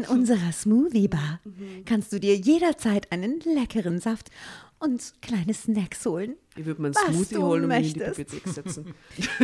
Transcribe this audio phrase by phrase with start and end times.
[0.00, 1.40] In unserer Smoothie Bar
[1.84, 4.30] kannst du dir jederzeit einen leckeren Saft
[4.78, 6.36] und kleine Snacks holen.
[6.56, 8.00] Ich würde mir einen Smoothie holen und mich in die.
[8.00, 8.94] Bibliothek setzen.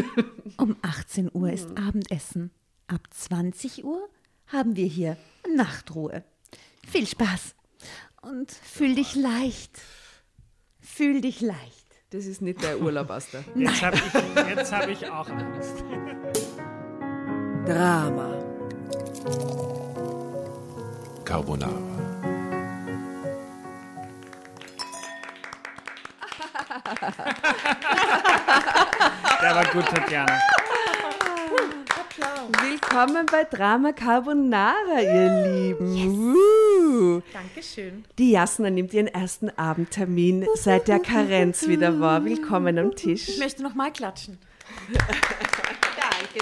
[0.56, 2.50] Um 18 Uhr ist Abendessen.
[2.86, 4.08] Ab 20 Uhr
[4.46, 5.18] haben wir hier
[5.54, 6.24] Nachtruhe.
[6.86, 7.54] Viel Spaß
[8.22, 9.78] und fühl dich leicht.
[10.80, 11.86] Fühl dich leicht.
[12.10, 13.44] Das ist nicht der Urlaub, Asta.
[13.54, 15.84] Jetzt habe ich, jetzt hab ich auch Angst.
[17.66, 18.42] Drama.
[21.26, 21.72] Carbonara.
[29.42, 30.38] Der war gut, Tatjana.
[32.62, 36.36] Willkommen bei Drama Carbonara, ihr Lieben.
[36.36, 37.22] Uh.
[37.32, 38.04] Dankeschön.
[38.18, 42.24] Die Jasna nimmt ihren ersten Abendtermin, seit der Karenz wieder war.
[42.24, 43.28] Willkommen am Tisch.
[43.28, 44.38] Ich möchte noch mal klatschen.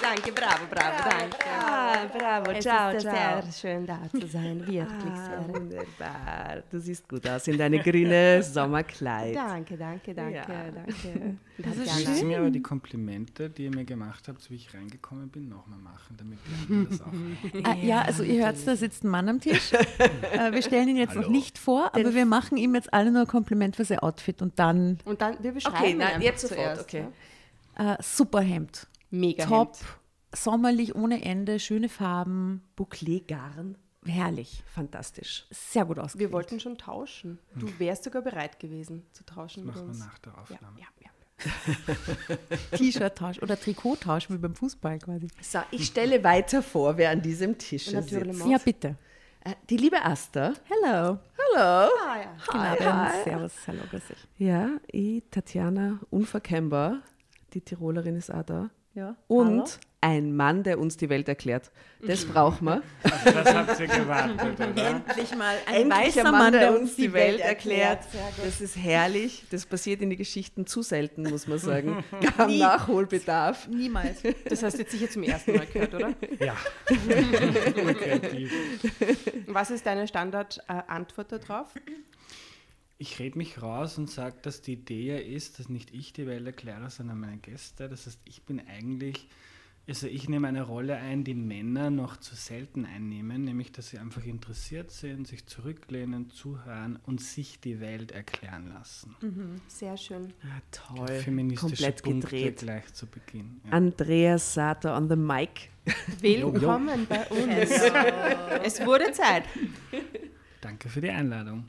[0.00, 1.36] Danke, danke, bravo, bravo, danke.
[1.48, 3.42] Ah, bravo, Es ciao, ist ciao.
[3.42, 5.48] sehr schön da zu sein, wirklich Ah, sehr.
[5.54, 6.62] wunderbar.
[6.70, 9.36] Du siehst gut aus in deine grüne Sommerkleid.
[9.36, 10.45] Danke, danke, danke, Ja.
[10.46, 11.36] danke.
[11.59, 15.28] Willst du mir aber die Komplimente, die ihr mir gemacht habt, so wie ich reingekommen
[15.28, 19.04] bin, nochmal machen, damit die anderen das auch Ah, ja, also ihr hört, da sitzt
[19.04, 19.73] ein Mann am Tisch.
[19.73, 23.23] Äh, wir stellen ihn jetzt noch nicht vor, aber wir machen ihm jetzt alle nur
[23.23, 26.20] ein Kompliment für sein Outfit und dann Und dann, wir beschreiben Okay, ihn na, einfach
[26.23, 27.04] jetzt sofort, zuerst, okay.
[27.79, 27.92] ja.
[27.95, 28.88] äh, super Hemd.
[29.18, 29.87] Mega Top, Hemd.
[30.34, 33.76] sommerlich ohne Ende, schöne Farben, Bouclé-Garn.
[34.07, 34.62] herrlich.
[34.66, 35.46] Fantastisch.
[35.51, 36.29] Sehr gut ausgewählt.
[36.30, 37.38] Wir wollten schon tauschen.
[37.54, 39.98] Du wärst sogar bereit gewesen zu tauschen mit machen wir uns.
[40.01, 40.79] nach der Ja, Aufnahme.
[40.80, 41.10] ja, ja.
[42.76, 45.29] T-Shirt-Tausch oder Trikottausch wie beim Fußball quasi.
[45.42, 48.12] So, ich stelle weiter vor, wer an diesem Tisch sitzt.
[48.12, 48.96] Ja, bitte.
[49.40, 50.52] Äh, Die liebe Asta.
[50.65, 51.18] Hello.
[51.57, 51.90] Hallo.
[52.07, 52.37] Ah, ja.
[52.46, 53.24] Guten Abend.
[53.24, 53.52] Servus.
[53.66, 54.29] Hallo, grüß dich.
[54.38, 57.02] Ja, ich, Tatjana, unverkennbar.
[57.52, 58.70] Die Tirolerin ist auch da.
[58.95, 59.16] Ja.
[59.26, 61.70] Und ein Mann, der uns die Welt erklärt.
[62.06, 62.82] Das brauchen wir.
[63.04, 64.91] Auf das habt ihr gewartet, oder?
[64.91, 68.04] Endlich mal ein Endlich weißer ein Mann, der uns die Welt erklärt.
[68.04, 68.34] erklärt.
[68.44, 69.44] Das ist herrlich.
[69.50, 72.04] Das passiert in den Geschichten zu selten, muss man sagen.
[72.20, 73.66] Wir haben Nachholbedarf.
[73.69, 74.19] Niemals.
[74.46, 76.12] Das hast du jetzt sicher zum ersten Mal gehört, oder?
[76.38, 76.54] Ja.
[79.46, 81.72] Was ist deine Standardantwort darauf?
[82.97, 86.27] Ich rede mich raus und sage, dass die Idee ja ist, dass nicht ich die
[86.27, 87.88] Welt erkläre, sondern meine Gäste.
[87.88, 89.28] Das heißt, ich bin eigentlich,
[89.88, 93.99] also ich nehme eine Rolle ein, die Männer noch zu selten einnehmen, nämlich dass sie
[93.99, 99.16] einfach interessiert sind, sich zurücklehnen, zuhören und sich die Welt erklären lassen.
[99.66, 100.32] Sehr schön.
[100.44, 101.09] Ja, toll.
[101.19, 102.59] Feministische Komplett Punkte gedreht.
[102.59, 103.61] gleich zu Beginn.
[103.65, 103.72] Ja.
[103.72, 105.69] Andreas Sater on the mic.
[106.21, 107.71] Willkommen bei uns.
[108.62, 109.43] Es wurde Zeit.
[110.64, 111.66] Danke für die Einladung.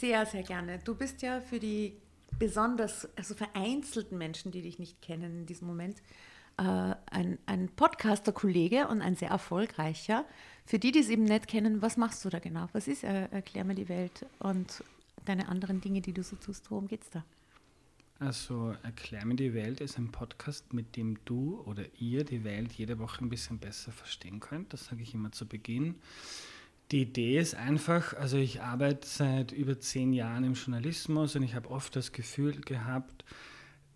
[0.00, 0.78] Sehr, sehr gerne.
[0.78, 1.92] Du bist ja für die
[2.38, 5.98] besonders, also vereinzelten Menschen, die dich nicht kennen in diesem Moment,
[6.56, 6.62] äh,
[7.10, 10.24] ein, ein Podcaster-Kollege und ein sehr erfolgreicher.
[10.64, 12.70] Für die, die es eben nicht kennen, was machst du da genau?
[12.72, 14.82] Was ist äh, Erklär mir die Welt und
[15.26, 16.70] deine anderen Dinge, die du so tust?
[16.70, 17.24] Worum geht's da?
[18.18, 22.72] Also Erklär mir die Welt ist ein Podcast, mit dem du oder ihr die Welt
[22.72, 24.72] jede Woche ein bisschen besser verstehen könnt.
[24.72, 25.96] Das sage ich immer zu Beginn.
[26.90, 31.54] Die Idee ist einfach, also ich arbeite seit über zehn Jahren im Journalismus und ich
[31.54, 33.26] habe oft das Gefühl gehabt,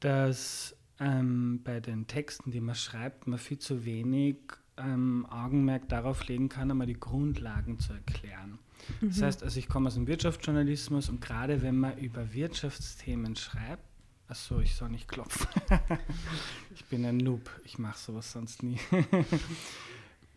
[0.00, 4.36] dass ähm, bei den Texten, die man schreibt, man viel zu wenig
[4.76, 8.58] ähm, Augenmerk darauf legen kann, einmal die Grundlagen zu erklären.
[9.00, 13.84] Das heißt, also ich komme aus dem Wirtschaftsjournalismus und gerade wenn man über Wirtschaftsthemen schreibt,
[14.28, 15.46] achso, ich soll nicht klopfen.
[16.74, 18.78] ich bin ein Noob, ich mache sowas sonst nie.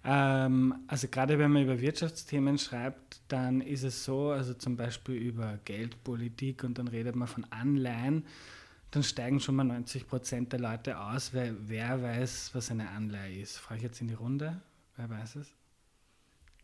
[0.05, 5.15] ähm, also gerade wenn man über Wirtschaftsthemen schreibt, dann ist es so, also zum Beispiel
[5.15, 8.25] über Geldpolitik und dann redet man von Anleihen,
[8.91, 13.41] dann steigen schon mal 90 Prozent der Leute aus, weil wer weiß, was eine Anleihe
[13.41, 13.57] ist.
[13.57, 14.61] Frage ich jetzt in die Runde,
[14.95, 15.47] wer weiß es?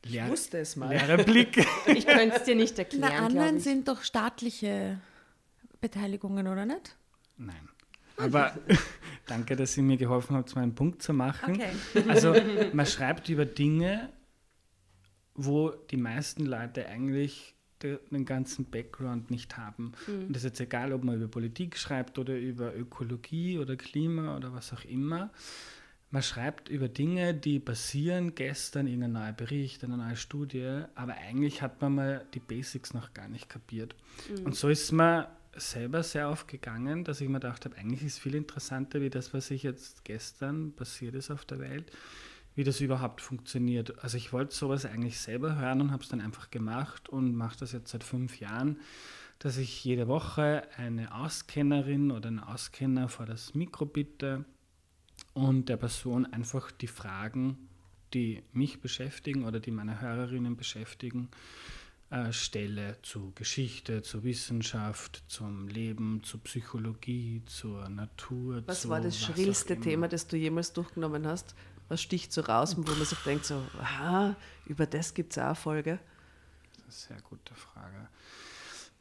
[0.04, 0.90] Leer, wusste es mal.
[0.90, 1.66] Leere Blick.
[1.88, 3.64] Ich könnte es dir nicht Na, erklären, anderen ich.
[3.64, 5.00] sind doch staatliche
[5.80, 6.96] Beteiligungen, oder nicht?
[7.38, 7.70] Nein.
[8.18, 8.54] Aber
[9.32, 11.54] danke, dass ihr mir geholfen habt, meinen Punkt zu machen.
[11.56, 11.70] Okay.
[12.10, 12.36] Also
[12.74, 14.10] man schreibt über Dinge,
[15.36, 19.94] wo die meisten Leute eigentlich de- den ganzen Background nicht haben.
[20.08, 24.36] Und das ist jetzt egal, ob man über Politik schreibt oder über Ökologie oder Klima
[24.36, 25.32] oder was auch immer.
[26.14, 31.62] Man schreibt über Dinge, die passieren, gestern irgendein neuer Bericht, eine neue Studie, aber eigentlich
[31.62, 33.96] hat man mal die Basics noch gar nicht kapiert.
[34.44, 38.36] Und so ist mir selber sehr aufgegangen, dass ich mir gedacht habe, eigentlich ist viel
[38.36, 41.92] interessanter, wie das, was ich jetzt gestern passiert ist auf der Welt,
[42.56, 44.04] wie das überhaupt funktioniert.
[44.04, 47.60] Also ich wollte sowas eigentlich selber hören und habe es dann einfach gemacht und mache
[47.60, 48.80] das jetzt seit fünf Jahren,
[49.40, 54.46] dass ich jede Woche eine Auskennerin oder einen Auskenner vor das Mikro bitte
[55.34, 57.58] und der Person einfach die Fragen
[58.14, 61.30] die mich beschäftigen oder die meine Hörerinnen beschäftigen,
[62.12, 68.64] äh, stelle zu Geschichte, zur Wissenschaft, zum Leben, zur Psychologie, zur Natur.
[68.68, 69.80] Was zu war das schrillste.
[69.80, 71.56] Thema, das du jemals durchgenommen hast?
[71.88, 74.36] Was sticht so raus, wo man sich denkt, so, aha,
[74.66, 76.00] über das gibt es auch Folge?
[76.86, 78.08] Das ist eine sehr gute Frage.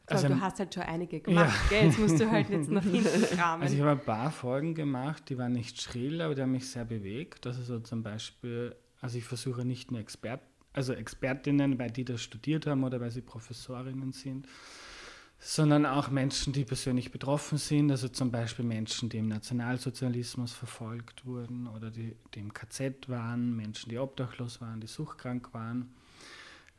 [0.07, 1.85] Also, Also, du hast halt schon einige gemacht, gell?
[1.85, 3.63] Jetzt musst du halt jetzt nach hinten kramen.
[3.63, 6.69] also ich habe ein paar Folgen gemacht, die waren nicht schrill, aber die haben mich
[6.69, 7.45] sehr bewegt.
[7.45, 10.41] Das ist so zum Beispiel, also ich versuche nicht nur Expert,
[10.73, 14.47] also Expertinnen, weil die das studiert haben oder weil sie Professorinnen sind,
[15.39, 21.25] sondern auch Menschen, die persönlich betroffen sind, also zum Beispiel Menschen, die im Nationalsozialismus verfolgt
[21.25, 25.93] wurden oder die, die im KZ waren, Menschen, die obdachlos waren, die suchtkrank waren.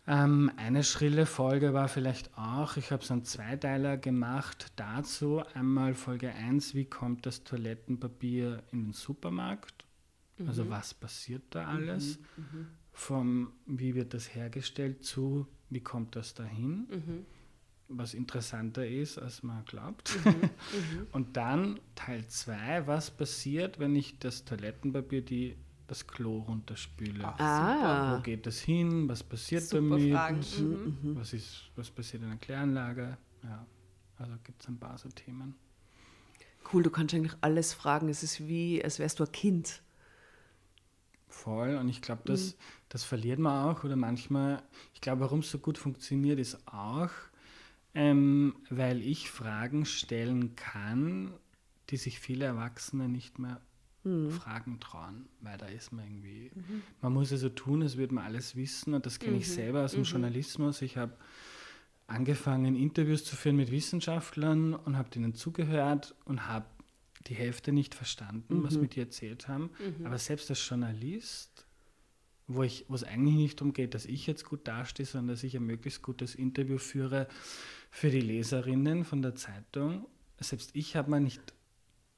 [0.06, 5.42] Ähm, eine schrille Folge war vielleicht auch, ich habe so einen Zweiteiler gemacht dazu.
[5.54, 9.84] Einmal Folge 1, wie kommt das Toilettenpapier in den Supermarkt?
[10.46, 12.18] Also was passiert da alles?
[12.92, 17.24] Vom, wie wird das hergestellt zu, wie kommt das dahin?
[17.88, 20.18] Was interessanter ist, als man glaubt.
[21.12, 25.56] Und dann Teil 2, was passiert, wenn ich das Toilettenpapier, die,
[25.86, 27.24] das Klo runterspüle?
[27.38, 29.08] Ah, Wo geht das hin?
[29.08, 30.12] Was passiert Super damit?
[30.12, 30.38] Fragen.
[31.02, 31.16] Mhm.
[31.16, 33.16] Was, ist, was passiert in der Kläranlage?
[33.42, 33.66] Ja,
[34.18, 35.54] also gibt es ein paar so Themen.
[36.72, 38.08] cool, du kannst eigentlich alles fragen.
[38.08, 39.82] Es ist wie, als wärst du ein Kind.
[41.28, 41.76] Voll.
[41.76, 42.56] Und ich glaube, das,
[42.92, 43.84] das verliert man auch.
[43.84, 44.62] Oder manchmal,
[44.92, 47.10] ich glaube, warum es so gut funktioniert, ist auch,
[47.94, 51.32] ähm, weil ich Fragen stellen kann,
[51.88, 53.60] die sich viele Erwachsene nicht mehr
[54.30, 56.50] Fragen trauen, weil da ist man irgendwie,
[57.00, 59.84] man muss ja so tun, als würde man alles wissen und das kenne ich selber
[59.84, 60.82] aus dem Journalismus.
[60.82, 61.16] Ich habe
[62.08, 66.66] angefangen, Interviews zu führen mit Wissenschaftlern und habe denen zugehört und habe
[67.28, 69.70] die Hälfte nicht verstanden, was mit die erzählt haben.
[70.04, 71.51] Aber selbst als Journalist,
[72.54, 75.42] wo ich, wo es eigentlich nicht darum geht, dass ich jetzt gut dastehe, sondern dass
[75.44, 77.28] ich ein möglichst gutes Interview führe
[77.90, 80.06] für die Leserinnen von der Zeitung,
[80.40, 81.40] selbst ich habe mir nicht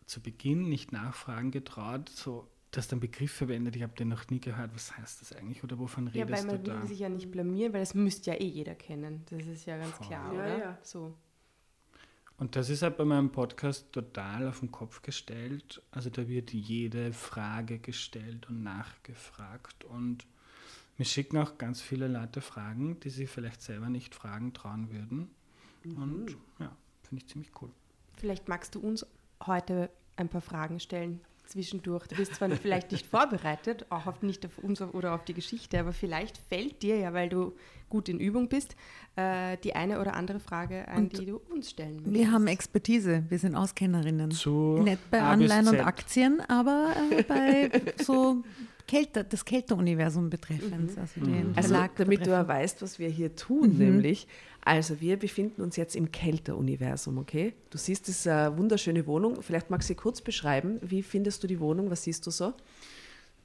[0.06, 4.40] zu Beginn nicht nachfragen getraut, so dass dann Begriff verwendet, ich habe den noch nie
[4.40, 6.80] gehört, was heißt das eigentlich oder wovon Ja, redest weil man du da?
[6.80, 9.24] will sich ja nicht blamieren, weil das müsste ja eh jeder kennen.
[9.30, 10.06] Das ist ja ganz Voll.
[10.08, 10.58] klar, Ja, oder?
[10.58, 10.78] ja.
[10.82, 11.14] So.
[12.36, 15.82] Und das ist halt bei meinem Podcast total auf den Kopf gestellt.
[15.92, 19.84] Also da wird jede Frage gestellt und nachgefragt.
[19.84, 20.26] Und
[20.98, 25.30] mir schicken auch ganz viele Leute Fragen, die sie vielleicht selber nicht fragen trauen würden.
[25.84, 27.70] Und ja, finde ich ziemlich cool.
[28.16, 29.06] Vielleicht magst du uns
[29.46, 32.06] heute ein paar Fragen stellen zwischendurch.
[32.06, 35.78] Du bist zwar vielleicht nicht vorbereitet, auch auf, nicht auf uns oder auf die Geschichte,
[35.78, 37.52] aber vielleicht fällt dir ja, weil du
[37.88, 38.74] gut in Übung bist,
[39.16, 42.14] äh, die eine oder andere Frage ein, Und die du uns stellen möchtest.
[42.14, 44.30] Wir haben Expertise, wir sind Auskennerinnen.
[44.30, 45.80] Zu Nicht bei Anleihen und.
[45.80, 47.70] Aktien, aber äh, bei
[48.02, 48.42] so
[48.86, 50.96] Kälte, das Kälteuniversum betreffend.
[50.98, 52.44] Also, den Also Verlag damit du betreffend.
[52.44, 54.26] auch weißt, was wir hier tun, nämlich,
[54.62, 57.54] also wir befinden uns jetzt im Kälteruniversum, okay?
[57.70, 59.42] Du siehst, eine wunderschöne Wohnung.
[59.42, 60.78] Vielleicht magst du sie kurz beschreiben.
[60.82, 61.90] Wie findest du die Wohnung?
[61.90, 62.54] Was siehst du so?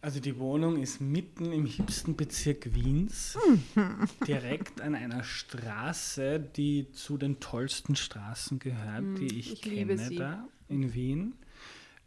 [0.02, 3.38] Also die Wohnung ist mitten im hipsten Bezirk Wiens,
[4.26, 10.08] direkt an einer Straße, die zu den tollsten Straßen gehört, die ich, ich liebe kenne
[10.08, 10.16] sie.
[10.16, 11.34] da in Wien.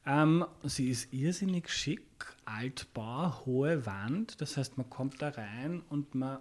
[0.05, 2.03] Ähm, sie ist irrsinnig schick,
[2.45, 6.39] Altbau, hohe Wand, das heißt man kommt da rein und man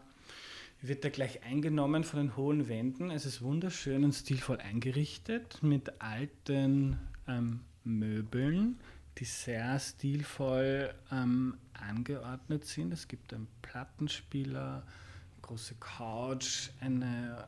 [0.81, 3.12] wird da gleich eingenommen von den hohen Wänden.
[3.12, 8.80] Es ist wunderschön und stilvoll eingerichtet mit alten ähm, Möbeln,
[9.18, 12.91] die sehr stilvoll ähm, angeordnet sind.
[12.91, 17.48] Es gibt einen Plattenspieler, eine große Couch, eine,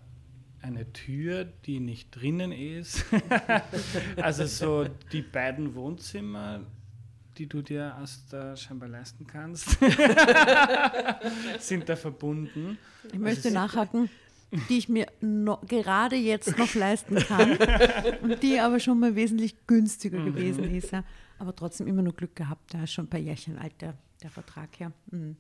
[0.63, 3.05] eine Tür, die nicht drinnen ist.
[4.17, 6.62] also so die beiden Wohnzimmer,
[7.38, 9.77] die du dir aus der scheinbar leisten kannst,
[11.60, 12.77] sind da verbunden.
[13.12, 14.10] Ich möchte Also, nachhaken,
[14.70, 17.58] die ich mir no, gerade jetzt noch leisten kann
[18.22, 20.25] und die aber schon mal wesentlich günstiger Mhm.
[20.34, 20.91] gewesen ist.
[20.91, 21.03] Ja.
[21.39, 24.29] Aber trotzdem immer nur Glück gehabt, da ist schon ein paar Jährchen alt der, der
[24.29, 24.79] Vertrag.
[24.79, 24.91] Ja.
[25.12, 25.36] Mhm.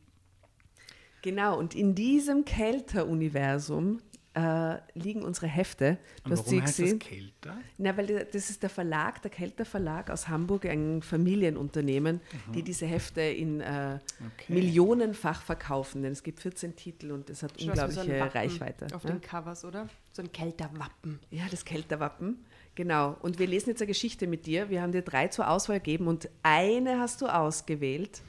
[1.21, 4.01] Genau, und in diesem Kälteruniversum
[4.35, 5.97] äh, liegen unsere Hefte.
[6.23, 6.99] Du Und hast sie warum heißt das gesehen.
[6.99, 7.57] kälter?
[7.77, 12.51] Na, weil das ist der Verlag, der Kelter Verlag aus Hamburg, ein Familienunternehmen, Mhm.
[12.53, 13.99] die diese Hefte in äh,
[14.33, 14.53] Okay.
[14.53, 16.01] millionenfach verkaufen.
[16.03, 18.87] Denn es gibt 14 Titel und es hat Schon unglaubliche so ein Wappen Reichweite.
[18.95, 19.11] Auf ja?
[19.11, 19.87] den Covers, oder?
[20.11, 21.19] So ein Kälterwappen.
[21.31, 22.43] Ja, das Kelterwappen.
[22.75, 23.15] Genau.
[23.21, 24.69] Und wir lesen jetzt eine Geschichte mit dir.
[24.69, 28.21] Wir haben dir drei zur Auswahl gegeben und eine hast du ausgewählt.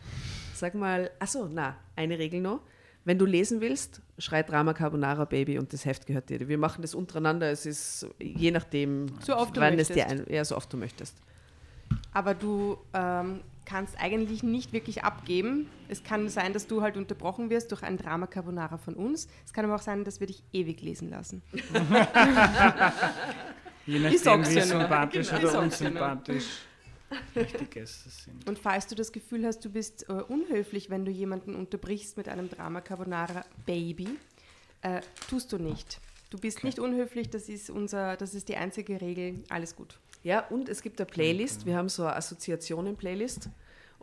[0.55, 2.61] Sag mal, achso, na, eine Regel noch.
[3.07, 6.49] Wenn du lesen willst, schrei Drama Carbonara Baby und das Heft gehört dir.
[6.49, 7.51] Wir machen das untereinander.
[7.51, 10.29] Es ist je nachdem, So oft du wann es dir möchtest.
[10.29, 11.17] ein, ja, so oft du möchtest.
[12.13, 15.69] Aber du ähm, kannst eigentlich nicht wirklich abgeben.
[15.89, 19.29] Es kann sein, dass du halt unterbrochen wirst durch ein Drama Carbonara von uns.
[19.45, 21.43] Es kann aber auch sein, dass wir dich ewig lesen lassen.
[23.87, 25.49] Je nachdem, wie sympathisch Genau.
[25.51, 26.45] Oder unsympathisch
[27.71, 28.49] Gäste sind.
[28.49, 32.29] Und falls du das Gefühl hast, du bist äh, unhöflich, wenn du jemanden unterbrichst mit
[32.29, 34.09] einem Drama Carbonara Baby,
[34.83, 36.01] äh, tust du nicht.
[36.31, 39.45] Du bist nicht unhöflich, das ist, unser, das ist die einzige Regel.
[39.49, 39.99] Alles gut.
[40.23, 41.67] Ja, und es gibt eine Playlist.
[41.67, 43.51] Wir haben so eine Assoziationen-Playlist.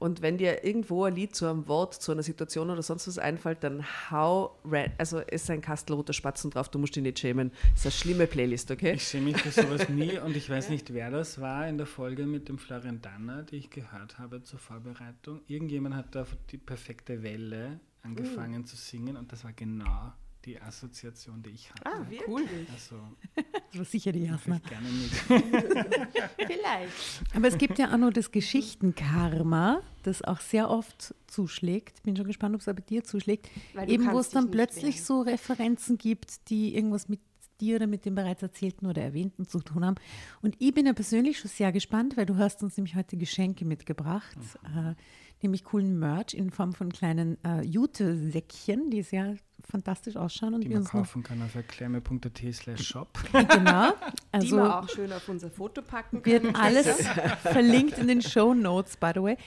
[0.01, 3.19] Und wenn dir irgendwo ein Lied zu einem Wort, zu einer Situation oder sonst was
[3.19, 7.19] einfällt, dann hau, ra- also ist ein Kastel roter Spatzen drauf, du musst dich nicht
[7.19, 7.51] schämen.
[7.73, 8.93] Das ist eine schlimme Playlist, okay?
[8.93, 11.85] Ich schäme mich für sowas nie und ich weiß nicht, wer das war in der
[11.85, 15.41] Folge mit dem Florian Danner, die ich gehört habe zur Vorbereitung.
[15.47, 20.13] Irgendjemand hat da die perfekte Welle angefangen zu singen und das war genau
[20.45, 21.81] die Assoziation, die ich hatte.
[21.85, 22.43] Ah, cool.
[22.71, 22.95] Also
[23.71, 25.11] Das war sicher die ich gerne mit.
[26.35, 27.23] Vielleicht.
[27.33, 32.03] Aber es gibt ja auch noch das Geschichtenkarma, das auch sehr oft zuschlägt.
[32.03, 33.49] Bin schon gespannt, ob es auch bei dir zuschlägt.
[33.87, 35.05] Eben, wo es dann plötzlich wehren.
[35.05, 37.21] so Referenzen gibt, die irgendwas mit
[37.61, 39.95] dir oder mit dem bereits Erzählten oder Erwähnten zu tun haben.
[40.41, 43.63] Und ich bin ja persönlich schon sehr gespannt, weil du hast uns nämlich heute Geschenke
[43.63, 44.95] mitgebracht, äh,
[45.43, 49.37] nämlich coolen Merch in Form von kleinen äh, Jute-Säckchen, die sehr
[49.69, 53.19] fantastisch ausschauen und Die wir man kaufen kann auf erklärme.at slash shop.
[53.31, 53.91] genau.
[53.91, 56.55] die Also wir auch schön auf unser Foto packen wird können.
[56.55, 57.07] alles
[57.43, 59.37] verlinkt in den Show Notes, by the way.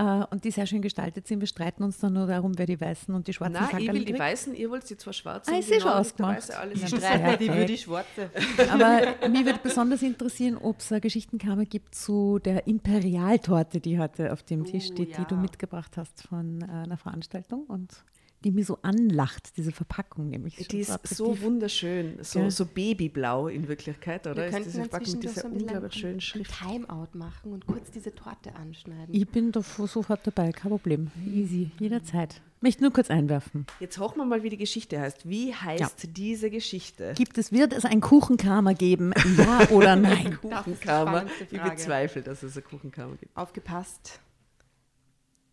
[0.00, 1.40] Äh, und die sehr schön gestaltet sind.
[1.40, 3.98] Wir streiten uns dann nur darum, wer die weißen und die schwarzen Nein, ich will
[3.98, 4.18] die kriegt.
[4.18, 5.52] Weißen, ihr wollt die zwei schwarzen.
[5.52, 6.48] Ah, ist die eh schon neuen, ausgemacht.
[6.48, 8.30] Ja, ist ja die würde ich schwarze.
[8.70, 14.32] Aber mich würde besonders interessieren, ob es eine Geschichtenkammer gibt zu der Imperialtorte, die heute
[14.32, 15.40] auf dem Tisch Oh, steht, die du ja.
[15.40, 18.02] mitgebracht hast von äh, einer Veranstaltung und
[18.44, 20.56] die mir so anlacht, diese Verpackung nämlich.
[20.68, 22.50] Die ist so wunderschön, so, Gell?
[22.50, 24.36] so babyblau in Wirklichkeit, oder?
[24.36, 26.54] Wir Ist könnten diese Verpackung mit dieser so ein unglaublich schönen ein Schrift.
[26.58, 29.14] Timeout machen und kurz diese Torte anschneiden.
[29.14, 31.10] Ich bin da sofort dabei, kein Problem.
[31.26, 32.40] Easy, jederzeit.
[32.62, 33.66] Möchte nur kurz einwerfen.
[33.78, 35.28] Jetzt hochen wir mal, wie die Geschichte heißt.
[35.28, 37.14] Wie heißt diese Geschichte?
[37.16, 39.12] Gibt es, wird es ein Kuchenkarma geben?
[39.38, 40.38] Ja oder nein?
[40.78, 43.34] Spannendste Ich bezweifle, dass es eine Kuchenkammer gibt.
[43.34, 44.20] Aufgepasst.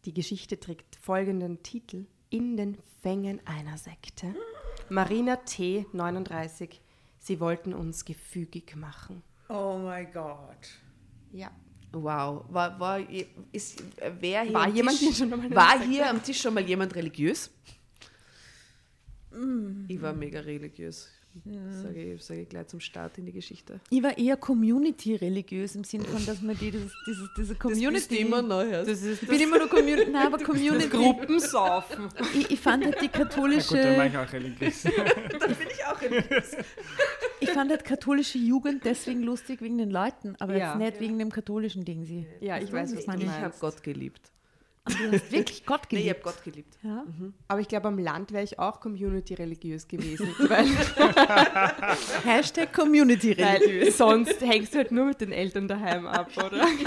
[0.03, 2.06] Die Geschichte trägt folgenden Titel.
[2.29, 4.36] In den Fängen einer Sekte.
[4.89, 6.81] Marina T., 39.
[7.19, 9.24] Sie wollten uns gefügig machen.
[9.50, 10.67] Oh mein Gott.
[11.31, 11.51] Ja.
[11.93, 12.46] Wow.
[12.50, 13.00] War, war,
[13.51, 13.81] ist,
[14.19, 17.50] wer hier War am jemand Tisch, hier War hier am Tisch schon mal jemand religiös?
[19.31, 19.86] Mm.
[19.88, 21.10] Ich war mega religiös.
[21.82, 23.79] Sage ich, sage ich gleich zum Start in die Geschichte.
[23.89, 28.24] Ich war eher Community-religiös im Sinne von, dass man die, dieses, dieses, diese Community.
[28.24, 28.72] neu.
[28.72, 30.10] Das ist ich bin immer nur Community.
[30.12, 30.89] Nein, aber Community.
[30.89, 32.10] Gruppensaufen.
[32.36, 34.84] Ich, ich fand halt die Ja, gut, dann katholische, mache ich auch religiös.
[35.39, 36.56] Dann bin ich auch religiös.
[37.39, 40.74] ich fand halt katholische Jugend deswegen lustig wegen den Leuten, aber Ja.
[40.74, 42.25] jetzt nicht wegen dem katholischen Ding sie.
[42.39, 44.32] Ja, ich weiß, was meine Ich habe Gott geliebt.
[44.88, 46.25] Aber du hast wirklich Gott Nee, ich geliebt.
[46.25, 46.77] habe Gott geliebt.
[46.84, 47.03] ja?
[47.48, 50.27] Aber ich glaube, am Land wäre ich auch community-religiös gewesen.
[50.39, 50.65] weil,
[52.24, 53.98] Hashtag Community-religiös.
[53.98, 56.65] sonst hängst du halt nur mit den Eltern daheim ab, oder?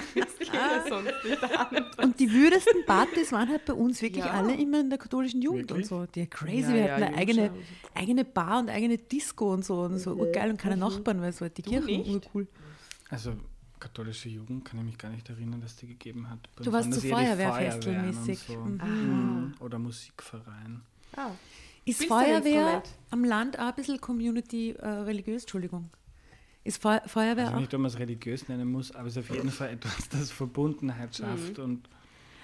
[0.52, 1.86] Ja sonst nicht an.
[2.02, 4.32] Und die würdesten Partys waren halt bei uns wirklich Ja.
[4.32, 5.90] alle immer in der katholischen Jugend Wirklich?
[5.92, 6.06] und so.
[6.12, 7.50] Die crazy, Ja, wir ja, hatten eine eigene,
[7.94, 11.42] eigene Bar und eigene Disco und so und so urgeil und keine Nachbarn, weil so
[11.42, 12.10] halt die Kirche nicht?
[12.10, 12.48] urcool.
[13.10, 13.34] Also
[13.80, 16.38] katholische Jugend kann ich mich gar nicht erinnern, dass die gegeben hat.
[16.56, 18.38] Bei Du warst waren so das eher die Feuerwehrfestel Feuerwehren und mäßig.
[18.40, 18.56] So.
[18.58, 19.54] Mhm.
[19.60, 20.82] Oder Musikverein.
[21.16, 21.30] Ah.
[21.84, 25.42] Ist ein Feuerwehr am Land auch ein bisschen Community-religiös?
[25.42, 25.90] Entschuldigung.
[26.62, 27.60] Ist Feu Feuerwehr Also auch?
[27.60, 30.30] nicht, ob man es religiös nennen muss, aber es ist auf jeden Fall etwas, das
[30.30, 31.88] Verbundenheit schafft und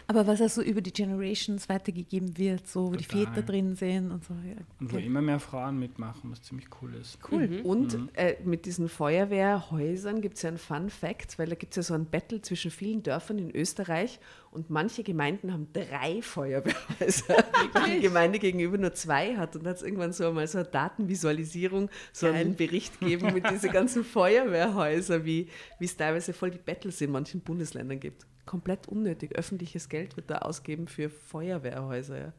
[0.09, 3.27] Aber was auch so über die Generations weitergegeben wird, so wo die Total.
[3.27, 4.35] Väter drin sind und so.
[4.35, 5.07] Ja, Und wo okay.
[5.07, 7.19] immer mehr Frauen mitmachen, was ziemlich cool ist.
[7.31, 7.61] Cool.
[7.65, 11.77] Und äh, mit diesen Feuerwehrhäusern gibt es ja einen Fun Fact, weil da gibt es
[11.77, 14.21] ja so ein Battle zwischen vielen Dörfern in Österreich
[14.53, 19.57] und manche Gemeinden haben drei Feuerwehrhäuser, weil die Gemeinde gegenüber nur zwei hat.
[19.57, 23.51] Und da hat es irgendwann so einmal so eine Datenvisualisierung, so einen Bericht gegeben mit
[23.51, 25.49] diesen ganzen Feuerwehrhäusern, wie
[25.81, 28.25] wie es teilweise voll die Battles in manchen Bundesländern gibt.
[28.47, 29.35] Komplett unnötig.
[29.35, 32.19] Öffentliches Geld wird da ausgeben für Feuerwehrhäuser.
[32.19, 32.33] Ja.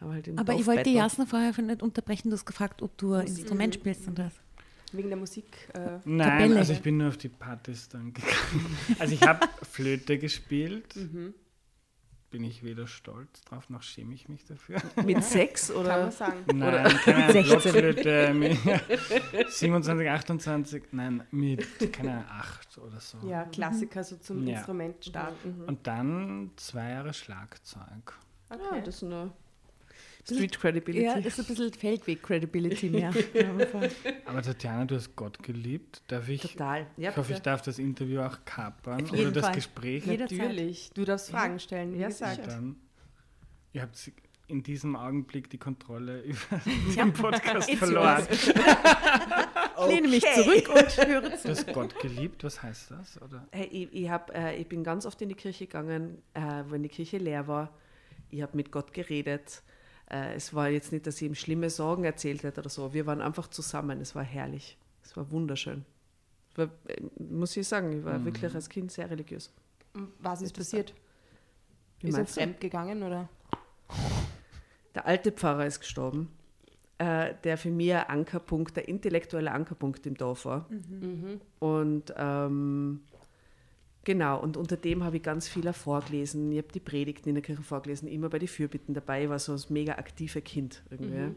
[0.00, 2.96] Aber, halt im Aber ich wollte die Jasna vorher nicht unterbrechen, du hast gefragt, ob
[2.98, 4.32] du ein Instrument spielst und das.
[4.92, 5.44] Wegen der Musik.
[5.74, 6.58] Äh, Nein, Kapelle.
[6.58, 8.76] also ich bin nur auf die Partys dann gegangen.
[8.98, 10.94] Also ich habe Flöte gespielt.
[12.30, 14.76] Bin ich weder stolz drauf, noch schäme ich mich dafür.
[15.04, 16.02] Mit kann oder?
[16.02, 16.44] man sagen.
[16.52, 17.44] Nein, keine Ahnung, 16.
[17.44, 18.58] Blockflöte mit
[19.52, 23.18] 27, 28, nein, mit, keine Ahnung, 8 oder so.
[23.26, 24.56] Ja, Klassiker so zum Ja.
[24.56, 25.62] Instrument starten.
[25.66, 28.18] Und dann zwei Jahre Schlagzeug.
[28.48, 28.82] Ah, Okay.
[28.84, 29.32] das ist nur
[30.34, 31.04] Street Credibility.
[31.04, 33.12] Ja, das ist ein bisschen Feldweg-Credibility mehr.
[34.24, 36.02] Aber Tatjana, du hast Gott geliebt.
[36.08, 36.86] Darf ich, Total.
[36.96, 39.54] Ja, ich hoffe, ich darf das Interview auch kapern Auf oder das Fall.
[39.54, 40.04] Gespräch.
[40.06, 40.38] Jederzeit.
[40.38, 40.90] Natürlich.
[40.94, 42.08] Du darfst Fragen stellen, wie Ja.
[42.08, 42.76] Dann,
[43.72, 44.10] ihr habt
[44.48, 46.60] in diesem Augenblick die Kontrolle über
[46.96, 48.26] den Podcast verloren.
[48.30, 51.48] Ich lehne mich zurück und höre Du zu.
[51.50, 53.20] hast Gott geliebt, was heißt das?
[53.22, 53.46] Oder?
[53.52, 56.82] Hey, ich, ich, hab, äh, ich bin ganz oft in die Kirche gegangen, äh, wenn
[56.82, 57.72] die Kirche leer war.
[58.30, 59.62] Ich habe mit Gott geredet.
[60.10, 62.92] Äh, es war jetzt nicht, dass ich ihm schlimme Sorgen erzählt hätte oder so.
[62.92, 64.00] Wir waren einfach zusammen.
[64.00, 64.78] Es war herrlich.
[65.02, 65.84] Es war wunderschön.
[66.52, 69.52] Es war, äh, muss ich sagen, ich war wirklich als Kind sehr religiös.
[70.20, 70.94] Was ist passiert?
[72.00, 73.28] Wie Ist er fremd gegangen oder?
[74.94, 76.28] Der alte Pfarrer ist gestorben,
[76.98, 80.66] äh, der für mich ein Ankerpunkt, der intellektuelle Ankerpunkt im Dorf war.
[81.58, 83.00] Und ähm,
[84.06, 86.50] genau, und unter dem habe ich ganz viel vorgelesen.
[86.52, 89.38] Ich habe die Predigten in der Kirche vorgelesen, immer bei den Fürbitten dabei, ich war
[89.38, 91.34] so das mega aktive Kind irgendwie.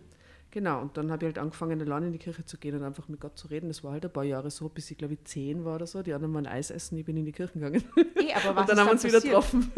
[0.52, 3.08] Genau, und dann habe ich halt angefangen, allein in die Kirche zu gehen und einfach
[3.08, 3.68] mit Gott zu reden.
[3.68, 6.02] Das war halt ein paar Jahre so, bis ich glaube ich zehn war oder so.
[6.02, 7.84] Die anderen waren Eis essen, ich bin in die Kirche gegangen.
[8.16, 9.36] Eh, aber was und dann ist haben wir uns wieder passiert?
[9.36, 9.72] getroffen.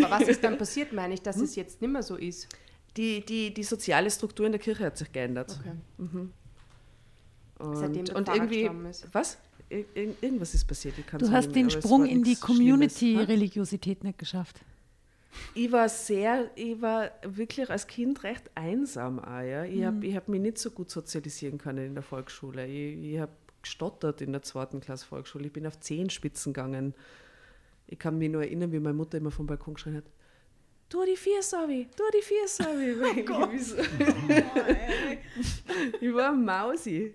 [0.00, 2.48] Wa- Was ist dann passiert, meine ich, dass es jetzt nicht mehr so ist?
[2.96, 5.56] Die, die, die soziale Struktur in der Kirche hat sich geändert.
[5.60, 6.26] Okay.
[7.60, 9.06] Und, Seitdem der und Pfarrer irgendwie, ist.
[9.12, 9.38] was?
[9.70, 10.94] Ir ir irgendwas ist passiert.
[11.18, 12.40] Du hast mehr, den es Sprung in die Schlimmes.
[12.40, 14.60] Community-Religiosität nicht geschafft.
[15.54, 19.64] Ich war sehr, ich war wirklich als Kind recht einsam auch, ja.
[19.64, 19.84] Ich Mhm.
[19.86, 22.66] habe ich hab mich nicht so gut sozialisieren können in der Volksschule.
[22.66, 23.30] Ich, ich habe
[23.62, 25.46] gestottert in der zweiten Klasse Volksschule.
[25.46, 26.94] Ich bin auf Zehenspitzen gegangen.
[27.86, 30.04] Ich kann mich nur erinnern, wie meine Mutter immer vom Balkon geschrien hat,
[30.88, 32.90] Tu die vier Savi, tu die vier Savi.
[33.56, 33.70] ich,
[36.00, 37.14] ich war Mausi.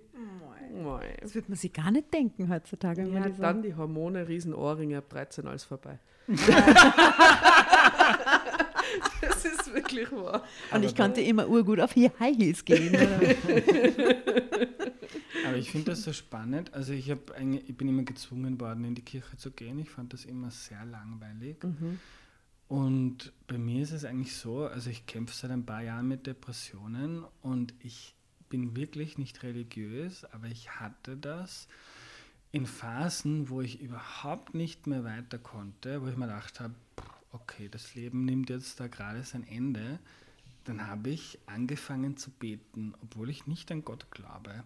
[0.83, 1.17] Mei.
[1.21, 3.03] Das wird man sich gar nicht denken heutzutage.
[3.07, 5.99] Ja, die dann die Hormone, Riesenohrringe, ab 13 alles vorbei.
[9.21, 10.43] das ist wirklich wahr.
[10.71, 12.95] Und ich konnte immer urgut auf High Heels gehen.
[15.47, 16.73] Aber ich finde das so spannend.
[16.73, 19.77] Also ich, eigentlich- ich bin immer gezwungen worden, in die Kirche zu gehen.
[19.79, 21.57] Ich fand das immer sehr langweilig.
[22.67, 26.25] Und bei mir ist es eigentlich so, also ich kämpfe seit ein paar Jahren mit
[26.25, 28.14] Depressionen und ich
[28.49, 31.67] bin wirklich nicht religiös, aber ich hatte das
[32.51, 36.73] in Phasen, wo ich überhaupt nicht mehr weiter konnte, wo ich mir gedacht habe,
[37.31, 39.99] okay, das Leben nimmt jetzt da gerade sein Ende.
[40.63, 44.63] Dann habe ich angefangen zu beten, obwohl ich nicht an Gott glaube.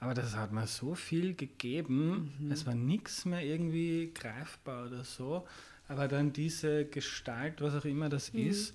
[0.00, 2.32] Aber das hat mir so viel gegeben.
[2.52, 5.46] Es war nichts mehr irgendwie greifbar oder so.
[5.88, 8.74] Aber dann diese Gestalt, was auch immer das ist,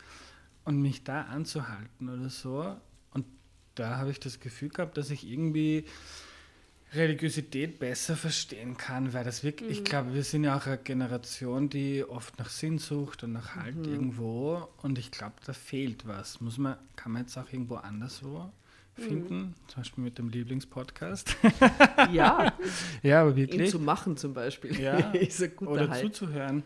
[0.63, 2.75] und mich da anzuhalten oder so.
[3.79, 5.85] Da habe ich das Gefühl gehabt, dass ich irgendwie
[6.93, 11.69] Religiosität besser verstehen kann, weil das wirklich, ich glaube, wir sind ja auch eine Generation,
[11.69, 14.67] die oft nach Sinn sucht und nach Halt irgendwo.
[14.81, 16.39] Und ich glaube, da fehlt was.
[16.39, 18.51] Muss man, kann man jetzt auch irgendwo anderswo
[18.97, 21.35] finden, zum Beispiel mit dem Lieblingspodcast.
[22.11, 22.53] Ja,
[23.03, 23.71] ja, aber ihn wirklich.
[23.71, 24.79] zu machen zum Beispiel.
[24.79, 26.01] Ja, ist ein guter oder Halt.
[26.01, 26.63] zuzuhören.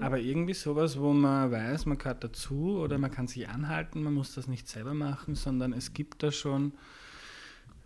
[0.00, 4.14] Aber irgendwie sowas, wo man weiß, man gehört dazu oder man kann sich anhalten, man
[4.14, 6.72] muss das nicht selber machen, sondern es gibt da schon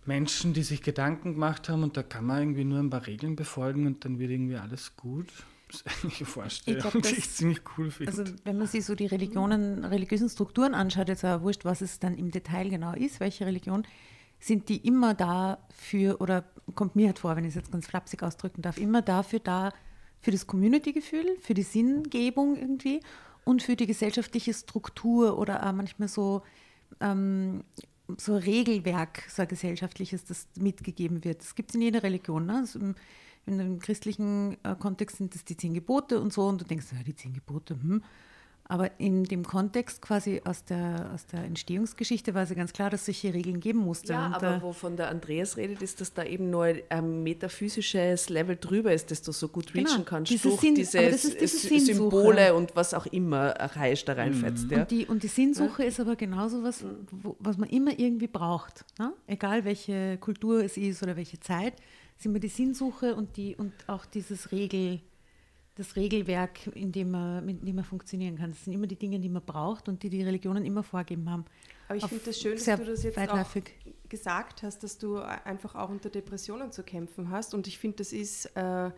[0.05, 3.35] Menschen, die sich Gedanken gemacht haben und da kann man irgendwie nur ein paar Regeln
[3.35, 5.27] befolgen und dann wird irgendwie alles gut.
[5.71, 8.11] Das ist eigentlich eine Vorstellung, glaub, die ich ziemlich cool finde.
[8.11, 11.99] Also wenn man sich so die Religionen, religiösen Strukturen anschaut, jetzt auch wurscht, was es
[11.99, 13.85] dann im Detail genau ist, welche Religion,
[14.39, 18.23] sind die immer dafür, oder kommt mir halt vor, wenn ich es jetzt ganz flapsig
[18.23, 19.71] ausdrücken darf, immer dafür da,
[20.21, 23.01] für das Community-Gefühl, für die Sinngebung irgendwie
[23.45, 26.41] und für die gesellschaftliche Struktur oder auch manchmal so,
[26.99, 27.63] ähm,
[28.17, 31.41] so Regelwerk, so ein gesellschaftliches, das mitgegeben wird.
[31.41, 32.47] Das gibt es in jeder Religion.
[32.47, 32.57] Ne?
[32.57, 32.79] Also
[33.45, 36.87] in einem christlichen äh, Kontext sind das die zehn Gebote und so und du denkst,
[36.91, 38.03] ja, die zehn Gebote, hm.
[38.71, 42.91] Aber in dem Kontext quasi aus der, aus der Entstehungsgeschichte war es ja ganz klar,
[42.91, 44.13] dass es solche Regeln geben musste.
[44.13, 48.29] Ja, und, aber äh, wovon der Andreas redet, ist, dass da eben nur ein metaphysisches
[48.29, 51.79] Level drüber ist, das du so gut Genau, reachen kannst diese durch Sinn- diese, diese.
[51.79, 54.69] Symbole und was auch immer erreicht da reinfetzt.
[54.69, 54.81] Ja.
[54.81, 58.85] Und, die, und die Sinnsuche ist aber genauso was, wo, was man immer irgendwie braucht.
[58.99, 59.13] Ne?
[59.25, 61.73] Egal welche Kultur es ist oder welche Zeit,
[62.19, 64.99] ist immer die Sinnsuche und, die, und auch dieses Regel,
[65.75, 68.51] das Regelwerk, in dem, man, mit dem man funktionieren kann.
[68.51, 71.45] Das sind immer die Dinge, die man braucht und die die Religionen immer vorgeben haben.
[71.87, 73.63] Aber ich finde das schön, dass du das jetzt weitläufig.
[73.63, 77.53] auch gesagt hast, dass du einfach auch unter Depressionen zu kämpfen hast.
[77.53, 78.91] Und ich finde, das ist äh,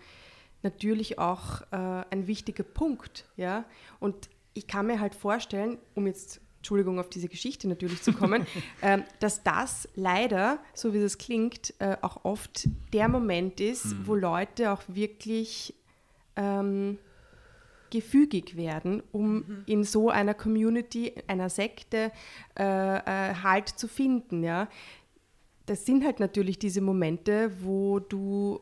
[0.64, 1.76] natürlich auch äh,
[2.10, 3.26] ein wichtiger Punkt.
[3.38, 3.66] Ja?
[4.00, 8.46] Und ich kann mir halt vorstellen, um jetzt, Entschuldigung, auf diese Geschichte natürlich zu kommen,
[8.84, 14.14] ähm, dass das leider, so wie das klingt, äh, auch oft der Moment ist, wo
[14.14, 15.74] Leute auch wirklich
[16.36, 17.00] ähm,
[17.90, 19.64] gefügig werden, um mhm.
[19.66, 22.12] in so einer Community, einer Sekte
[22.58, 24.44] äh, äh, Halt zu finden.
[24.44, 24.70] Ja?
[25.66, 28.62] Das sind halt natürlich diese Momente, wo du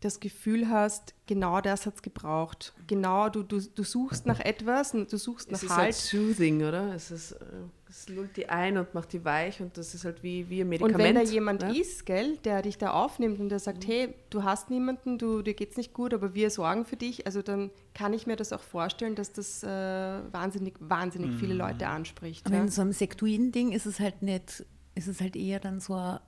[0.00, 2.72] das Gefühl hast, genau das hat es gebraucht.
[2.86, 5.90] Genau, du, du, du suchst nach etwas, du suchst nach es Halt.
[5.90, 6.94] Es ist halt soothing, oder?
[6.94, 7.44] Es, ist, äh,
[7.88, 10.68] es lullt die ein und macht die weich und das ist halt wie, wie ein
[10.68, 10.96] Medikament.
[10.96, 11.76] Und wenn da jemand ne?
[11.76, 13.90] ist, gell, der dich da aufnimmt und der sagt, mhm.
[13.90, 17.26] hey, du hast niemanden, du, dir geht es nicht gut, aber wir sorgen für dich,
[17.26, 21.38] also dann kann ich mir das auch vorstellen, dass das äh, wahnsinnig, wahnsinnig mhm.
[21.38, 22.46] viele Leute anspricht.
[22.46, 22.62] Aber ja?
[22.62, 25.94] in so einem sektuiden Ding ist es halt nicht, ist es halt eher dann so
[25.94, 26.20] ein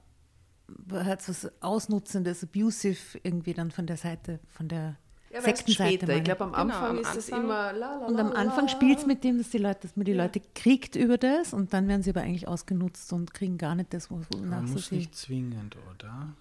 [0.93, 4.97] hat was Ausnutzendes, abusive irgendwie dann von der Seite, von der
[5.33, 6.13] ja, Sektenseite.
[6.13, 8.99] Ich glaube, am genau, Anfang genau, ist es immer la, la, Und am Anfang spielt
[8.99, 10.25] es mit dem, dass, die Leute, dass man die ja.
[10.25, 13.95] Leute kriegt über das und dann werden sie aber eigentlich ausgenutzt und kriegen gar nicht
[13.95, 16.35] das, wonach man muss sie nicht zwingend, oder?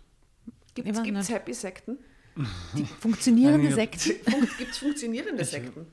[0.73, 1.97] Gibt es Happy Sekten?
[2.77, 4.13] Die funktionierende Sekten?
[4.57, 5.87] Gibt es funktionierende Sekten?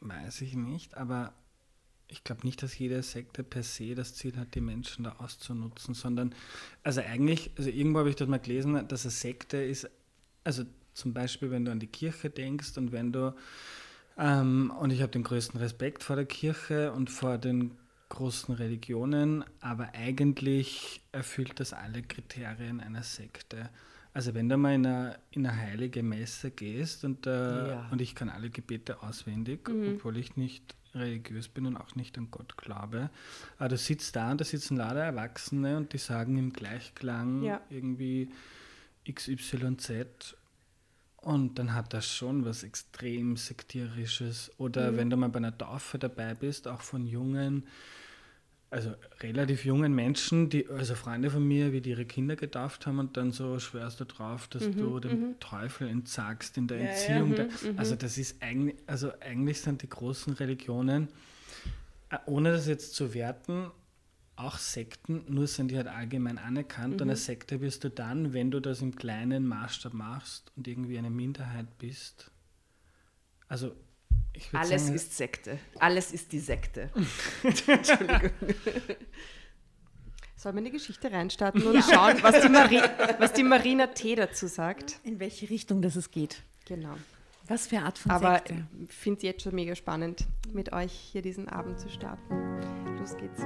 [0.00, 1.32] Weiß ich nicht, aber
[2.14, 5.94] ich glaube nicht, dass jede Sekte per se das Ziel hat, die Menschen da auszunutzen,
[5.94, 6.32] sondern,
[6.84, 9.90] also eigentlich, also irgendwo habe ich das mal gelesen, dass eine Sekte ist,
[10.44, 10.62] also
[10.94, 13.34] zum Beispiel, wenn du an die Kirche denkst und wenn du,
[14.16, 17.72] ähm, und ich habe den größten Respekt vor der Kirche und vor den
[18.10, 23.70] großen Religionen, aber eigentlich erfüllt das alle Kriterien einer Sekte.
[24.12, 27.88] Also wenn du mal in eine, in eine heilige Messe gehst und, äh, ja.
[27.90, 29.94] und ich kann alle Gebete auswendig, mhm.
[29.96, 33.10] obwohl ich nicht religiös bin und auch nicht an Gott glaube.
[33.58, 37.60] Aber du sitzt da und da sitzen lauter Erwachsene und die sagen im Gleichklang ja.
[37.70, 38.30] irgendwie
[39.10, 40.36] XYZ
[41.24, 44.52] und dann hat das schon was extrem sektierisches.
[44.58, 44.96] Oder mhm.
[44.98, 47.66] wenn du mal bei einer Taufe dabei bist, auch von jungen,
[48.74, 52.98] also relativ jungen Menschen, die, also Freunde von mir, wie die ihre Kinder getauft haben
[52.98, 55.38] und dann so schwörst du drauf, dass mhm, du dem mhm.
[55.38, 57.36] Teufel entsagst in der ja, Entziehung.
[57.36, 61.06] Ja, mhm, also das ist eigentlich, also eigentlich sind die großen Religionen,
[62.10, 63.70] äh, ohne das jetzt zu werten,
[64.34, 66.94] auch Sekten, nur sind die halt allgemein anerkannt.
[66.94, 66.94] Mhm.
[66.94, 70.98] Und eine Sekte bist du dann, wenn du das im kleinen Maßstab machst und irgendwie
[70.98, 72.32] eine Minderheit bist.
[73.46, 73.76] Also
[74.52, 75.58] alles sagen, ist Sekte.
[75.78, 76.90] Alles ist die Sekte.
[77.66, 78.30] Entschuldigung.
[80.36, 81.82] Sollen wir in die Geschichte reinstarten und ja.
[81.82, 82.82] schauen, was die, Mari
[83.18, 84.14] was die Marina T.
[84.14, 84.98] dazu sagt?
[85.02, 86.42] In welche Richtung das es geht.
[86.66, 86.96] Genau.
[87.46, 88.66] Was für Art von Aber Sekte?
[88.88, 92.98] ich finde es jetzt schon mega spannend, mit euch hier diesen Abend zu starten.
[92.98, 93.40] Los geht's.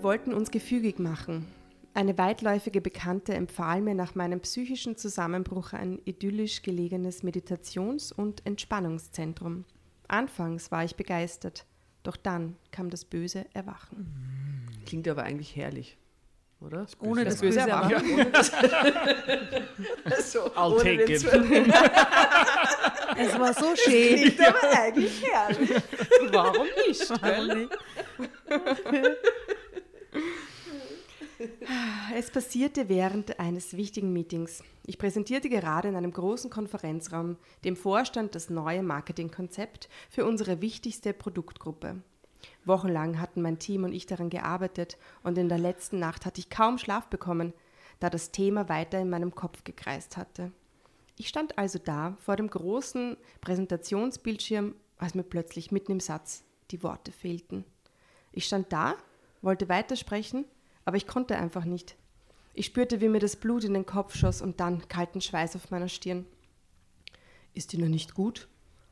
[0.00, 1.46] Sie wollten uns gefügig machen.
[1.92, 9.66] Eine weitläufige Bekannte empfahl mir nach meinem psychischen Zusammenbruch ein idyllisch gelegenes Meditations- und Entspannungszentrum.
[10.08, 11.66] Anfangs war ich begeistert,
[12.02, 14.66] doch dann kam das böse Erwachen.
[14.86, 15.98] Klingt aber eigentlich herrlich,
[16.62, 16.78] oder?
[16.78, 17.90] Das ohne das, böse, Erwachen.
[17.90, 18.00] Ja.
[18.00, 18.52] Ohne das
[20.32, 21.24] so, I'll take it.
[23.18, 24.16] es war so schön.
[24.16, 25.82] Klingt aber eigentlich herrlich.
[26.32, 27.10] Warum nicht?
[27.20, 27.78] Warum nicht?
[32.14, 34.62] Es passierte während eines wichtigen Meetings.
[34.84, 41.14] Ich präsentierte gerade in einem großen Konferenzraum dem Vorstand das neue Marketingkonzept für unsere wichtigste
[41.14, 42.02] Produktgruppe.
[42.64, 46.50] Wochenlang hatten mein Team und ich daran gearbeitet und in der letzten Nacht hatte ich
[46.50, 47.54] kaum Schlaf bekommen,
[48.00, 50.52] da das Thema weiter in meinem Kopf gekreist hatte.
[51.16, 56.82] Ich stand also da vor dem großen Präsentationsbildschirm, als mir plötzlich mitten im Satz die
[56.82, 57.64] Worte fehlten.
[58.32, 58.96] Ich stand da,
[59.42, 60.44] wollte weitersprechen
[60.90, 61.94] aber ich konnte einfach nicht.
[62.52, 65.70] Ich spürte, wie mir das Blut in den Kopf schoss und dann kalten Schweiß auf
[65.70, 66.26] meiner Stirn.
[67.54, 68.48] Ist Ihnen nicht gut?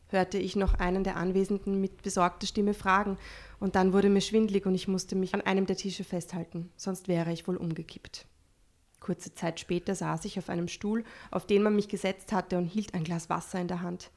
[0.06, 3.18] hörte ich noch einen der Anwesenden mit besorgter Stimme fragen,
[3.58, 7.08] und dann wurde mir schwindlig und ich musste mich an einem der Tische festhalten, sonst
[7.08, 8.26] wäre ich wohl umgekippt.
[9.00, 12.66] Kurze Zeit später saß ich auf einem Stuhl, auf den man mich gesetzt hatte, und
[12.66, 14.12] hielt ein Glas Wasser in der Hand.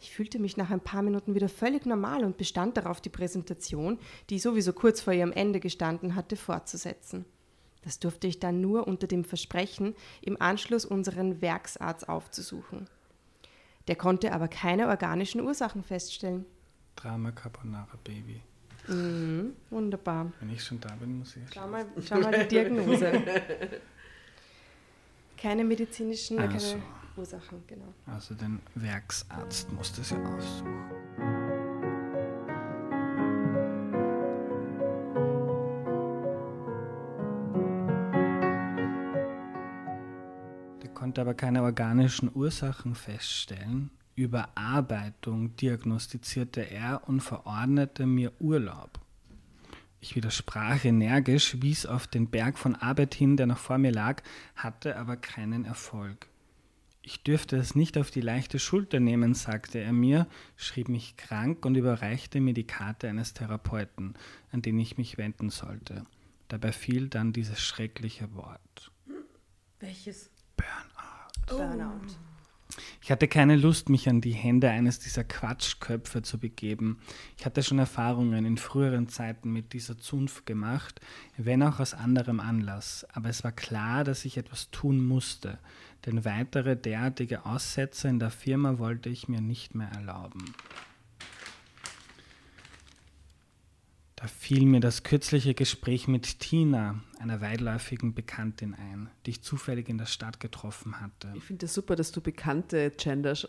[0.00, 3.98] Ich fühlte mich nach ein paar Minuten wieder völlig normal und bestand darauf, die Präsentation,
[4.28, 7.24] die sowieso kurz vor ihrem Ende gestanden hatte, fortzusetzen.
[7.82, 12.88] Das durfte ich dann nur unter dem Versprechen, im Anschluss unseren Werksarzt aufzusuchen.
[13.88, 16.46] Der konnte aber keine organischen Ursachen feststellen.
[16.96, 18.40] Drama Carbonara Baby.
[18.88, 20.32] Mhm, wunderbar.
[20.40, 21.42] Wenn ich schon da bin, muss ich.
[21.52, 23.22] Schau mal, schau mal die Diagnose.
[25.36, 26.76] keine medizinischen, also.
[26.76, 26.82] keine
[27.16, 27.94] Ursachen, genau.
[28.06, 30.74] Also den Werksarzt musste sie aussuchen.
[40.82, 43.90] Der konnte aber keine organischen Ursachen feststellen.
[44.16, 49.00] Überarbeitung diagnostizierte er und verordnete mir Urlaub.
[50.00, 54.22] Ich widersprach energisch, wies auf den Berg von Arbeit hin, der noch vor mir lag,
[54.54, 56.28] hatte aber keinen Erfolg.
[57.06, 61.66] Ich dürfte es nicht auf die leichte Schulter nehmen, sagte er mir, schrieb mich krank
[61.66, 64.14] und überreichte mir die Karte eines Therapeuten,
[64.52, 66.06] an den ich mich wenden sollte.
[66.48, 68.90] Dabei fiel dann dieses schreckliche Wort.
[69.80, 70.30] Welches?
[70.56, 71.58] Burnout.
[71.58, 72.16] Burnout.
[73.02, 77.00] Ich hatte keine Lust, mich an die Hände eines dieser Quatschköpfe zu begeben.
[77.36, 81.00] Ich hatte schon Erfahrungen in früheren Zeiten mit dieser Zunft gemacht,
[81.36, 83.06] wenn auch aus anderem Anlass.
[83.12, 85.58] Aber es war klar, dass ich etwas tun musste,
[86.06, 90.54] denn weitere derartige Aussätze in der Firma wollte ich mir nicht mehr erlauben.
[94.24, 99.90] Da fiel mir das kürzliche Gespräch mit Tina, einer weitläufigen Bekanntin, ein, die ich zufällig
[99.90, 101.30] in der Stadt getroffen hatte.
[101.34, 103.46] Ich finde es super, dass du Bekannte genders.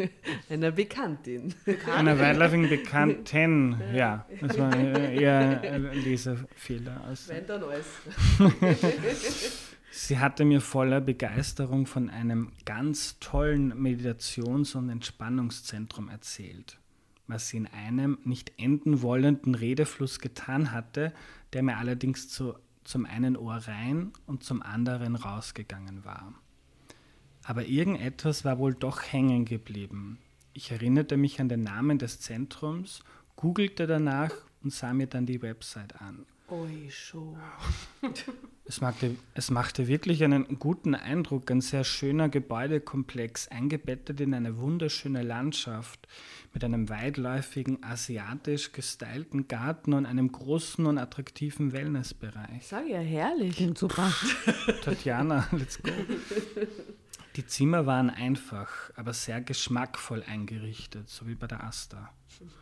[0.50, 1.54] Einer Bekanntin.
[1.96, 4.26] Einer weitläufigen Bekannten, ja.
[4.42, 7.16] Das war eher ein Lesefehler.
[7.28, 7.86] Wenn dann alles.
[9.90, 16.78] Sie hatte mir voller Begeisterung von einem ganz tollen Meditations- und Entspannungszentrum erzählt,
[17.26, 21.12] was sie in einem nicht enden wollenden Redefluss getan hatte,
[21.52, 26.34] der mir allerdings zu, zum einen Ohr rein und zum anderen rausgegangen war.
[27.44, 30.18] Aber irgendetwas war wohl doch hängen geblieben.
[30.52, 33.02] Ich erinnerte mich an den Namen des Zentrums,
[33.36, 36.26] googelte danach und sah mir dann die Website an.
[36.50, 37.36] Oi, schon.
[38.64, 44.58] Es machte, es machte wirklich einen guten Eindruck, ein sehr schöner Gebäudekomplex, eingebettet in eine
[44.58, 46.08] wunderschöne Landschaft,
[46.54, 52.66] mit einem weitläufigen, asiatisch gestylten Garten und einem großen und attraktiven Wellnessbereich.
[52.66, 53.56] Sag ja, herrlich.
[53.56, 54.10] Klingt super.
[54.82, 55.90] Tatjana, let's go.
[57.36, 62.10] Die Zimmer waren einfach, aber sehr geschmackvoll eingerichtet, so wie bei der Asta.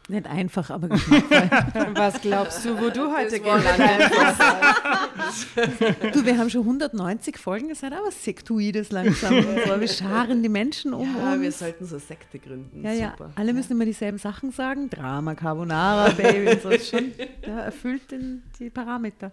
[0.09, 1.51] Nicht einfach, aber geschmackvoll.
[1.95, 4.41] Was glaubst du, wo du heute gelandet bist?
[6.15, 9.35] du, wir haben schon 190 Folgen, das ist aber sektuides langsam.
[9.67, 9.81] So.
[9.81, 11.59] Wir scharen die Menschen um Ja, wir uns.
[11.59, 12.83] sollten so Sekte gründen.
[12.85, 13.31] Ja, ja, super.
[13.35, 14.89] alle müssen immer dieselben Sachen sagen.
[14.91, 16.69] Drama, Carbonara, Baby so.
[16.71, 17.13] Ist schon,
[17.47, 19.33] ja, erfüllt den, die Parameter.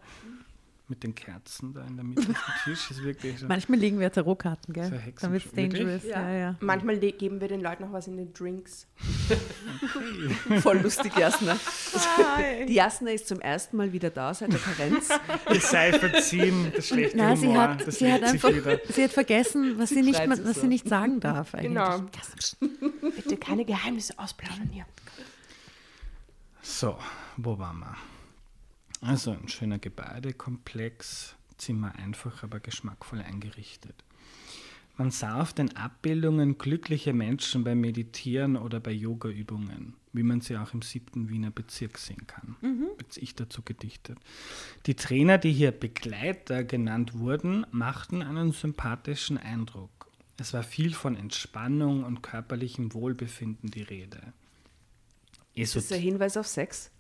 [0.94, 3.48] Mit den Kerzen da in der Mitte auf dem Tisch ist wirklich so.
[3.48, 5.02] Manchmal legen wir Tarotkarten, gell?
[5.20, 6.04] So wird es dangerous.
[6.04, 6.30] Ja.
[6.30, 6.56] Ja, ja.
[6.60, 8.86] Manchmal geben wir den Leuten noch was in den Drinks.
[10.60, 11.58] Voll lustig, Jasna.
[12.68, 15.10] Die Jasna ist zum ersten Mal wieder da seit der Karenz.
[15.48, 18.52] Es sei verziehen, das schlechte Nein, sie Humor, hat, das sie hat einfach
[18.90, 20.62] sie hat vergessen, was sie, nicht, sie was so.
[20.62, 21.56] sie nicht sagen darf.
[21.56, 21.74] Eigentlich.
[21.74, 22.04] Genau.
[23.16, 24.86] Bitte keine Geheimnisse ausplaudern hier.
[26.62, 27.00] So,
[27.38, 28.13] wo waren wir?
[29.04, 34.04] Also ein schöner Gebäudekomplex, Zimmer einfach, aber geschmackvoll eingerichtet.
[34.96, 40.56] Man sah auf den Abbildungen glückliche Menschen beim Meditieren oder bei Yogaübungen, wie man sie
[40.56, 42.56] auch im siebten Wiener Bezirk sehen kann.
[43.00, 44.20] Jetzt ich dazu gedichtet.
[44.86, 49.90] Die Trainer, die hier Begleiter genannt wurden, machten einen sympathischen Eindruck.
[50.38, 54.34] Es war viel von Entspannung und körperlichem Wohlbefinden die Rede.
[55.56, 56.92] Ist das ein Hinweis auf Sex?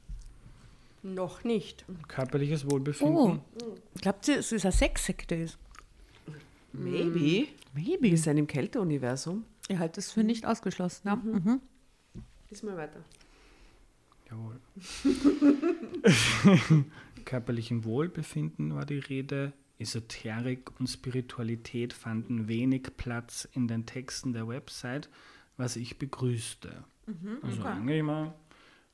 [1.03, 1.85] Noch nicht.
[2.07, 3.15] Körperliches Wohlbefinden.
[3.15, 3.39] Oh,
[3.99, 5.35] glaubt ihr, es ist eine Sexsekte?
[5.35, 5.59] ist?
[6.71, 7.47] Maybe.
[7.73, 8.03] Maybe.
[8.03, 9.43] Wir sind im Kälteuniversum.
[9.67, 11.07] Ich halte das für nicht ausgeschlossen.
[11.07, 11.15] Ja.
[11.17, 11.61] Mhm.
[12.49, 13.03] Lies mal weiter.
[14.29, 14.59] Jawohl.
[17.25, 19.51] Körperlichem Wohlbefinden war die Rede.
[19.79, 25.09] Esoterik und Spiritualität fanden wenig Platz in den Texten der Website,
[25.57, 26.85] was ich begrüßte.
[27.41, 28.33] also eigentlich mal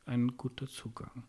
[0.05, 1.23] ein guter Zugang.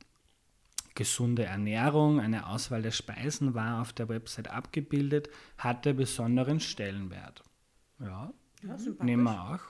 [1.00, 7.42] Gesunde Ernährung, eine Auswahl der Speisen war auf der Website abgebildet, hatte besonderen Stellenwert.
[7.98, 8.30] Ja,
[9.02, 9.60] nehmen wir auch.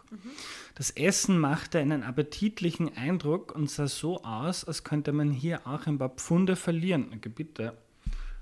[0.74, 5.86] Das Essen machte einen appetitlichen Eindruck und sah so aus, als könnte man hier auch
[5.86, 7.20] ein paar Pfunde verlieren.
[7.20, 7.78] Bitte.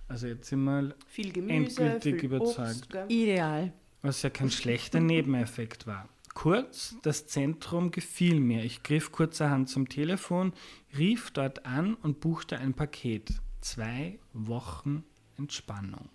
[0.08, 2.94] Also jetzt sind wir, Viel Gemüse, Endgültig viel überzeugt.
[2.94, 3.10] Obst.
[3.10, 3.70] Ideal.
[4.00, 6.08] was ja kein schlechter Nebeneffekt war.
[6.34, 8.64] Kurz, das Zentrum gefiel mir.
[8.64, 10.52] Ich griff kurzerhand zum Telefon,
[10.96, 13.32] rief dort an und buchte ein Paket.
[13.60, 15.04] Zwei Wochen
[15.36, 16.08] Entspannung.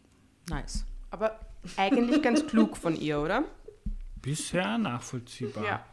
[0.50, 0.86] Nice.
[1.10, 1.40] Aber
[1.78, 3.44] eigentlich ganz klug von ihr, oder?
[4.22, 5.66] Bisher nachvollziehbar.
[5.66, 5.86] Ja.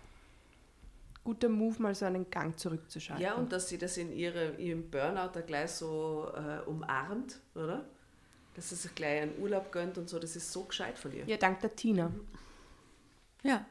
[1.24, 3.22] Guter Move, mal so einen Gang zurückzuschalten.
[3.24, 7.84] Ja, und dass sie das in ihre, ihrem Burnout da gleich so äh, umarmt, oder?
[8.54, 11.24] Dass sie sich gleich einen Urlaub gönnt und so, das ist so gescheit von ihr.
[11.26, 12.10] ja, dank der Tina.
[13.42, 13.64] Ja.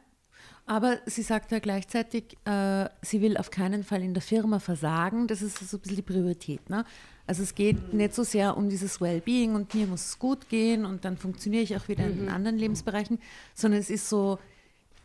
[0.70, 5.26] Aber sie sagt ja gleichzeitig, äh, sie will auf keinen Fall in der Firma versagen.
[5.26, 6.70] Das ist so ein bisschen die Priorität.
[6.70, 6.86] Ne?
[7.26, 10.86] Also es geht nicht so sehr um dieses Wellbeing und mir muss es gut gehen
[10.86, 13.18] und dann funktioniere ich auch wieder in anderen Lebensbereichen,
[13.56, 14.38] sondern es ist so,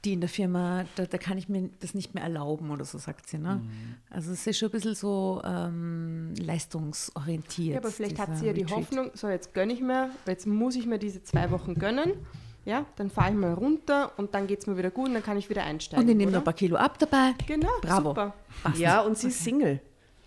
[0.05, 2.99] die in der Firma, da, da kann ich mir das nicht mehr erlauben oder so,
[2.99, 3.39] sagt sie.
[3.39, 3.63] Ne?
[4.11, 7.73] Also es ist schon ein bisschen so ähm, leistungsorientiert.
[7.73, 8.81] Ja, aber vielleicht hat sie ja die Retreat.
[8.81, 12.13] Hoffnung, so jetzt gönne ich mir, jetzt muss ich mir diese zwei Wochen gönnen.
[12.65, 15.23] Ja, dann fahre ich mal runter und dann geht es mir wieder gut und dann
[15.23, 16.03] kann ich wieder einsteigen.
[16.05, 17.33] Und ich nehme noch ein paar Kilo ab dabei.
[17.47, 18.11] Genau, Bravo.
[18.11, 18.35] super.
[18.63, 18.79] Passt.
[18.79, 19.81] Ja, und sie ist Single.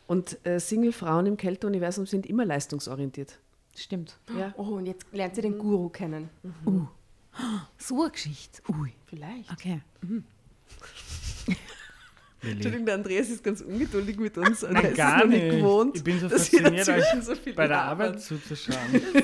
[0.06, 3.39] Und äh, Single-Frauen im Kälteuniversum sind immer leistungsorientiert.
[3.76, 4.17] Stimmt.
[4.38, 4.54] Ja.
[4.58, 6.30] Oh, und jetzt lernt sie den Guru kennen.
[7.78, 8.63] So eine Geschichte.
[8.71, 8.91] Ui.
[9.06, 9.52] Vielleicht.
[9.52, 9.82] Okay.
[10.02, 10.26] Leben-
[12.41, 14.62] Entschuldigung, der Andreas ist ganz ungeduldig mit uns.
[14.63, 15.50] Er Nein, ist es gar noch nicht.
[15.50, 17.82] gewohnt, ich bin so fasziniert, euch so viel bei der.
[17.82, 18.78] Arbeit zuzuschauen.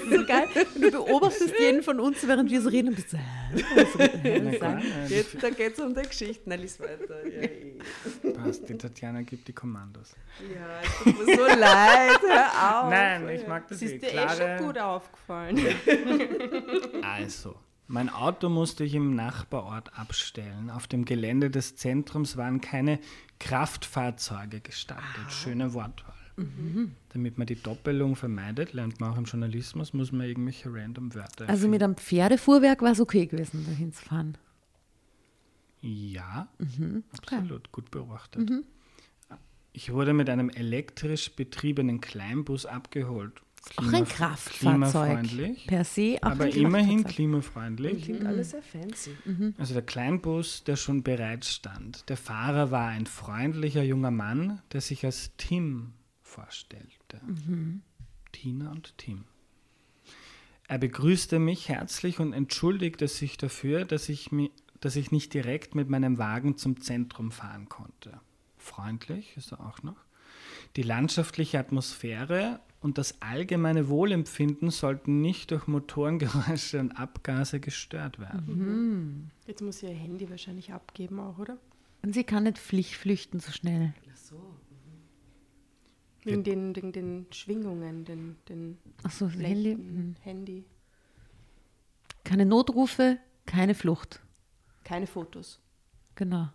[0.09, 0.47] So geil.
[0.75, 5.31] Du beobachtest jeden von uns, während wir so reden und bist so, Nein, das nicht.
[5.31, 6.43] Geht, da geht es um die Geschichten.
[6.49, 7.27] Na, lies weiter.
[7.27, 8.31] Ja, eh.
[8.31, 10.15] Passt, die Tatjana gibt die Kommandos.
[10.53, 12.19] ja, es tut mir so leid.
[12.27, 12.89] Hör auf.
[12.89, 13.93] Nein, ich mag das Das eh.
[13.95, 15.59] ist dir eh Klare, schon gut aufgefallen.
[17.03, 17.55] Also,
[17.87, 20.69] mein Auto musste ich im Nachbarort abstellen.
[20.69, 22.99] Auf dem Gelände des Zentrums waren keine
[23.39, 25.03] Kraftfahrzeuge gestattet.
[25.29, 26.13] Schöne Wortwahl.
[27.09, 31.47] Damit man die Doppelung vermeidet, lernt man auch im Journalismus, muss man irgendwelche random Wörter
[31.47, 34.35] Also mit einem Pferdefuhrwerk war es okay gewesen, dahin zu fahren.
[35.81, 37.03] Ja, Mhm.
[37.11, 38.49] absolut, gut beobachtet.
[39.73, 43.41] Ich wurde mit einem elektrisch betriebenen Kleinbus abgeholt.
[43.77, 45.23] Auch ein Kraftfahrzeug.
[45.23, 48.03] Klimafreundlich, Per se auch aber ein immerhin klimafreundlich.
[48.03, 49.11] Klingt alles sehr fancy.
[49.57, 52.07] Also der Kleinbus, der schon bereit stand.
[52.09, 57.21] Der Fahrer war ein freundlicher junger Mann, der sich als Tim vorstellte.
[58.31, 59.25] Tina und Tim.
[60.67, 65.75] Er begrüßte mich herzlich und entschuldigte sich dafür, dass ich, mi dass ich nicht direkt
[65.75, 68.19] mit meinem Wagen zum Zentrum fahren konnte.
[68.57, 70.03] Freundlich ist er auch noch.
[70.75, 79.31] Die landschaftliche Atmosphäre und das allgemeine Wohlempfinden sollten nicht durch Motorengeräusche und Abgase gestört werden.
[79.47, 81.57] Jetzt muss sie ihr Handy wahrscheinlich abgeben auch, oder?
[82.03, 83.93] Und sie kann nicht Pflicht flüchten so schnell.
[84.11, 84.55] Ach so.
[86.23, 89.47] Wegen den, wegen den Schwingungen, den, den Achso, das Handy.
[89.47, 89.71] Handy.
[89.75, 90.15] hm.
[90.21, 90.65] Handy.
[92.25, 94.21] Keine Notrufe, keine Flucht.
[94.83, 95.61] Keine Fotos.
[96.15, 96.49] Genau.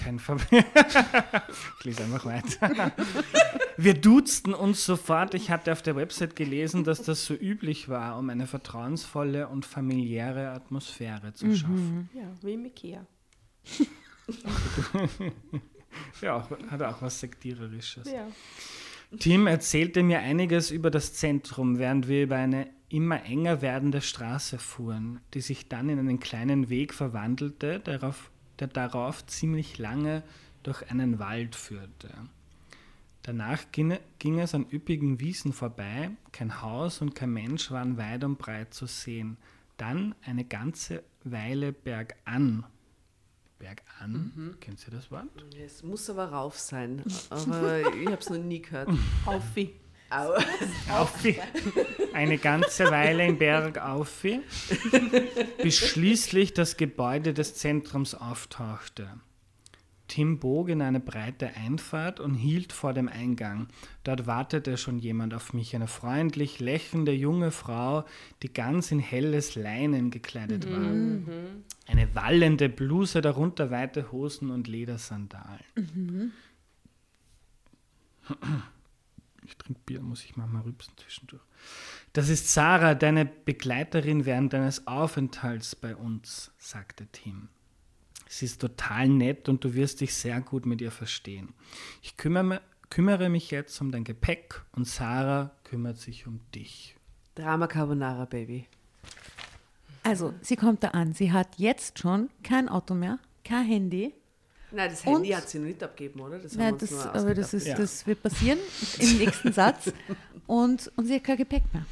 [0.00, 0.36] Kein Ver
[1.78, 2.92] Ich lese einfach weiter.
[3.76, 5.34] Wir duzten uns sofort.
[5.34, 9.66] Ich hatte auf der Website gelesen, dass das so üblich war, um eine vertrauensvolle und
[9.66, 12.08] familiäre Atmosphäre zu schaffen.
[12.14, 13.06] Ja, wie im Ikea.
[16.22, 18.10] Ja, auch, hat auch was Sektiererisches.
[18.10, 18.28] Ja.
[19.18, 24.58] Tim erzählte mir einiges über das Zentrum, während wir über eine immer enger werdende Straße
[24.58, 30.22] fuhren, die sich dann in einen kleinen Weg verwandelte, darauf, der darauf ziemlich lange
[30.62, 32.10] durch einen Wald führte.
[33.22, 38.38] Danach ging, es an üppigen Wiesen vorbei, kein Haus und kein Mensch waren weit und
[38.38, 39.36] breit zu sehen.
[39.76, 42.64] Dann eine ganze Weile bergan.
[43.58, 45.28] Bergan, kennt ihr das Wort?
[45.62, 47.04] Es muss aber rauf sein.
[47.28, 48.88] Aber ich habe es noch nie gehört.
[49.26, 49.74] Aufi.
[50.10, 50.34] Au.
[50.92, 51.38] Aufi.
[52.12, 54.40] Eine ganze Weile im Berg Aufi,
[55.62, 59.08] bis schließlich das Gebäude des Zentrums auftauchte.
[60.08, 63.68] Tim bog in eine breite Einfahrt und hielt vor dem Eingang.
[64.02, 68.04] Dort wartete schon jemand auf mich, eine freundlich lächelnde junge Frau,
[68.42, 70.90] die ganz in helles Leinen gekleidet war.
[71.86, 76.32] Eine wallende Bluse, darunter weite Hosen und Ledersandalen.
[79.50, 81.42] Ich trinke Bier, muss ich manchmal rübsen zwischendurch.
[82.12, 87.48] Das ist Sarah, deine Begleiterin während deines Aufenthalts bei uns, sagte Tim.
[88.28, 91.52] Sie ist total nett und du wirst dich sehr gut mit ihr verstehen.
[92.00, 92.60] Ich kümmere,
[92.90, 96.94] kümmere mich jetzt um dein Gepäck und Sarah kümmert sich um dich.
[97.34, 98.68] Drama Carbonara, Baby.
[100.04, 101.12] Also, sie kommt da an.
[101.12, 104.14] Sie hat jetzt schon kein Auto mehr, kein Handy.
[104.72, 106.38] Nein, das Und- Handy hat sie noch nicht abgegeben, oder?
[106.38, 107.76] Das haben Nein, das, nur aber das, ist, Ja.
[107.76, 108.58] das wird passieren
[108.98, 109.92] im nächsten Satz.
[110.46, 111.84] Und, und sie hat kein Gepäck mehr.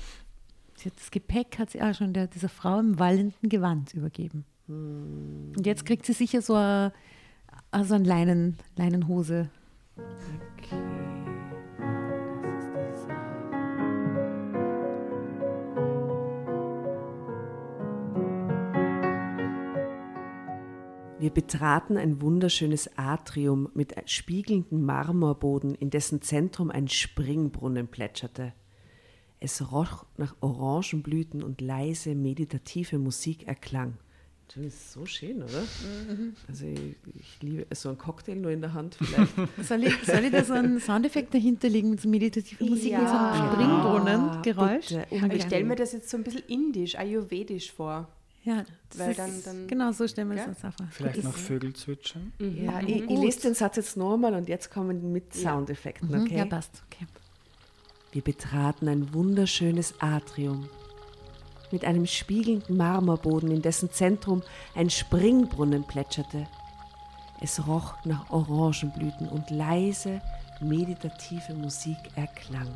[0.77, 4.45] Sie hat das Gepäck hat sie auch schon der, dieser Frau im wallenden Gewand übergeben.
[4.69, 6.93] Und jetzt kriegt sie sicher so eine,
[7.71, 9.49] also eine Leinen, Leinenhose.
[9.97, 10.98] Okay.
[21.21, 28.53] Wir betraten ein wunderschönes Atrium mit spiegelndem Marmorboden, in dessen Zentrum ein Springbrunnen plätscherte.
[29.41, 33.95] Es roch nach Orangenblüten und leise meditative Musik erklang.
[34.47, 35.63] Das ist so schön, oder?
[36.47, 39.35] Also ich, ich liebe so einen Cocktail nur in der Hand vielleicht.
[39.63, 43.09] Soll ich, soll ich da so einen Soundeffekt dahinter legen mit so meditativer Musik, mit
[43.09, 43.53] so einem Ja.
[43.53, 44.95] Springbrunnen-Geräusch?
[45.23, 48.09] Aber ich stelle mir das jetzt so ein bisschen indisch, ayurvedisch vor.
[48.49, 50.47] Ja, das Weil ist, dann- dann- genau so stellen wir Ja?
[50.47, 50.87] das uns einfach.
[50.91, 52.33] Vielleicht Das noch Vögel zwitschern.
[52.39, 53.21] Ja, ich, ich Gut.
[53.25, 56.37] lese den Satz jetzt nochmal und jetzt kommen die mit Soundeffekten, Mhm, okay?
[56.39, 56.83] Ja, passt.
[56.91, 57.07] Okay.
[58.13, 60.69] Wir betraten ein wunderschönes Atrium
[61.71, 64.43] mit einem spiegelnden Marmorboden, in dessen Zentrum
[64.75, 66.47] ein Springbrunnen plätscherte.
[67.43, 70.23] Es roch nach Orangenblüten und leise,
[70.61, 72.69] meditative Musik erklang.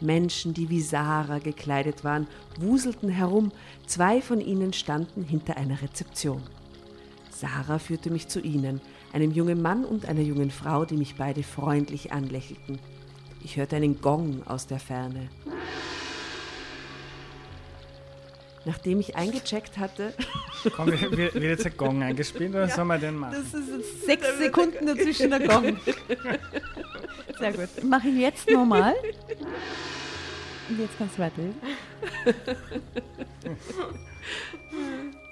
[0.00, 2.26] Menschen, die wie Sarah gekleidet waren,
[2.58, 3.52] wuselten herum.
[3.86, 6.42] Zwei von ihnen standen hinter einer Rezeption.
[7.30, 8.80] Sarah führte mich zu ihnen,
[9.12, 12.78] einem jungen Mann und einer jungen Frau, die mich beide freundlich anlächelten.
[13.44, 15.28] Ich hörte einen Gong aus der Ferne.
[18.64, 20.12] Nachdem ich eingecheckt hatte,
[20.74, 23.36] Komm, wird, wird jetzt ein Gong eingespielt oder sollen wir den machen?
[23.36, 25.76] Das ist jetzt sechs Sekunden dazwischen der Gong.
[27.38, 27.68] Sehr gut.
[27.76, 28.94] Ich mache ihn jetzt nochmal.
[30.68, 31.60] Und jetzt kannst du weiterlesen.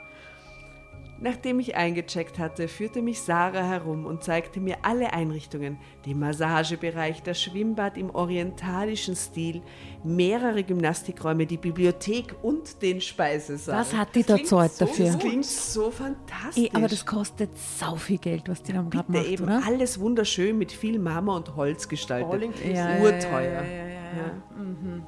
[1.18, 7.22] nachdem ich eingecheckt hatte, führte mich Sarah herum und zeigte mir alle Einrichtungen, den Massagebereich,
[7.22, 9.62] das Schwimmbad im orientalischen Stil,
[10.02, 13.80] mehrere Gymnastikräume, die Bibliothek und den Speisesaal.
[13.80, 15.06] Was hat die da zahlt so, dafür?
[15.06, 16.64] Das klingt so fantastisch.
[16.64, 19.62] Ey, aber das kostet sau viel Geld, was die da gerade macht, eben oder?
[19.64, 22.30] alles wunderschön mit viel Marmor und Holz gestaltet.
[22.30, 22.74] All inclusive.
[22.74, 23.62] Ja, ja, Urteuer.
[23.62, 24.62] Ja, ja, ja, ja.
[24.62, 25.04] Mhm.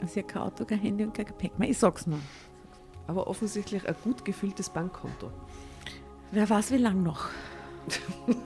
[0.00, 1.68] Also ja kein Auto, kein Handy und kein Gepäck mehr.
[1.68, 2.18] Ich sag's nur.
[3.10, 5.32] Aber offensichtlich ein gut gefülltes Bankkonto.
[6.30, 7.28] Wer weiß, wie lang noch,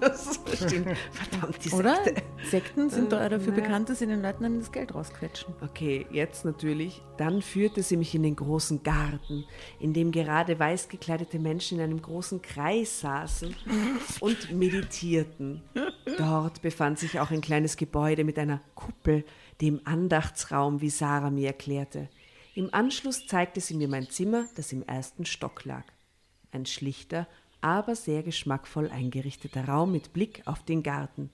[0.00, 0.96] Das stimmt.
[1.12, 1.96] Verdammt, die oder?
[2.02, 2.22] Sekte.
[2.48, 3.60] Sekten sind da dafür Ja.
[3.60, 5.52] bekannt, dass sie den Leuten dann das Geld rausquetschen.
[5.60, 7.02] Okay, jetzt natürlich.
[7.18, 9.44] Dann führte sie mich in den großen Garten,
[9.80, 13.54] in dem gerade weiß gekleidete Menschen in einem großen Kreis saßen
[14.20, 15.60] und meditierten.
[16.16, 19.24] Dort befand sich auch ein kleines Gebäude mit einer Kuppel,
[19.60, 22.08] dem Andachtsraum, wie Sarah mir erklärte.
[22.55, 25.84] Im Anschluss zeigte sie mir mein Zimmer, das im ersten Stock lag.
[26.52, 27.26] Ein schlichter,
[27.61, 31.30] aber sehr geschmackvoll eingerichteter Raum mit Blick auf den Garten.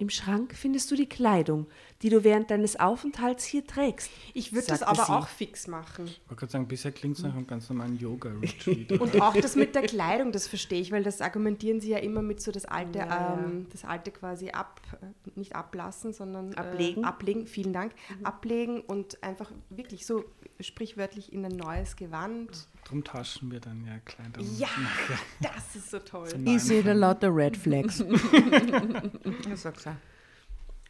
[0.00, 1.66] Im Schrank findest du die Kleidung,
[2.00, 4.10] die du während deines Aufenthalts hier trägst.
[4.32, 5.12] Ich würde das aber sie.
[5.12, 6.06] auch fix machen.
[6.06, 8.92] Ich wollte gerade sagen, bisher klingt es nach einem ganz normalen Yoga-Retreat.
[8.98, 12.22] Und auch das mit der Kleidung, das verstehe ich, weil das argumentieren sie ja immer
[12.22, 13.44] mit so das alte, Ja, ja.
[13.44, 17.02] Ähm, das alte quasi ab, äh, nicht ablassen, sondern Ablegen.
[17.02, 17.92] Äh, ablegen, vielen Dank,
[18.22, 20.24] ablegen und einfach wirklich so
[20.60, 22.68] sprichwörtlich in ein neues Gewand.
[22.90, 24.40] Drum tauschen wir dann ja Kleider.
[24.58, 24.68] Ja,
[25.40, 26.28] das ist so toll.
[26.44, 28.00] Ich sehe da lauter Red Flags.
[28.00, 29.94] ich sag's auch.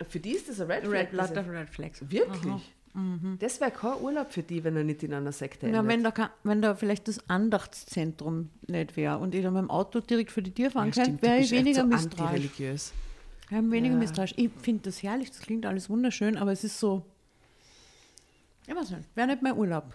[0.09, 0.93] Für die ist das ein Red Flag.
[0.93, 2.03] Red, lauter Red Flags.
[2.11, 2.73] Wirklich?
[3.39, 6.07] Das wäre kein Urlaub für die, wenn er nicht in einer Sekte Ja, wenn endet.
[6.07, 10.01] da, kein- wenn da vielleicht das Andachtszentrum nicht wäre und ich dann mit dem Auto
[10.01, 12.45] direkt vor die Tür fahren Ja, könnte, du wäre ich weniger so misstrauisch.
[12.59, 12.59] Ich
[13.51, 13.99] weniger Ja.
[14.01, 14.35] misstrauisch.
[14.37, 17.05] Ich finde das herrlich, das klingt alles wunderschön, aber es ist so.
[18.77, 19.95] Weiß nicht, wäre nicht mein Urlaub.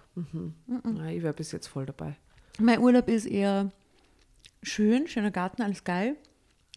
[0.96, 2.16] Ja, ich wäre bis jetzt voll dabei.
[2.60, 3.72] Mein Urlaub ist eher
[4.62, 6.16] schön, schöner Garten, alles geil,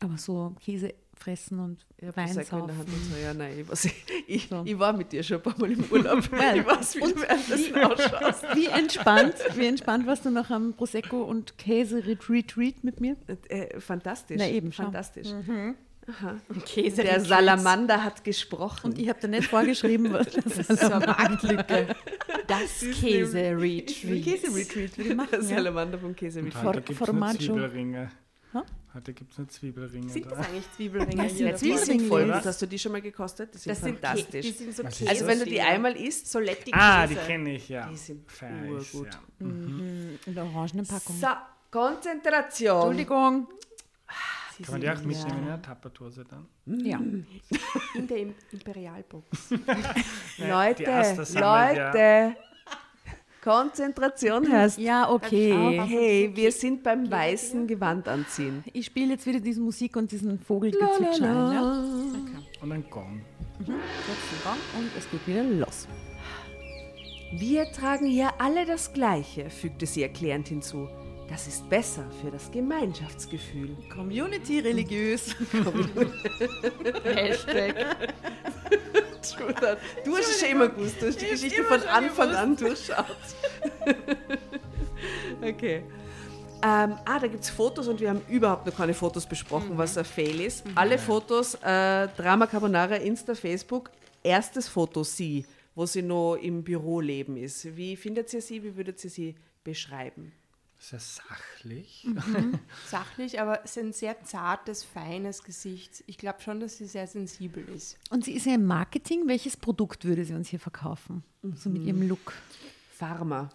[0.00, 2.60] aber so Käse fressen und hab Wein saufen.
[2.70, 3.88] Und so, ja, nein, ich, weiß,
[4.26, 4.62] ich, So.
[4.64, 6.18] ich war mit dir schon ein paar Mal im Urlaub.
[6.54, 8.44] ich weiß, wie du währenddessen ausschaust.
[8.54, 13.16] Wie entspannt, wie entspannt warst du nach einem Prosecco und Käse-Retreat mit mir?
[13.48, 14.38] Äh, fantastisch.
[14.38, 14.72] Na eben,
[16.08, 16.28] schau.
[16.48, 16.64] fantastisch.
[16.64, 18.86] Käse Der Salamander hat gesprochen.
[18.90, 21.86] Und ich habe dir nicht vorgeschrieben, was das Das ist so eine Marktlücke.
[22.46, 24.24] Das Käse-Retreat.
[24.24, 25.28] Käse-Retreat würde ich machen.
[25.32, 25.42] Der.
[25.42, 27.38] Salamander vom Käse mit Und For- heute gibt es nur Formaggio.
[27.54, 28.10] Zwiebelringe.
[28.52, 28.58] Hä?
[28.94, 30.08] Heute gibt es nur Zwiebelringe.
[30.08, 30.44] Sind das da.
[30.44, 31.22] eigentlich Zwiebelringe?
[31.22, 31.98] Das sind Zwiebelringe.
[32.00, 32.32] sind voll.
[32.32, 33.52] Hast du die schon mal gekostet?
[33.54, 34.46] Die sind Das sind fantastisch.
[34.46, 35.08] Kä- Die sind so Käse.
[35.10, 37.86] also wenn du die einmal isst, so Letti Ah, die kenne ich, ja.
[37.90, 39.08] Die sind ich, urgut.
[39.12, 39.20] Ja.
[39.40, 41.16] In der orangenen Packung.
[41.20, 41.26] So,
[41.70, 42.76] Konzentration.
[42.76, 43.48] Entschuldigung.
[44.58, 46.46] Sie Kann man die auch sind mitnehmen in der Tapperdose dann?
[46.84, 46.98] Ja.
[47.94, 49.50] in der Im- Imperialbox.
[50.38, 50.84] Leute,
[51.34, 52.36] Leute.
[53.42, 55.80] Konzentration heißt, Ja, okay.
[55.86, 58.64] hey, wir sind beim weißen Gewand anziehen.
[58.72, 61.54] Ich spiele jetzt wieder diese Musik und diesen Vogelgezwitscher ein.
[61.54, 61.84] Ja?
[62.60, 63.22] Und ein Gong.
[63.64, 63.76] Gong
[64.76, 65.86] und es geht wieder los.
[67.32, 70.88] Wir tragen hier alle das Gleiche, fügte sie erklärend hinzu.
[71.28, 73.76] Das ist besser für das Gemeinschaftsgefühl.
[73.94, 75.36] Community religiös.
[77.04, 77.74] Hashtag.
[80.04, 83.04] Du hast es schon immer gewusst, du hast die Geschichte von Anfang an durchschaut.
[85.42, 85.82] okay.
[86.60, 89.96] Ähm, ah, da gibt es Fotos und wir haben überhaupt noch keine Fotos besprochen, was
[89.96, 90.64] ein Fail ist.
[90.74, 93.90] Alle Fotos, äh, Drama Carbonara, Insta, Facebook,
[94.24, 97.76] erstes Foto sie, wo sie noch im Büroleben ist.
[97.76, 98.62] Wie findet ihr sie?
[98.62, 100.32] Wie würdet ihr sie beschreiben?
[100.80, 102.06] Sehr sachlich.
[102.88, 106.04] Sachlich, aber es ist ein sehr zartes, feines Gesicht.
[106.06, 107.98] Ich glaube schon, dass sie sehr sensibel ist.
[108.10, 109.26] Und sie ist ja im Marketing.
[109.26, 111.24] Welches Produkt würde sie uns hier verkaufen?
[111.56, 112.32] So mit ihrem Look.
[112.96, 113.50] Pharma.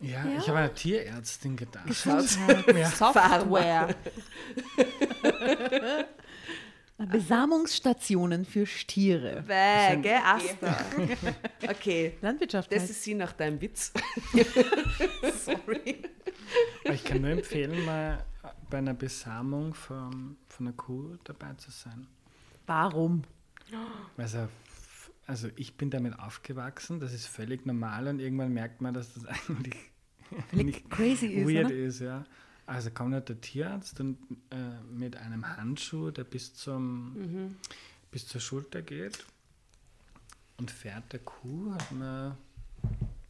[0.00, 0.38] Ja, Ja.
[0.38, 1.86] ich habe an eine Tierärztin gedacht.
[1.86, 2.76] Gesundheit.
[2.76, 2.90] Ja.
[2.90, 3.94] Software.
[7.06, 9.42] Besamungsstationen für Stiere.
[9.46, 10.78] Bäh, gell, Asta.
[11.68, 12.70] Okay, Landwirtschaft.
[12.72, 12.90] das halt.
[12.90, 13.92] ist sie nach deinem Witz.
[15.44, 16.02] Sorry.
[16.84, 18.24] Aber ich kann nur empfehlen, mal
[18.68, 22.06] bei einer Besamung von, von einer Kuh dabei zu sein.
[22.66, 23.22] Warum?
[24.16, 24.48] Also,
[25.26, 29.24] also ich bin damit aufgewachsen, das ist völlig normal und irgendwann merkt man, dass das
[29.48, 29.76] eigentlich
[30.52, 31.74] nicht crazy ist, weird oder?
[31.74, 32.24] ist, ja.
[32.70, 34.16] Also kommt halt der Tierarzt und
[34.50, 37.56] äh, mit einem Handschuh, der bis zum
[38.12, 39.26] bis zur Schulter geht
[40.56, 42.36] und fährt der Kuh, hat man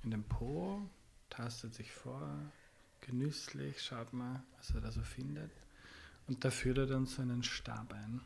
[0.03, 0.83] in den Po,
[1.31, 2.39] tastet sich vor,
[3.01, 5.51] genüsslich, schaut mal, was er da so findet.
[6.29, 8.21] Und da führt er dann so einen Stab ein.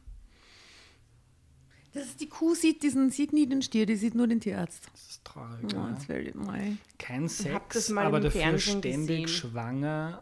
[1.94, 4.88] Das ist, die Kuh sieht, diesen, sieht nie den Stier, die sieht nur den Tierarzt.
[4.92, 5.64] Das ist traurig.
[5.72, 5.96] Oh, ja.
[5.96, 6.76] das mal.
[6.98, 9.28] Kein Sex, aber dafür Fernsehen ständig gesehen.
[9.28, 10.20] schwanger.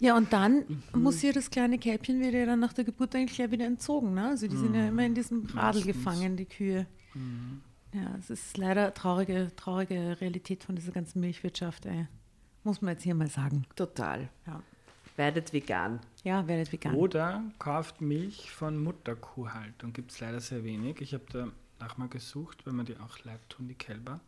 [0.00, 3.36] Ja, und dann muss ihr das kleine Kälbchen wird ja dann nach der Geburt eigentlich
[3.36, 4.14] gleich wieder entzogen.
[4.14, 4.28] Ne?
[4.28, 5.86] Also die sind ja immer in diesem Radl Meistens.
[5.86, 6.86] gefangen, die Kühe.
[7.92, 12.06] Ja, es ist leider traurige, traurige Realität von dieser ganzen Milchwirtschaft, ey.
[12.64, 13.66] Muss man jetzt hier mal sagen.
[13.76, 14.30] Total.
[14.46, 14.62] Ja,
[15.16, 16.00] Werdet vegan.
[16.24, 16.94] ja werdet vegan.
[16.94, 19.92] Oder kauft Milch von Mutterkuhhaltung.
[19.92, 21.00] Gibt es leider sehr wenig.
[21.00, 21.48] Ich habe da
[21.80, 24.20] nach mal gesucht, weil man die auch leid tun, die Kälber.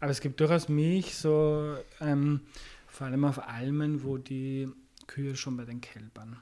[0.00, 2.40] Aber es gibt durchaus Milch, so ähm,
[2.88, 4.68] vor allem auf Almen, wo die
[5.06, 6.36] Kühe schon bei den Kälbern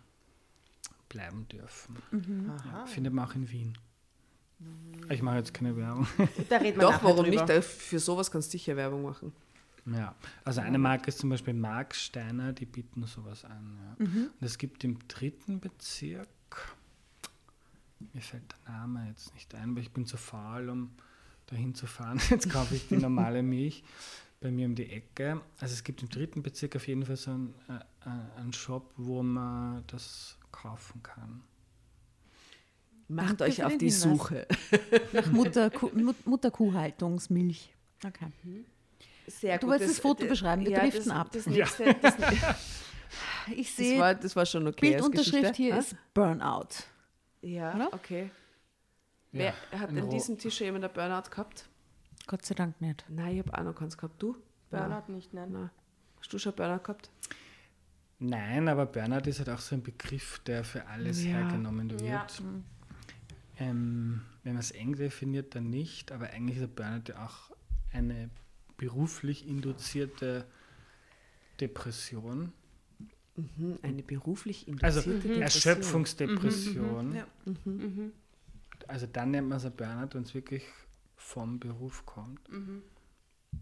[1.09, 1.97] bleiben dürfen.
[2.72, 3.78] Ja, findet man auch in Wien.
[5.11, 6.07] Ich mache jetzt keine Werbung.
[6.49, 7.30] Da reden wir Doch, warum drüber.
[7.30, 7.49] nicht?
[7.49, 9.32] Da- Für sowas kannst du sicher Werbung machen.
[9.87, 10.14] Ja,
[10.45, 13.78] also eine Marke ist zum Beispiel Mark Steiner, die bieten sowas an.
[13.99, 14.07] Ja.
[14.07, 16.28] Und es gibt im dritten Bezirk,
[18.12, 20.91] mir fällt der Name jetzt nicht ein, aber ich bin zu faul, um
[21.47, 22.20] dahin zu fahren.
[22.30, 23.85] Jetzt kaufe ich die normale Milch
[24.41, 25.41] bei mir um die Ecke.
[25.59, 28.93] Also es gibt im dritten Bezirk auf jeden Fall so einen, äh, äh, einen Shop,
[28.97, 31.43] wo man das kaufen kann.
[33.09, 34.01] Macht Danke euch auf die Hinweis.
[34.01, 34.47] Suche.
[35.12, 37.74] Nach Mutterkuh, Mut, Mutterkuhhaltungsmilch.
[38.05, 38.64] Okay.
[39.27, 41.31] Sehr Du wolltest das Foto beschreiben, wir ja, driften das, ab.
[41.33, 42.14] Das nächste, das,
[43.55, 44.91] Ich das, sehe, war, das war schon okay.
[44.91, 45.79] Bildunterschrift hier Ah?
[45.79, 46.68] ist Burnout.
[47.43, 47.93] Ja, Oder?
[47.93, 48.31] okay.
[49.33, 51.68] Ja, Wer hat an diesem Tisch jemand einen Burnout gehabt?
[52.27, 53.05] Gott sei Dank nicht.
[53.09, 54.22] Nein, ich habe auch noch keins gehabt.
[54.22, 54.37] Du?
[54.70, 55.53] Burnout nicht, nein.
[55.53, 55.70] Nein.
[56.20, 57.11] Hast du schon Burnout gehabt?
[58.18, 61.33] Nein, aber Burnout ist halt auch so ein Begriff, der für alles Ja.
[61.33, 62.03] hergenommen wird.
[62.03, 62.27] Ja.
[63.59, 67.51] Ähm, wenn man es eng definiert, dann nicht, aber eigentlich ist der Burnout ja auch
[67.93, 68.31] eine
[68.77, 70.47] beruflich induzierte
[71.61, 72.53] Depression.
[73.37, 75.43] Mhm, eine beruflich Also induzierte Depression.
[75.43, 77.14] Erschöpfungsdepression.
[77.14, 77.27] Ja.
[78.87, 80.64] Also dann nennt man es ein Burnout, wenn es wirklich
[81.16, 82.41] vom Beruf kommt.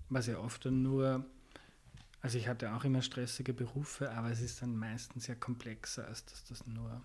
[0.09, 1.25] Was ja oft dann nur,
[2.21, 6.25] also ich hatte auch immer stressige Berufe, aber es ist dann meistens ja komplexer, als
[6.27, 7.03] dass das nur,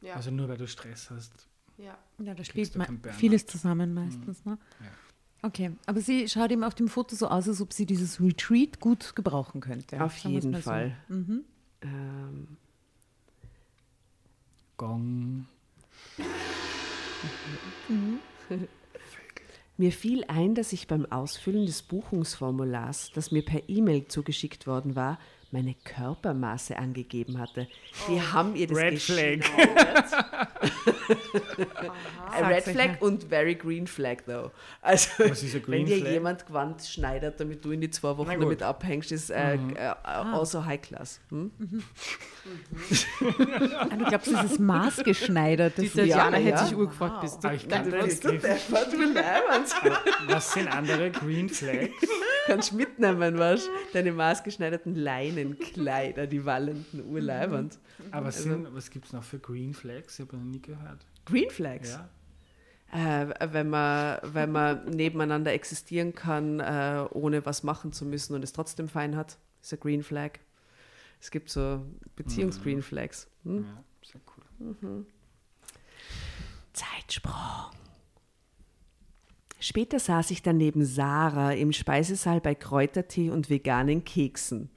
[0.00, 0.14] Ja.
[0.14, 1.48] also nur weil du Stress hast.
[1.78, 1.98] ja.
[2.18, 2.76] Ja, da spielt
[3.12, 4.44] vieles zusammen meistens.
[4.44, 4.58] Ne?
[4.80, 4.86] Ja.
[5.42, 8.80] Okay, aber sie schaut eben auf dem Foto so aus, als ob sie dieses Retreat
[8.80, 10.02] gut gebrauchen könnte.
[10.02, 10.70] Auf Sagen jeden mal so.
[10.70, 10.96] Fall.
[11.08, 11.44] Mhm.
[11.82, 12.56] Ähm,
[14.76, 15.46] Gong.
[19.76, 24.94] Mir fiel ein, dass ich beim Ausfüllen des Buchungsformulars, das mir per E-Mail zugeschickt worden
[24.94, 25.18] war,
[25.52, 27.66] meine Körpermaße angegeben hatte.
[28.08, 29.40] Die haben ihr das Red Flag.
[29.40, 30.12] geschnauert.
[32.32, 34.50] A Red Flag und very green flag though.
[34.82, 36.12] Also Was ist ein wenn dir Flag?
[36.12, 39.76] jemand Gewand schneidet, damit du in die zwei Wochen damit abhängst, ist äh, Mhm.
[39.76, 41.20] äh, also High Class.
[41.30, 41.50] Hm?
[43.20, 45.74] Ah, du glaubst, das ist maßgeschneidert.
[45.76, 46.44] Das Die ist Tatjana ja.
[46.46, 47.48] hätte sich urgefreut, bist du.
[47.48, 49.74] Aber ich kann Nein, das du Leibwand.
[50.28, 51.90] was sind andere Green Flags?
[52.50, 53.68] Kannst mitnehmen, was?
[53.92, 57.78] Deine maßgeschneiderten Leinenkleider, die wallenden Urleiband.
[58.10, 60.18] Aber sind, was gibt es noch für Green Flags?
[60.18, 61.06] Ich habe noch nie gehört.
[61.26, 61.96] Green Flags.
[62.92, 63.22] Ja?
[63.22, 68.42] Äh, wenn, man, wenn man nebeneinander existieren kann, äh, ohne was machen zu müssen und
[68.42, 70.40] es trotzdem fein hat, ist ein Green Flag.
[71.20, 71.86] Es gibt so
[72.16, 73.28] Beziehungs-Green Flags.
[73.44, 73.64] Hm?
[73.64, 74.20] ja, sehr
[74.82, 75.06] cool.
[76.72, 77.70] Zeitsprung.
[79.62, 84.70] Später saß ich dann neben Sarah im Speisesaal bei Kräutertee und veganen Keksen.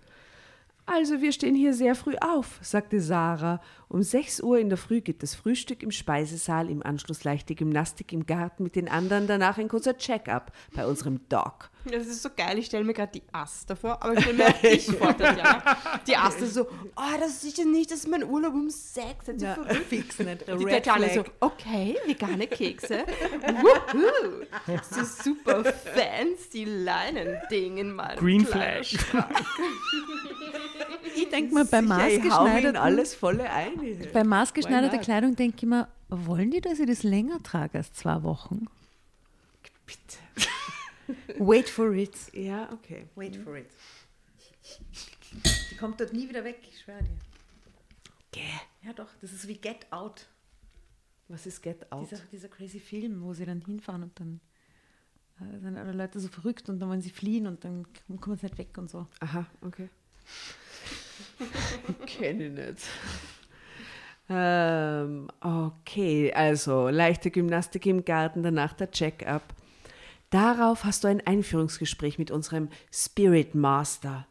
[0.86, 3.62] Also wir stehen hier sehr früh auf, sagte Sarah.
[3.88, 8.12] Um 6 Uhr in der Früh gibt es Frühstück im Speisesaal, im Anschluss leichte Gymnastik
[8.12, 11.70] im Garten mit den anderen, danach ein kurzer Check-up bei unserem Doc.
[11.86, 14.48] Das ist so geil, ich stelle mir gerade die Aster vor, aber ich stelle mir
[14.48, 15.78] auch dich vor, Tatjana.
[16.08, 19.28] Die Aster so, oh, das ist sicher nicht, das ist mein Urlaub um sechs.
[19.28, 19.58] Seid ihr Ja,
[19.90, 20.46] fix nicht.
[20.48, 23.06] Die Tatjana so, okay, vegane Kekse.
[23.62, 24.46] Wuhu.
[24.90, 28.46] So super fancy Leinending in meinem Green.
[28.46, 28.88] Schrank.
[31.16, 33.74] Ich denke mal, bei maßgeschneiderten, alles volle ein.
[34.14, 34.98] bei maßgeschneiderter?
[35.00, 38.68] Kleidung denke ich mir, wollen die, dass ich das länger trage als zwei Wochen?
[39.86, 40.48] Bitte.
[41.40, 42.16] Wait for it.
[42.34, 43.08] Ja, okay.
[43.16, 43.68] Wait for it.
[45.72, 47.18] Die kommt dort nie wieder weg, ich schwöre dir.
[48.32, 48.42] Gäh.
[48.84, 50.28] Ja doch, das ist wie Get Out.
[51.28, 52.12] Was ist Get Out?
[52.12, 54.40] Dieser, dieser crazy Film, wo sie dann hinfahren und dann
[55.40, 57.86] äh, sind alle Leute so verrückt und dann wollen sie fliehen und dann
[58.20, 59.08] kommen sie nicht weg und so.
[59.20, 59.90] Aha, okay.
[62.06, 62.88] Kenne ich nicht.
[64.30, 69.44] Ähm, okay, also leichte Gymnastik im Garten, danach der Check-up.
[70.30, 74.26] Darauf hast du ein Einführungsgespräch mit unserem Spirit Master.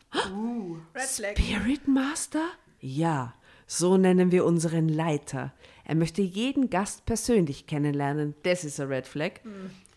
[0.97, 2.45] Spirit Master?
[2.81, 3.35] Ja,
[3.67, 5.53] so nennen wir unseren Leiter.
[5.85, 9.33] Er möchte jeden Gast persönlich kennenlernen, das ist ein Red Flag,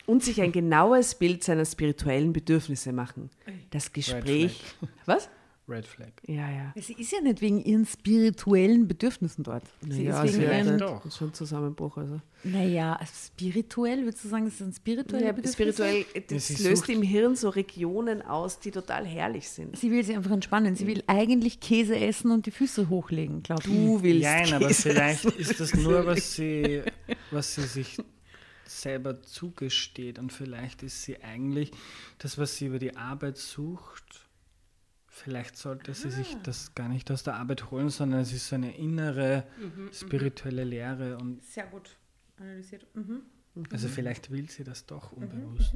[0.05, 3.29] und sich ein genaues Bild seiner spirituellen Bedürfnisse machen.
[3.71, 4.61] Das Gespräch.
[5.05, 5.29] Was?
[5.67, 6.11] Red Flag.
[6.27, 6.73] Ja, ja.
[6.79, 9.63] Sie ist ja nicht wegen ihren spirituellen Bedürfnissen dort.
[9.81, 11.05] Sie ja, ist wegen sie ihren, hat- das Doch.
[11.05, 11.97] ist schon ein Zusammenbruch.
[11.97, 12.21] Also.
[12.43, 15.73] naja, also spirituell, würdest du sagen, es sind spirituelle Ja, Bedürfnisse?
[15.83, 19.75] spirituell, das sie löst im Hirn so Regionen aus, die total herrlich sind.
[19.75, 20.75] Sie will sich einfach entspannen.
[20.75, 23.67] Sie will eigentlich Käse essen und die Füße hochlegen, glaube ich.
[23.73, 25.39] Du willst Nein, aber Käse vielleicht essen.
[25.39, 26.83] ist das nur, was sie,
[27.31, 27.97] was sie sich
[28.67, 30.19] selber zugesteht.
[30.19, 31.71] Und vielleicht ist sie eigentlich
[32.19, 34.24] das, was sie über die Arbeit sucht.
[35.15, 38.55] Vielleicht sollte sie sich das gar nicht aus der Arbeit holen, sondern es ist so
[38.55, 39.45] eine innere
[39.93, 41.17] spirituelle Lehre.
[41.17, 41.95] Und Sehr gut
[42.37, 42.85] analysiert.
[42.95, 43.21] Mhm.
[43.71, 45.73] also vielleicht will sie das doch unbewusst.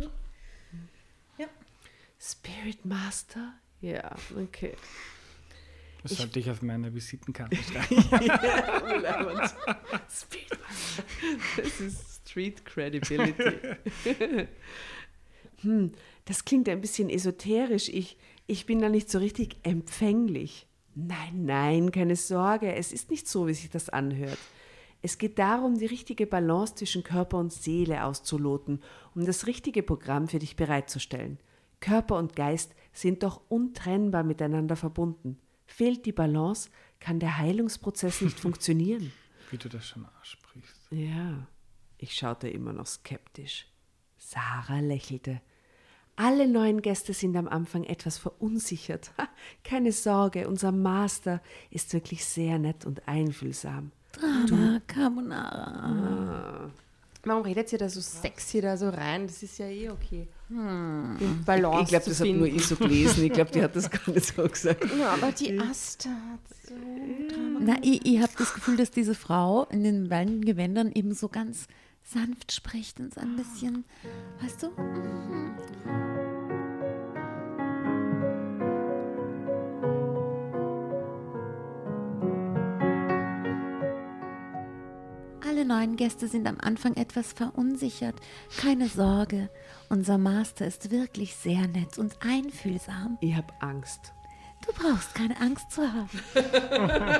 [2.21, 3.53] Spirit Master?
[3.79, 4.75] Ja, okay.
[6.03, 7.95] Das sollte ich auf meiner Visitenkarte schreiben.
[8.83, 9.49] Urlaubend.
[10.09, 11.03] Spirit Master.
[11.55, 13.77] Das ist Street Credibility.
[15.61, 15.93] hm,
[16.25, 17.87] das klingt ein bisschen esoterisch.
[17.87, 18.17] Ich,
[18.49, 20.67] ich bin da nicht so richtig empfänglich.
[20.95, 22.73] Nein, nein, keine Sorge.
[22.73, 24.39] Es ist nicht so, wie sich das anhört.
[25.01, 28.81] Es geht darum, die richtige Balance zwischen Körper und Seele auszuloten,
[29.15, 31.39] um das richtige Programm für dich bereitzustellen.
[31.79, 35.37] Körper und Geist sind doch untrennbar miteinander verbunden.
[35.67, 36.69] Fehlt die Balance,
[36.99, 39.13] kann der Heilungsprozess nicht funktionieren.
[39.51, 40.87] Wie du das schon aussprichst.
[40.89, 41.47] Ja,
[41.97, 43.67] ich schaute immer noch skeptisch.
[44.17, 45.39] Sarah lächelte.
[46.21, 49.11] Alle neuen Gäste sind am Anfang etwas verunsichert.
[49.63, 51.41] Keine Sorge, unser Master
[51.71, 53.91] ist wirklich sehr nett und einfühlsam.
[54.11, 56.71] Drama Carbonara.
[57.23, 59.27] Warum redet ihr da so sexy da so rein?
[59.27, 60.27] Das ist ja eh okay.
[60.49, 61.43] Hm.
[61.45, 62.39] Balance ich glaube, zu das hat finden.
[62.39, 63.23] nur ich so gelesen.
[63.23, 64.83] Ich glaube, die hat das gar nicht so gesagt.
[64.99, 66.73] Ja, aber die Aster hat so
[67.61, 71.29] Na, ich, ich habe das Gefühl, dass diese Frau in den weißen Gewändern eben so
[71.29, 71.67] ganz
[72.11, 73.85] sanft spricht und so ein bisschen,
[74.41, 74.69] weißt du?
[74.69, 75.55] Mhm.
[85.47, 88.15] Alle neuen Gäste sind am Anfang etwas verunsichert.
[88.57, 89.49] Keine Sorge,
[89.89, 93.17] unser Master ist wirklich sehr nett und einfühlsam.
[93.19, 94.13] Ich habe Angst.
[94.69, 96.09] Du brauchst keine Angst zu haben.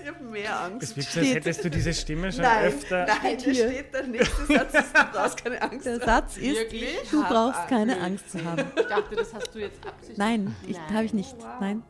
[0.00, 0.82] Ich habe mehr Angst.
[0.90, 3.06] Es wirkt so, als hättest du diese Stimme schon öfter.
[3.06, 5.86] nein, da steht der nächste Satz, ist, du brauchst keine Angst.
[5.86, 7.10] Der Satz ist, Wirklich?
[7.10, 7.68] du brauchst Angst.
[7.68, 8.64] keine Angst zu haben.
[8.74, 10.16] Ich dachte, das hast du jetzt absichtlich.
[10.16, 10.94] Nein, ich Nein.
[10.94, 11.36] habe ich nicht.
[11.60, 11.82] Nein.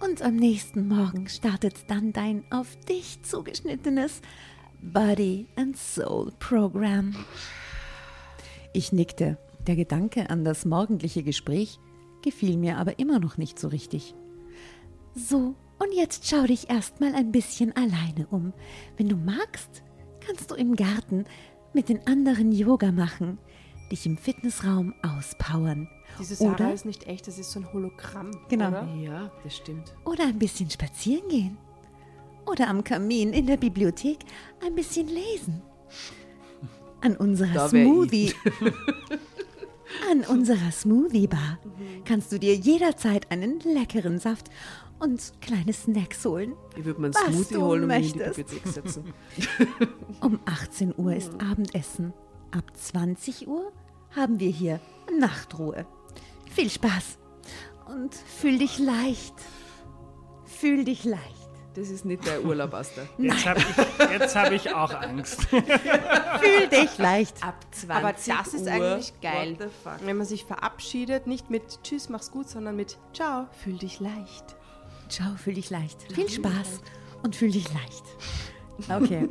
[0.00, 4.22] Und am nächsten Morgen startet dann dein auf dich zugeschnittenes
[4.80, 7.14] Body and Soul Programm.
[8.72, 9.36] Ich nickte.
[9.66, 11.80] Der Gedanke an das morgendliche Gespräch
[12.26, 14.14] gefiel mir aber immer noch nicht so richtig.
[15.14, 18.52] So, und jetzt schau dich erstmal ein bisschen alleine um.
[18.96, 19.82] Wenn du magst,
[20.26, 21.24] kannst du im Garten
[21.72, 23.38] mit den anderen Yoga machen,
[23.92, 25.88] dich im Fitnessraum auspowern.
[26.18, 28.32] Diese Sarah Oder- ist nicht echt, das ist so ein Hologramm.
[28.48, 28.68] Genau.
[28.68, 28.88] Oder?
[29.00, 29.94] Ja, das stimmt.
[30.04, 31.56] Oder ein bisschen spazieren gehen.
[32.46, 34.18] Oder am Kamin in der Bibliothek
[34.64, 35.62] ein bisschen lesen.
[37.02, 37.68] An unserer.
[37.68, 38.32] Smoothie.
[40.10, 41.58] An unserer Smoothie Bar
[42.04, 44.50] kannst du dir jederzeit einen leckeren Saft
[44.98, 46.54] und kleine Snacks holen.
[46.76, 48.24] Ich würde mir einen Was Smoothie holen und mich in die.
[48.24, 49.04] Bibliothek setzen.
[50.20, 52.12] Um 18 Uhr ist Abendessen.
[52.50, 53.70] Ab 20 Uhr
[54.14, 54.80] haben wir hier
[55.18, 55.86] Nachtruhe.
[56.50, 57.18] Viel Spaß.
[57.88, 59.34] und fühl dich leicht.
[60.44, 61.45] Fühl dich leicht.
[61.76, 63.02] Das ist nicht der Urlaub, Asta.
[63.18, 65.42] Jetzt habe ich, jetzt hab ich auch Angst.
[65.42, 67.44] Fühl dich leicht.
[67.44, 68.72] Ab 20 Aber das ist Uhr.
[68.72, 70.06] eigentlich geil, What the fuck?
[70.06, 74.56] wenn man sich verabschiedet, nicht mit Tschüss, mach's gut, sondern mit Ciao, fühl dich leicht.
[75.10, 76.10] Ciao, fühl dich leicht.
[76.14, 76.80] Viel Spaß
[77.22, 78.04] und fühl dich leicht.
[78.88, 79.28] Okay.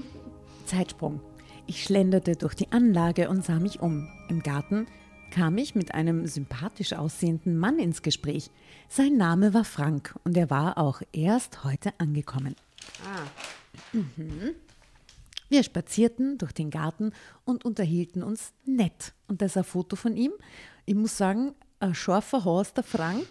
[0.66, 1.20] Zeitsprung.
[1.68, 4.08] Ich schlenderte durch die Anlage und sah mich um.
[4.28, 4.88] Im Garten
[5.30, 8.50] kam ich mit einem sympathisch aussehenden Mann ins Gespräch.
[8.88, 12.54] Sein Name war Frank und er war auch erst heute angekommen.
[13.04, 13.26] Ah,
[15.48, 17.12] Wir spazierten durch den Garten
[17.44, 19.12] und unterhielten uns nett.
[19.28, 20.32] Und da ist ein Foto von ihm.
[20.86, 23.26] Ich muss sagen, ein scharfer Horst, der Frank.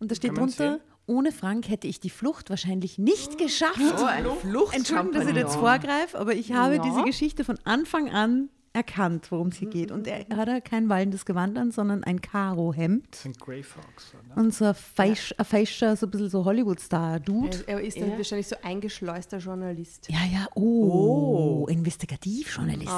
[0.00, 3.78] Und da steht drunter, ohne Frank hätte ich die Flucht wahrscheinlich nicht geschafft.
[3.98, 6.82] oh, ein Flucht Entschuldigung, dass ich jetzt vorgreife, aber ich habe Ja.
[6.82, 9.90] diese Geschichte von Anfang an erkannt, worum es hier geht.
[9.90, 13.14] Und er hat ja kein wallendes Gewand an, sondern ein Karo-Hemd.
[13.14, 14.40] Sind Grey Fox, oder?
[14.40, 17.64] Und so ein, feisch, ein feischer, so ein bisschen so Hollywood-Star-Dude.
[17.66, 20.08] Er, er ist dann wahrscheinlich so eingeschleuster Journalist.
[20.10, 22.90] Ja, ja, oh, Investigativjournalist.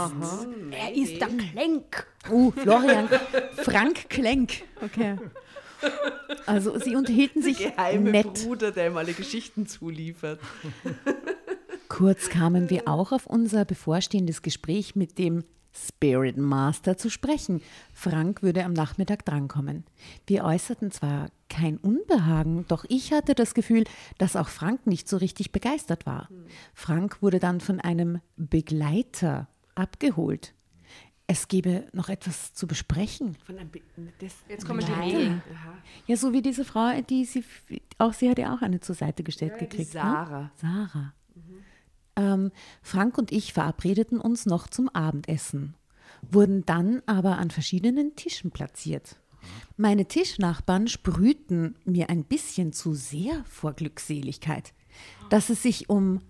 [0.71, 2.07] Er ist der Klenk.
[2.31, 3.09] Oh, Florian,
[3.57, 4.63] Frank Klenk.
[4.83, 5.17] Okay.
[6.47, 8.45] Also sie unterhielten sich Geheime nett.
[8.45, 10.41] Bruder, der ihm alle Geschichten zuliefert.
[11.89, 15.45] Kurz kamen wir auch auf unser bevorstehendes Gespräch mit dem
[15.77, 17.61] Spirit Master zu sprechen.
[17.93, 19.85] Frank würde am Nachmittag drankommen.
[20.27, 23.85] Wir äußerten zwar kein Unbehagen, doch ich hatte das Gefühl,
[24.19, 26.29] dass auch Frank nicht so richtig begeistert war.
[26.75, 30.55] Frank wurde dann von einem Begleiter abgeholt.
[31.29, 33.37] Es gebe noch etwas zu besprechen.
[33.45, 33.81] Von einem Be
[34.21, 35.03] das, Jetzt kommen die Nein.
[35.03, 35.43] Regeln.
[35.53, 35.75] Aha.
[36.07, 37.45] Ja, so wie diese Frau, die sie,
[37.99, 39.91] auch sie hat ja auch eine zur Seite gestellt Ja, die gekriegt.
[39.91, 40.43] Sarah.
[40.43, 40.51] Ne?
[40.55, 41.13] Sarah.
[42.17, 42.51] Ähm,
[42.83, 45.75] Frank und ich verabredeten uns noch zum Abendessen,
[46.23, 49.17] wurden dann aber an verschiedenen Tischen platziert.
[49.77, 54.73] Meine Tischnachbarn sprühten mir ein bisschen zu sehr vor Glückseligkeit.
[55.31, 56.21] Dass es sich um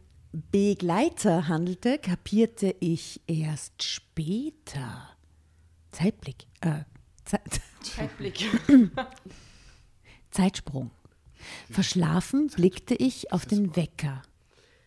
[0.51, 5.16] Begleiter handelte, kapierte ich erst später.
[5.93, 6.47] Zeitblick.
[6.61, 6.82] Äh,
[7.24, 7.61] Zeit.
[7.80, 8.45] Zeitblick.
[10.30, 10.91] Zeitsprung.
[11.70, 14.22] Verschlafen blickte ich auf den Wecker.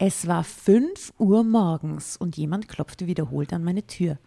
[0.01, 4.17] Es war 5 Uhr morgens und jemand klopfte wiederholt an meine Tür.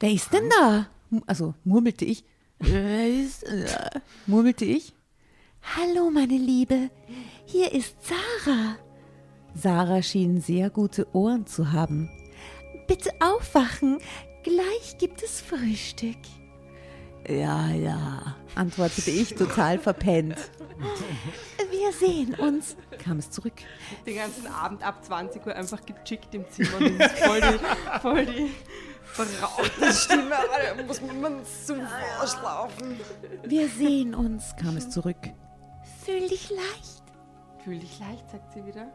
[0.00, 0.88] Wer ist denn da?
[1.24, 2.24] Also murmelte ich.
[2.58, 4.00] Wer ist da?
[4.26, 4.94] Murmelte ich.
[5.76, 6.90] Hallo, meine Liebe.
[7.46, 8.76] Hier ist Sarah.
[9.54, 12.10] Sarah schien sehr gute Ohren zu haben.
[12.88, 13.98] Bitte aufwachen.
[14.42, 16.18] Gleich gibt es Frühstück.
[17.28, 20.38] Ja, ja, antwortete ich total verpennt.
[21.70, 23.52] Wir sehen uns, kam es zurück.
[24.06, 26.78] Den ganzen Abend ab 20 Uhr einfach gechickt im Zimmer.
[26.78, 28.50] Und voll die, voll die
[29.04, 30.30] verraute Stimme.
[30.76, 31.80] Da muss man zum
[32.16, 32.98] Vorschlafen.
[33.44, 35.18] Wir sehen uns, kam es zurück.
[36.04, 37.02] Fühl dich leicht.
[37.62, 38.90] Fühl dich leicht, sagt sie wieder.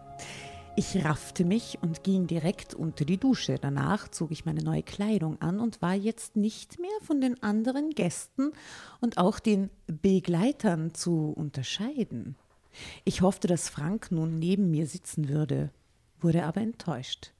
[0.75, 3.57] Ich raffte mich und ging direkt unter die Dusche.
[3.61, 7.91] Danach zog ich meine neue Kleidung an und war jetzt nicht mehr von den anderen
[7.91, 8.53] Gästen
[8.99, 12.35] und auch den Begleitern zu unterscheiden.
[13.03, 15.69] Ich hoffte, dass Frank nun neben mir sitzen würde,
[16.19, 17.33] wurde aber enttäuscht.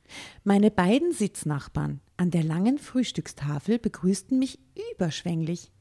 [0.43, 4.59] Meine beiden Sitznachbarn an der langen Frühstückstafel begrüßten mich
[4.93, 5.71] überschwänglich.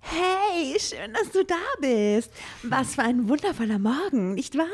[0.00, 2.32] Hey, schön, dass du da bist.
[2.64, 4.66] Was für ein wundervoller Morgen, nicht wahr?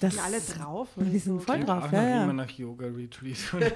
[0.00, 0.88] Das, Sind alle drauf?
[0.96, 2.24] Oder wir sind voll Klingt drauf, auch ja, noch ja.
[2.24, 3.38] immer nach Yoga-Retreat.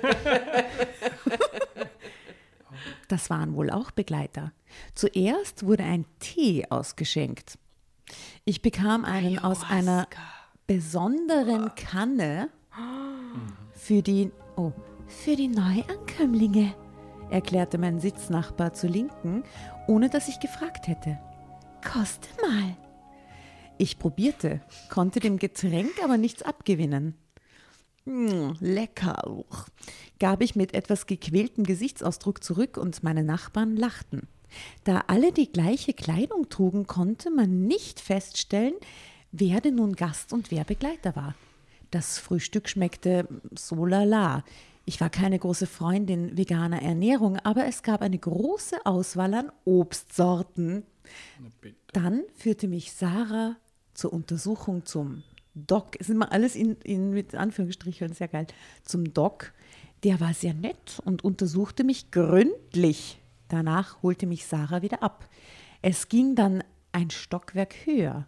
[3.08, 4.52] Das waren wohl auch Begleiter.
[4.94, 7.58] Zuerst wurde ein Tee ausgeschenkt.
[8.44, 10.08] Ich bekam einen aus einer
[10.66, 12.48] besonderen Kanne
[13.72, 14.72] für die, oh,
[15.06, 16.74] für die Neuankömmlinge,
[17.30, 19.44] erklärte mein Sitznachbar zur Linken,
[19.86, 21.18] ohne dass ich gefragt hätte.
[21.82, 22.76] Koste mal.
[23.76, 27.14] Ich probierte, konnte dem Getränk aber nichts abgewinnen.
[28.04, 29.44] Mm, lecker,
[30.20, 34.28] gab ich mit etwas gequältem Gesichtsausdruck zurück und meine Nachbarn lachten.
[34.84, 38.74] Da alle die gleiche Kleidung trugen, konnte man nicht feststellen,
[39.32, 41.34] wer denn nun Gast und wer Begleiter war.
[41.90, 44.44] Das Frühstück schmeckte so lala.
[44.84, 50.84] Ich war keine große Freundin veganer Ernährung, aber es gab eine große Auswahl an Obstsorten.
[51.92, 53.56] Dann führte mich Sarah
[53.94, 55.22] zur Untersuchung zum
[55.54, 55.96] Doc.
[55.98, 58.46] Es ist immer alles in, in, mit Anführungsstrichen sehr geil.
[58.82, 59.52] Zum Doc.
[60.02, 63.22] Der war sehr nett und untersuchte mich gründlich.
[63.48, 65.28] Danach holte mich Sarah wieder ab.
[65.80, 68.26] Es ging dann ein Stockwerk höher.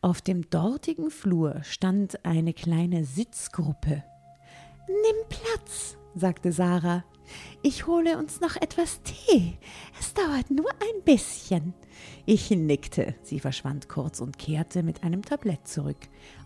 [0.00, 4.02] Auf dem dortigen Flur stand eine kleine Sitzgruppe.
[4.88, 7.04] Nimm Platz, sagte Sarah.
[7.62, 9.58] Ich hole uns noch etwas Tee.
[9.98, 11.74] Es dauert nur ein bisschen.
[12.26, 13.14] Ich nickte.
[13.22, 15.98] Sie verschwand kurz und kehrte mit einem Tablett zurück,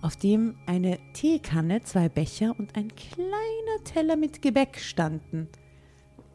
[0.02, 5.48] auf dem eine Teekanne, zwei Becher und ein kleiner Teller mit Gebäck standen.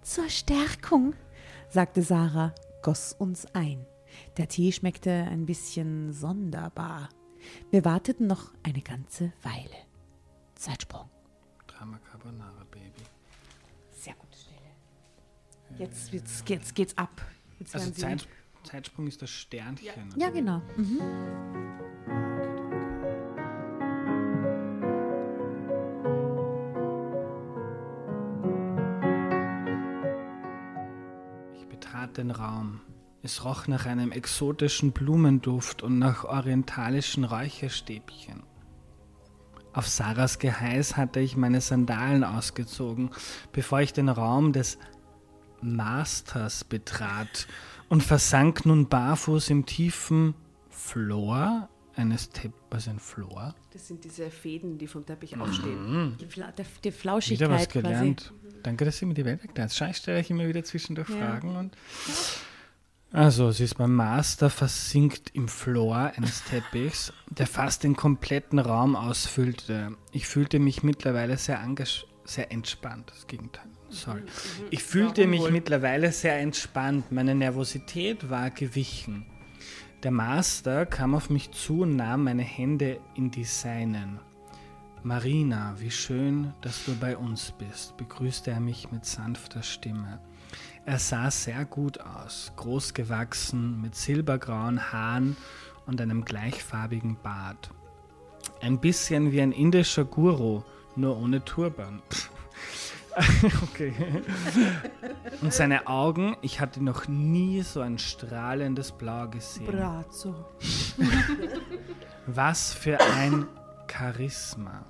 [0.01, 1.13] Zur Stärkung,
[1.69, 3.85] sagte Sarah, goss uns ein.
[4.37, 7.09] Der Tee schmeckte ein bisschen sonderbar.
[7.69, 9.75] Wir warteten noch eine ganze Weile.
[10.55, 11.09] Zeitsprung.
[11.67, 12.60] Drama Carbonara,
[15.77, 17.21] Jetzt, jetzt, jetzt geht's ab.
[17.59, 18.27] Jetzt Also Zeit,
[18.63, 20.09] Zeitsprung ist das Sternchen.
[20.15, 20.61] Ja, genau.
[20.77, 20.99] Mhm.
[31.55, 32.81] Ich betrat den Raum.
[33.23, 38.43] Es roch nach einem exotischen Blumenduft und nach orientalischen Räucherstäbchen.
[39.73, 43.11] Auf Sarahs Geheiß hatte ich meine Sandalen ausgezogen,
[43.53, 44.77] bevor ich den Raum des
[45.61, 47.47] Masters betrat
[47.89, 50.33] und versank nun barfuß im tiefen
[50.69, 53.53] Flor eines Tepp, was ist ein Flor?
[53.73, 56.15] Das sind diese Fäden, die vom Teppich aufstehen.
[56.19, 57.81] Die, Fla der, die Wieder Flauschigkeit was quasi.
[57.81, 58.33] gelernt.
[58.63, 59.73] Danke, dass Sie mir die Welt erklärt.
[59.73, 61.17] Schau, ich stelle euch immer wieder zwischendurch Ja.
[61.17, 61.55] Fragen.
[61.55, 61.75] Und
[63.13, 68.95] also, sie ist beim Master versinkt im Floor eines Teppichs, der fast den kompletten Raum
[68.95, 69.97] ausfüllte.
[70.13, 71.59] Ich fühlte mich mittlerweile sehr,
[72.23, 73.11] sehr entspannt.
[73.13, 73.67] Das Gegenteil.
[73.91, 74.23] Sorry.
[74.69, 77.11] Ich fühlte mich mittlerweile sehr entspannt.
[77.11, 79.25] Meine Nervosität war gewichen.
[80.03, 84.19] Der Master kam auf mich zu und nahm meine Hände in die seinen.
[85.03, 90.19] Marina, wie schön, dass du bei uns bist, begrüßte er mich mit sanfter Stimme.
[90.85, 95.37] Er sah sehr gut aus, groß gewachsen, mit silbergrauen Haaren
[95.85, 97.69] und einem gleichfarbigen Bart.
[98.61, 100.63] Ein bisschen wie ein indischer Guru,
[100.95, 102.01] nur ohne Turban.
[103.63, 103.93] okay.
[105.41, 109.67] Und seine Augen, ich hatte noch nie so ein strahlendes Blau gesehen.
[109.67, 110.33] Brazzo.
[112.27, 113.47] Was für ein
[113.91, 114.85] Charisma.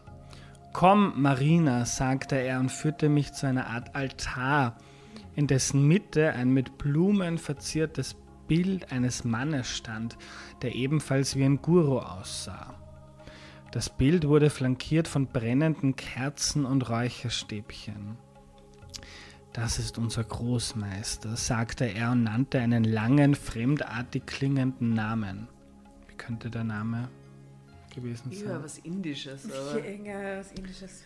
[0.73, 4.77] Komm, Marina, sagte er und führte mich zu einer Art Altar,
[5.35, 8.15] in dessen Mitte ein mit Blumen verziertes
[8.47, 10.17] Bild eines Mannes stand,
[10.61, 12.80] der ebenfalls wie ein Guru aussah.
[13.71, 18.17] Das Bild wurde flankiert von brennenden Kerzen und Räucherstäbchen.
[19.53, 25.47] Das ist unser Großmeister, sagte er und nannte einen langen, fremdartig klingenden Namen.
[26.07, 27.09] Wie könnte der Name
[27.93, 28.47] gewesen sein?
[28.49, 29.45] Ja, was Indisches.
[29.51, 31.03] Aber Irgendwas Indisches.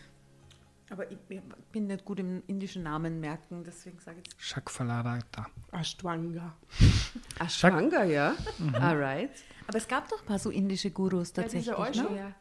[0.90, 1.40] Aber ich ich
[1.72, 4.40] bin nicht gut im indischen Namen merken, deswegen sage ich jetzt.
[4.42, 5.46] Shakfalarata.
[5.72, 6.54] Ashtwanga.
[7.40, 8.34] Ashwanga, ja.
[8.74, 9.30] Alright.
[9.66, 11.64] Aber es gab doch ein paar so indische Gurus tatsächlich.
[11.74, 12.02] dieser Osho.
[12.12, 12.34] ne?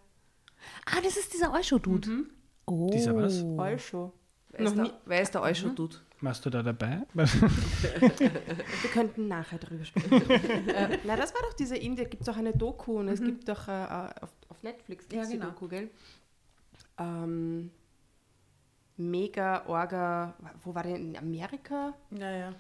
[0.85, 2.25] Ah, das ist dieser Osho-Dude.
[2.65, 2.89] Oh.
[2.91, 3.43] Dieser was?
[3.43, 4.11] Osho.
[4.49, 5.95] Wer ist, der, nie- wer ist der Euscho-Dude?
[6.21, 7.01] Warst du da dabei?
[7.13, 10.29] Wir könnten nachher drüber sprechen.
[10.69, 13.47] äh, na, das war doch diese Indie, gibt es auch eine Doku und es gibt
[13.49, 13.71] doch äh,
[14.21, 15.47] auf, auf Netflix Ja, genau.
[15.47, 15.89] Doku, gell?
[16.97, 17.69] Ähm,
[18.97, 21.93] mega Orga, wo war der in Amerika?
[22.09, 22.53] Naja.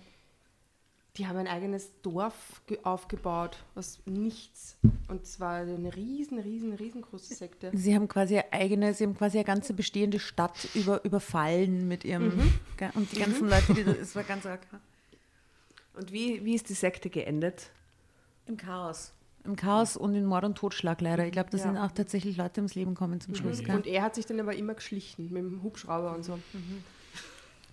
[1.17, 4.75] Die haben ein eigenes Dorf ge- aufgebaut, aus nichts.
[5.07, 7.71] Und es war eine riesen, riesen, riesengroße Sekte.
[7.73, 12.03] Sie haben quasi eine eigene, sie haben quasi eine ganze bestehende Stadt über, überfallen mit
[12.03, 12.35] ihrem.
[12.35, 12.51] Mhm.
[12.95, 14.59] Und die ganzen Leute, die da, es war ganz arg.
[15.93, 17.69] Und wie, wie ist die Sekte geendet?
[18.47, 19.13] Im Chaos.
[19.45, 21.25] Im Chaos und in Mord und Totschlag leider.
[21.25, 21.63] Ich glaube, da Ja.
[21.63, 23.63] sind auch tatsächlich Leute ums Leben gekommen zum Schluss.
[23.63, 23.75] Gell?
[23.75, 26.37] Und er hat sich dann aber immer geschlichen mit dem Hubschrauber und so.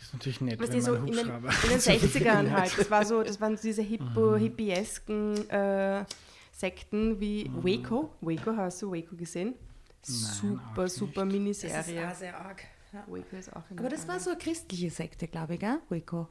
[0.03, 2.79] Ist natürlich nett, Weißt wenn so man in den, in den 60ern halt.
[2.79, 6.05] Das, war so, das waren so diese Hippo, hippiesken äh,
[6.51, 8.11] Sekten wie Waco.
[8.21, 9.55] Waco, hast du Waco gesehen?
[10.03, 11.35] super, auch super nicht.
[11.35, 12.15] Miniserie.
[12.15, 12.63] sehr arg.
[12.93, 13.05] Ja.
[13.07, 15.79] Waco ist auch in Aber das war so eine christliche Sekte, glaube ich, gell?
[15.89, 16.29] Waco.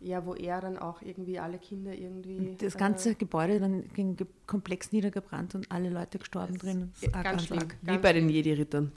[0.00, 2.56] Ja, wo er dann auch irgendwie alle Kinder irgendwie.
[2.58, 6.90] Das äh, ganze Gebäude dann ging komplex niedergebrannt und alle Leute gestorben drin.
[6.94, 7.58] Das ist ganz arg, schlimm.
[7.60, 7.76] arg.
[7.82, 8.92] Wie Ganz bei den Jedi-Rittern.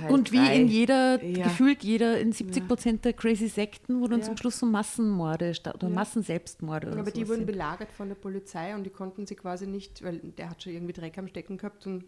[0.00, 0.56] Teil Und wie drei.
[0.60, 1.44] in jeder, Ja.
[1.44, 5.88] gefühlt jeder, in 70 Prozent der Crazy Sekten, wo dann zum Schluss so Massenmorde oder.
[5.88, 7.46] Massenselbstmorde oder Aber die wurden sind.
[7.46, 10.92] belagert von der Polizei und die konnten sie quasi nicht, weil der hat schon irgendwie
[10.92, 12.04] Dreck am Stecken gehabt und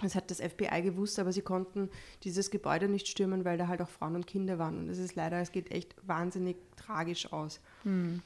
[0.00, 1.90] das hat das FBI gewusst, aber sie konnten
[2.24, 4.78] dieses Gebäude nicht stürmen, weil da halt auch Frauen und Kinder waren.
[4.78, 7.60] Und es ist leider, es geht echt wahnsinnig tragisch aus.
[7.84, 8.22] Hm.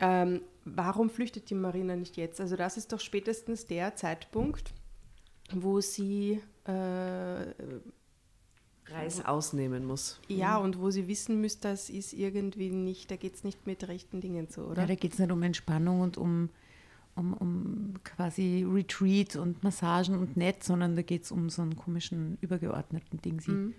[0.00, 2.40] Ähm, warum flüchtet die Marina nicht jetzt?
[2.40, 4.72] Also das ist doch spätestens der Zeitpunkt,
[5.52, 6.72] wo sie äh,
[8.90, 10.18] Reis ausnehmen muss.
[10.28, 13.86] ja und wo sie wissen müsste, das ist irgendwie nicht, da geht es nicht mit
[13.88, 14.82] rechten Dingen zu, oder?
[14.82, 16.48] Ja, da geht es nicht um Entspannung und um,
[17.14, 21.76] um, um quasi Retreat und Massagen und nett, sondern da geht es um so einen
[21.76, 23.40] komischen, übergeordneten Ding.
[23.40, 23.50] Sie.
[23.50, 23.74] Mhm.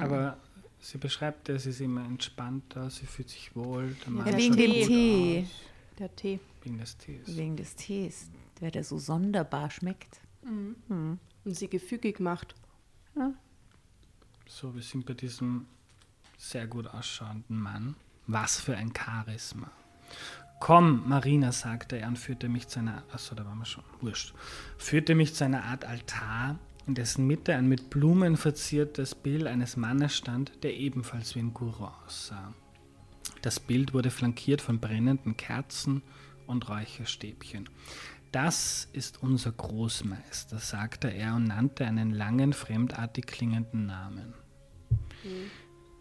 [0.00, 0.36] Aber
[0.80, 3.96] sie beschreibt es, sie ist immer entspannter, sie fühlt sich wohl.
[4.06, 5.44] Der Ja, wegen dem Tee.
[5.44, 5.50] aus.
[5.98, 6.40] Der Tee.
[6.62, 7.36] Wegen des Tees.
[7.36, 10.20] Wegen des Tees, der, der so sonderbar schmeckt.
[10.42, 12.54] Und sie gefügig macht.
[14.46, 15.66] So, wir sind bei diesem
[16.38, 17.94] sehr gut ausschauenden Mann.
[18.26, 19.70] Was für ein Charisma.
[20.60, 24.34] Komm, Marina, sagte er und führte mich zu einer, achso, da waren wir schon, wurscht,
[24.76, 29.76] führte mich zu einer Art Altar, in dessen Mitte ein mit Blumen verziertes Bild eines
[29.76, 32.52] Mannes stand, der ebenfalls wie ein Guru aussah.
[33.42, 36.02] Das Bild wurde flankiert von brennenden Kerzen
[36.46, 37.68] und Räucherstäbchen.
[38.32, 44.34] Das ist unser Großmeister, sagte er und nannte einen langen, fremdartig klingenden Namen.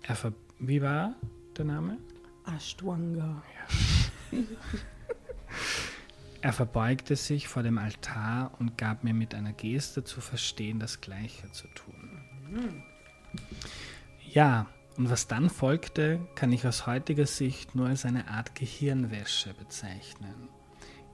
[0.04, 1.16] Er ver Wie war
[1.58, 1.98] der Name?
[2.46, 3.42] Ashtwanga.
[6.42, 11.02] Er verbeugte sich vor dem Altar und gab mir mit einer Geste zu verstehen, das
[11.02, 12.84] Gleiche zu tun.
[14.32, 14.68] Ja,
[14.98, 20.49] und was dann folgte, kann ich aus heutiger Sicht nur als eine Art Gehirnwäsche bezeichnen,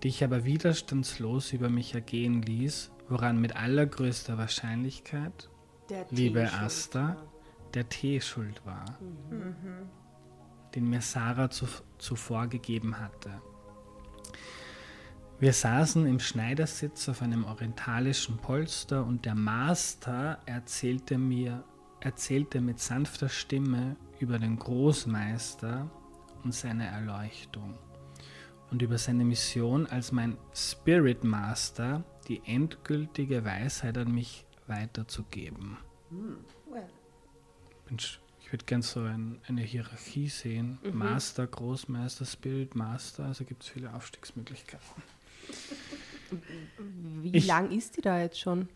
[0.05, 5.49] die ich aber widerstandslos über mich ergehen ließ, woran mit allergrößter Wahrscheinlichkeit,
[5.89, 6.47] Der liebe.
[6.53, 7.17] Asta,
[7.73, 8.85] der Tee schuld war,
[10.75, 11.65] den mir Sarah zu,
[11.97, 13.31] zuvor gegeben hatte.
[15.39, 21.63] Wir saßen im Schneidersitz auf einem orientalischen Polster und der Master erzählte mir,
[21.99, 25.89] erzählte mit sanfter Stimme über den Großmeister
[26.43, 27.73] und seine Erleuchtung
[28.72, 35.78] und über seine Mission als mein Spirit Master die endgültige Weisheit an mich weiterzugeben.
[37.88, 40.80] Mensch, ich würde gern so ein, eine Hierarchie sehen.
[40.91, 44.86] Master, Großmeister, Spirit Master, also gibt es viele Aufstiegsmöglichkeiten.
[47.22, 48.68] Wie Ich- lang ist die da jetzt schon?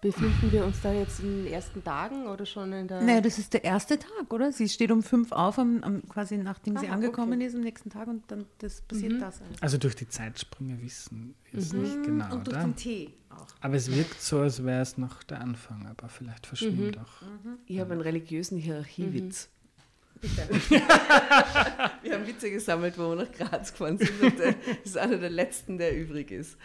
[0.00, 3.02] Befinden wir uns da jetzt in den ersten Tagen oder schon in der.
[3.02, 4.50] Naja, das ist der erste Tag, oder?
[4.50, 7.46] Sie steht um fünf auf, am, am, quasi nachdem sie Aha, angekommen okay.
[7.46, 9.60] ist am nächsten Tag und dann das passiert das alles.
[9.62, 12.64] Also durch die Zeitsprünge wissen wir es nicht genau, und durch oder?
[12.64, 13.46] den Tee auch.
[13.60, 17.22] Aber es wirkt so, als wäre es noch der Anfang, aber vielleicht verschwimmt auch.
[17.66, 19.50] Ich habe einen religiösen Hierarchiewitz.
[22.02, 25.16] wir haben Witze gesammelt, wo wir nach Graz gefahren sind und äh, das ist einer
[25.16, 26.58] der letzten, der übrig ist.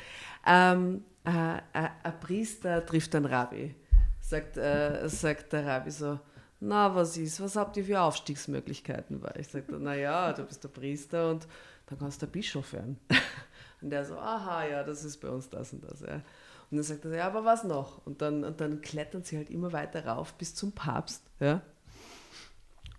[0.45, 3.75] Ähm, äh, äh, ein Priester trifft einen Rabbi.
[4.21, 6.19] Sagt, äh, sagt der Rabbi so,
[6.59, 9.21] na, was ist, was habt ihr für Aufstiegsmöglichkeiten?
[9.21, 11.47] Weil ich sagte, na ja, du bist der Priester und
[11.87, 12.99] dann kannst du der Bischof werden.
[13.81, 15.99] Und der so, aha, ja, das ist bei uns das und das.
[15.99, 16.15] Ja.
[16.15, 18.03] Und dann sagt er, ja, aber was noch?
[18.05, 21.21] Und dann, und dann klettern sie halt immer weiter rauf bis zum Papst.
[21.39, 21.61] Ja.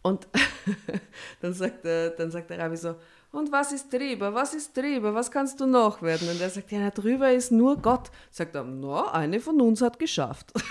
[0.02, 0.28] Und
[1.40, 2.94] dann sagt, der, dann sagt der Rabbi so,
[3.32, 4.34] und was ist drüber?
[4.34, 5.14] Was ist drüber?
[5.14, 6.28] Was kannst du noch werden?
[6.28, 8.10] Und er sagt, ja, drüber ist nur Gott.
[8.30, 10.52] Sagt er, na, eine von uns hat geschafft.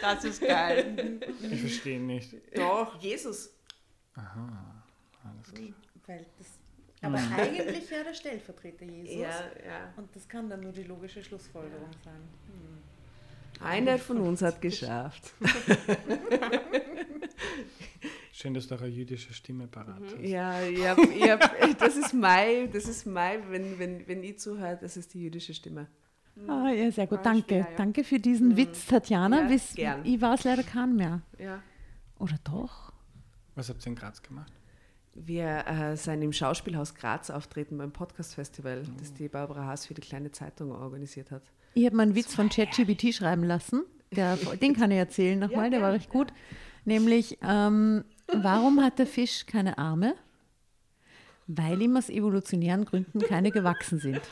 [0.00, 1.18] Das ist geil.
[1.50, 2.34] Ich verstehe nicht.
[2.54, 3.54] Doch, Jesus.
[4.14, 5.68] Alles klar.
[6.06, 6.46] Weil das,
[7.00, 9.14] aber eigentlich ja der Stellvertreter Jesus.
[9.14, 9.30] Ja,
[9.66, 9.94] ja.
[9.96, 13.66] Und das kann dann nur die logische Schlussfolgerung sein.
[13.66, 15.32] Einer von uns hat geschafft.
[18.36, 20.18] Schön, dass du auch eine jüdische Stimme parat hast.
[20.20, 24.40] Ja, ich hab, ich hab, das ist mein, das ist mein, wenn, wenn, wenn ich
[24.40, 25.86] zuhöre, das ist die jüdische Stimme.
[26.48, 27.18] Ah, ja, sehr gut.
[27.18, 27.46] War Danke.
[27.46, 27.76] schwer, ja.
[27.76, 29.42] Danke für diesen Witz, Tatjana.
[29.42, 30.04] Ja, Bis, gern.
[30.04, 31.22] ich weiß leider keinen mehr.
[31.38, 31.62] Ja.
[32.18, 32.92] Oder doch?
[33.54, 34.52] Was habt ihr in Graz gemacht?
[35.14, 40.00] Wir äh, sind im Schauspielhaus Graz auftreten beim Podcast-Festival, das die Barbara Haas für die
[40.00, 41.44] kleine Zeitung organisiert hat.
[41.74, 43.84] Ich habe meinen Witz von ChatGPT schreiben lassen.
[44.10, 46.32] Der, den kann ich erzählen nochmal, der war recht gut.
[46.84, 50.14] Nämlich, ähm, warum hat der Fisch keine Arme?
[51.46, 54.22] Weil ihm aus evolutionären Gründen keine gewachsen sind.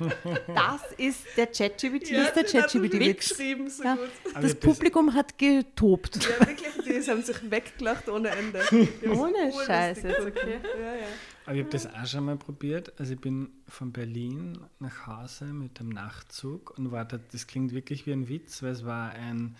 [0.55, 2.11] Das ist der ChatGPT.
[2.12, 3.28] Das ist der ChatGPT-Witz.
[3.28, 3.99] geschrieben, so Ja,
[4.40, 6.24] das Publikum hat getobt.
[6.24, 8.62] Ja, wirklich, die haben sich weggelacht ohne Ende.
[9.11, 10.09] Ohne Scheiße.
[10.26, 10.61] Okay.
[10.80, 11.07] Ja, ja.
[11.45, 12.93] Aber ich habe das auch schon mal probiert.
[12.99, 17.72] Also ich bin von Berlin nach Hause mit dem Nachtzug und war da, das klingt
[17.72, 19.57] wirklich wie ein Witz, weil es war ein,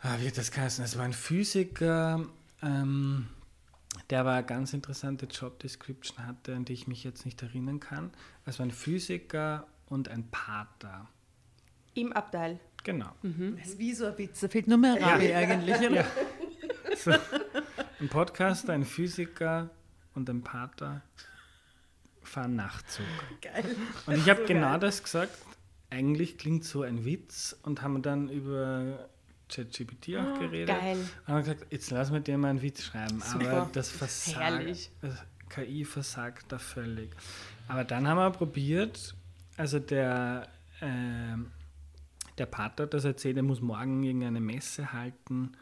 [0.00, 0.84] ah, wie hat das geheißen?
[0.84, 2.26] Es war ein Physiker,
[2.62, 3.28] ähm,
[4.08, 7.80] der aber eine ganz interessante Job Description hatte, an die ich mich jetzt nicht erinnern
[7.80, 8.10] kann.
[8.44, 11.08] Es war ein Physiker und ein Pater.
[11.94, 12.60] Im Abteil.
[12.84, 13.12] Genau.
[13.58, 15.76] Das ist wie so ein Witz, da fehlt nur mehr Rabi eigentlich.
[15.76, 16.04] Oder?
[16.96, 17.12] So,
[18.00, 19.70] ein Podcaster, ein Physiker
[20.14, 21.02] und ein Pater
[22.22, 23.06] fahren Nachtzug.
[23.42, 23.64] Geil.
[24.06, 25.36] Und ich habe genau das gesagt.
[25.90, 29.08] Eigentlich klingt so ein Witz und haben dann über
[29.50, 30.68] ChatGPT auch geredet.
[30.68, 30.98] Geil.
[31.26, 33.20] Und haben gesagt, jetzt lass mir dir mal einen Witz schreiben.
[33.20, 33.50] Super.
[33.50, 34.38] Aber das versagt.
[34.38, 34.90] Herrlich.
[35.00, 35.14] Das
[35.48, 37.10] KI versagt da völlig.
[37.68, 39.14] Aber dann haben wir probiert,
[39.56, 40.48] also der,
[40.80, 41.36] äh,
[42.38, 45.52] der Pater hat das erzählt, er muss morgen irgendeine Messe halten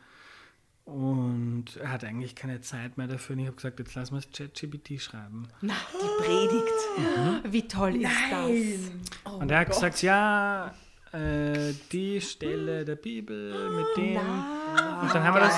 [0.84, 3.34] und er hat eigentlich keine Zeit mehr dafür.
[3.34, 5.48] Und ich habe gesagt, jetzt lassen wir es ChatGPT schreiben.
[5.60, 7.52] Na, die Predigt.
[7.52, 9.32] Wie toll ist das?
[9.32, 10.74] und er hat gesagt, ja,
[11.12, 14.16] äh, die Stelle der Bibel mit dem.
[14.16, 15.56] Und dann haben wir das.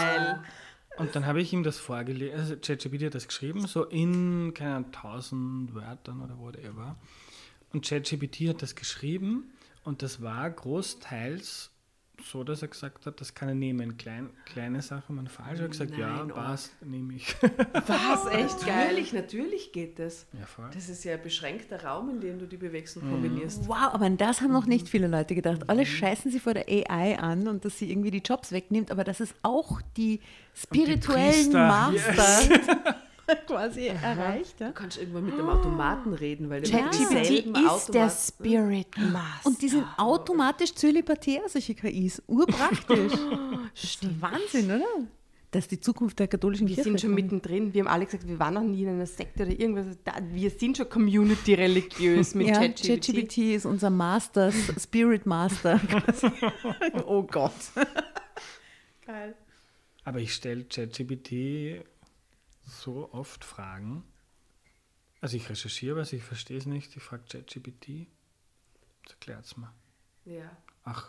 [0.96, 4.74] Und dann habe ich ihm das vorgelesen, also ChatGPT hat das geschrieben, so in, keine
[4.74, 6.96] Ahnung, 1000 Wörtern oder whatever.
[7.72, 9.50] Und ChatGPT hat das geschrieben
[9.84, 11.70] und das war großteils
[12.24, 13.96] so, dass er gesagt hat, das kann er nehmen.
[13.96, 15.58] Klein, kleine Sachen waren falsch.
[15.58, 16.34] Er hat gesagt, ja, Nein, oh.
[16.34, 17.34] passt, nehme ich.
[17.86, 18.88] Was, echt geil.
[18.88, 20.26] Natürlich, natürlich geht das.
[20.38, 20.68] ja, voll.
[20.72, 23.68] Das ist ja ein beschränkter Raum, in dem du die bewegst und kombinierst.
[23.68, 25.68] Wow, aber an das haben noch nicht viele Leute gedacht.
[25.68, 29.04] Alle scheißen sie vor der AI an und dass sie irgendwie die Jobs wegnimmt, aber
[29.04, 30.20] dass es auch die
[30.54, 32.96] spirituellen Priester, Master
[33.46, 34.60] quasi erreicht.
[34.60, 34.68] Ja?
[34.68, 38.98] Du kannst irgendwann mit dem Automaten reden, weil der ChatGPT demselben ist der Automaten- Spirit
[39.12, 39.46] Master.
[39.46, 42.22] Und die sind automatisch zölibatär, solche KIs.
[42.26, 43.12] Urpraktisch.
[43.74, 44.84] Das ist Wahnsinn, oder?
[45.52, 46.90] Das ist die Zukunft der katholischen wir Kirche.
[46.90, 47.74] sind schon mittendrin.
[47.74, 49.96] Wir haben alle gesagt, wir waren noch nie in einer Sekte oder irgendwas.
[50.32, 53.06] Wir sind schon Community religiös mit ja, ChatGPT.
[53.06, 55.80] ChatGPT ist unser Master, Spirit Master.
[57.06, 57.52] oh Gott.
[59.04, 59.34] Geil.
[60.04, 61.84] Aber ich stelle ChatGPT
[62.70, 64.04] so oft Fragen.
[65.20, 66.96] Also ich recherchiere was, ich verstehe es nicht.
[66.96, 68.06] Ich frage ChatGPT.
[69.04, 69.72] Das erklärt es mir.
[70.24, 70.50] Ja.
[70.84, 71.08] Ach,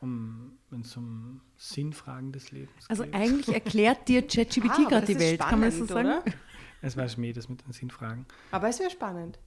[0.00, 3.14] um, wenn es um Sinnfragen des Lebens Also geht.
[3.14, 6.28] eigentlich erklärt dir ChatGPT Ah, gerade die Welt, kann man das so spannend, sagen?
[6.30, 6.34] oder?
[6.82, 8.24] Es war Schmäh, das mit den Sinnfragen.
[8.52, 9.38] Aber es wäre spannend.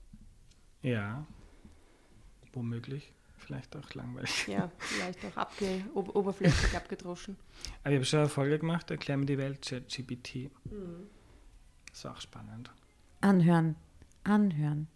[0.82, 1.26] Ja,
[2.52, 3.12] womöglich.
[3.38, 4.46] Vielleicht auch langweilig.
[4.46, 7.36] Ja, vielleicht auch abge ob oberflächlich abgedroschen.
[7.82, 10.50] Aber ich habe schon eine Folge gemacht, erklär mir die Welt, ChatGPT.
[11.94, 12.70] Das ist auch spannend.
[13.20, 13.76] Anhören.
[14.24, 14.88] Anhören.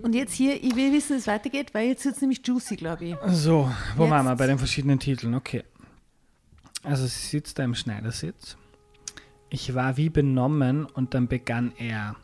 [0.00, 2.76] Und jetzt hier, ich will wissen, wie es weitergeht, weil jetzt wird es nämlich juicy,
[2.76, 3.16] glaube ich.
[3.26, 4.36] So, wo Jetzt- waren wir?
[4.36, 5.64] Bei den verschiedenen Titeln, okay.
[6.84, 8.56] Also sie sitzt da im Schneidersitz.
[9.48, 12.14] Ich war wie benommen und dann begann er.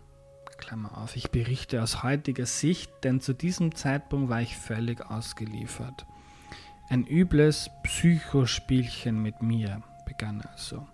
[0.57, 6.07] Klammer auf, ich berichte aus heutiger Sicht, denn zu diesem Zeitpunkt war ich völlig ausgeliefert.
[6.89, 10.87] Ein übles Psychospielchen mit mir begann also.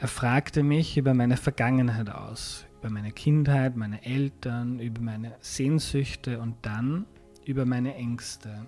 [0.00, 6.40] Er fragte mich über meine Vergangenheit aus, über meine Kindheit, meine Eltern, über meine Sehnsüchte
[6.40, 7.04] und dann
[7.44, 8.66] über meine Ängste.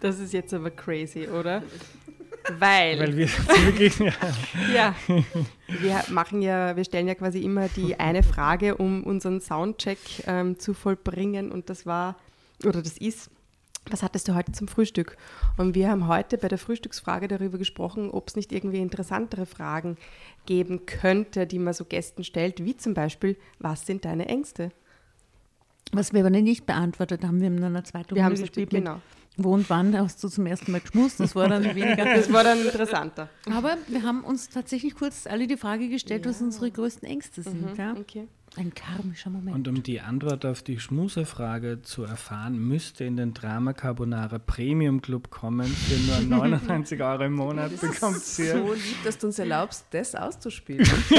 [0.00, 1.62] Das ist jetzt aber crazy, oder?
[2.58, 3.28] Weil, Weil wir
[3.64, 4.12] wirklich, ja,
[4.74, 4.94] ja,
[5.68, 10.58] wir machen ja, wir stellen ja quasi immer die eine Frage, um unseren Soundcheck ähm,
[10.58, 11.52] zu vollbringen.
[11.52, 12.16] Und das war,
[12.64, 13.30] oder das ist,
[13.90, 15.16] was hattest du heute zum Frühstück?
[15.56, 19.96] Und wir haben heute bei der Frühstücksfrage darüber gesprochen, ob es nicht irgendwie interessantere Fragen
[20.46, 24.70] geben könnte, die man so Gästen stellt, wie zum Beispiel, was sind deine Ängste?
[25.92, 28.52] Was wir aber nicht beantwortet haben, wir haben dann eine zweite Wir haben Runde es
[28.52, 29.00] gespielt genau.
[29.38, 31.20] Wo und wann hast du zum ersten Mal geschmust?
[31.20, 32.04] Das war dann weniger.
[32.04, 33.28] Das war dann interessanter.
[33.50, 37.76] Aber wir haben uns tatsächlich kurz alle die Frage gestellt, was unsere größten Ängste sind.
[37.76, 37.94] Ja?
[37.98, 38.28] Okay.
[38.58, 39.54] Ein karmischer Moment.
[39.54, 45.02] Und um die Antwort auf die Schmusefrage zu erfahren, müsste in den Drama Carbonara Premium
[45.02, 45.66] Club kommen.
[45.66, 48.52] Für nur 99 Euro im Monat bekommt ihr.
[48.52, 50.86] So lieb, dass du uns erlaubst, das auszuspielen.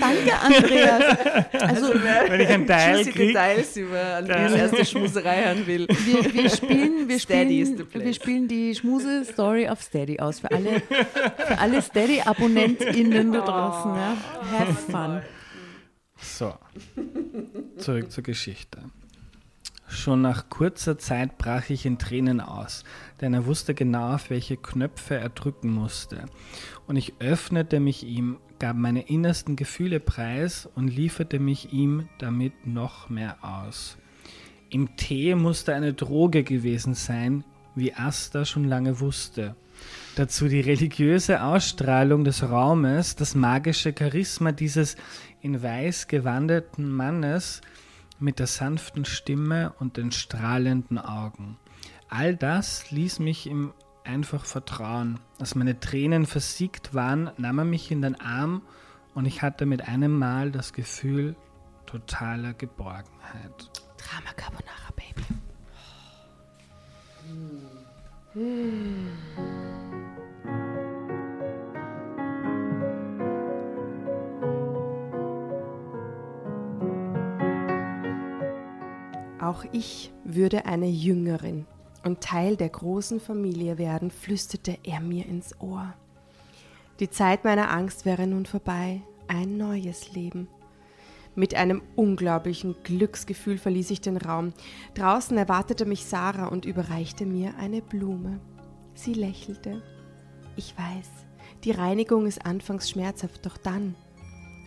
[0.00, 1.52] Danke, Andreas.
[1.60, 5.86] Also Wenn ich einen Teil Details über Andreas erste Schmuserei hören will.
[5.86, 10.40] wir, wir, spielen, wir, Steady is the spielen, wir spielen die Schmuse-Story auf Steady aus.
[10.40, 13.94] Für alle, für alle Steady-AbonnentInnen da draußen.
[13.94, 14.16] Ja?
[14.58, 15.22] Have fun.
[16.24, 16.54] So,
[17.76, 18.78] zurück zur Geschichte.
[19.86, 22.82] Schon nach kurzer Zeit brach ich in Tränen aus,
[23.20, 26.24] denn er wusste genau, auf welche Knöpfe er drücken musste.
[26.86, 32.66] Und ich öffnete mich ihm, gab meine innersten Gefühle preis und lieferte mich ihm damit
[32.66, 33.98] noch mehr aus.
[34.70, 37.44] Im Tee musste eine Droge gewesen sein,
[37.74, 39.54] wie Asta schon lange wusste.
[40.16, 44.96] Dazu die religiöse Ausstrahlung des Raumes, das magische Charisma dieses
[45.44, 47.60] in weiß gewandeten Mannes
[48.18, 51.58] mit der sanften Stimme und den strahlenden Augen.
[52.08, 53.74] All das ließ mich ihm
[54.04, 55.20] einfach vertrauen.
[55.38, 58.62] Als meine Tränen versiegt waren, nahm er mich in den Arm
[59.14, 61.36] und ich hatte mit einem Mal das Gefühl
[61.84, 63.70] totaler Geborgenheit.
[63.98, 65.24] Drama Carbonara, Baby.
[79.44, 81.66] Auch ich würde eine Jüngerin
[82.02, 85.92] und Teil der großen Familie werden, flüsterte er mir ins Ohr.
[86.98, 90.48] Die Zeit meiner Angst wäre nun vorbei, ein neues Leben.
[91.34, 94.54] Mit einem unglaublichen Glücksgefühl verließ ich den Raum.
[94.94, 98.40] Draußen erwartete mich Sarah und überreichte mir eine Blume.
[98.94, 99.82] Sie lächelte.
[100.56, 101.10] Ich weiß,
[101.64, 103.94] die Reinigung ist anfangs schmerzhaft, doch dann,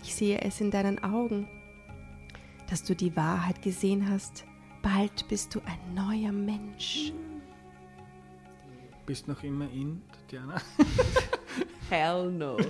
[0.04, 1.48] ich sehe es in deinen Augen,
[2.70, 4.45] dass du die Wahrheit gesehen hast.
[4.93, 7.11] Bald bist du ein neuer Mensch.
[9.05, 10.61] Bist noch immer in, Tatjana?
[11.89, 12.57] Hell no.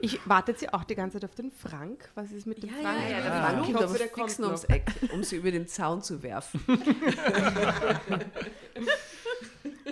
[0.00, 2.08] Ich warte jetzt ja auch die ganze Zeit auf den Frank.
[2.14, 2.98] Was ist mit dem Ja, Frank?
[3.02, 3.48] ja, ja, Der Ah.
[3.50, 4.64] Frank Ich kommt hoffe, der kommt ums.
[4.64, 6.60] Eck, um sie über den Zaun zu werfen.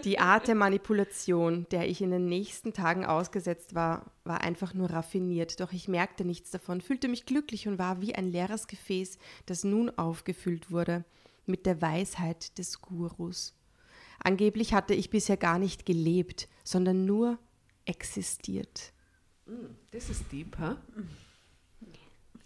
[0.06, 4.88] Die Art der Manipulation, der ich in den nächsten Tagen ausgesetzt war, war einfach nur
[4.88, 5.58] raffiniert.
[5.58, 9.64] Doch ich merkte nichts davon, fühlte mich glücklich und war wie ein leeres Gefäß, das
[9.64, 11.04] nun aufgefüllt wurde
[11.44, 13.52] mit der Weisheit des Gurus.
[14.22, 17.36] Angeblich hatte ich bisher gar nicht gelebt, sondern nur
[17.84, 18.92] existiert.
[19.90, 20.76] Das ist deep, ha?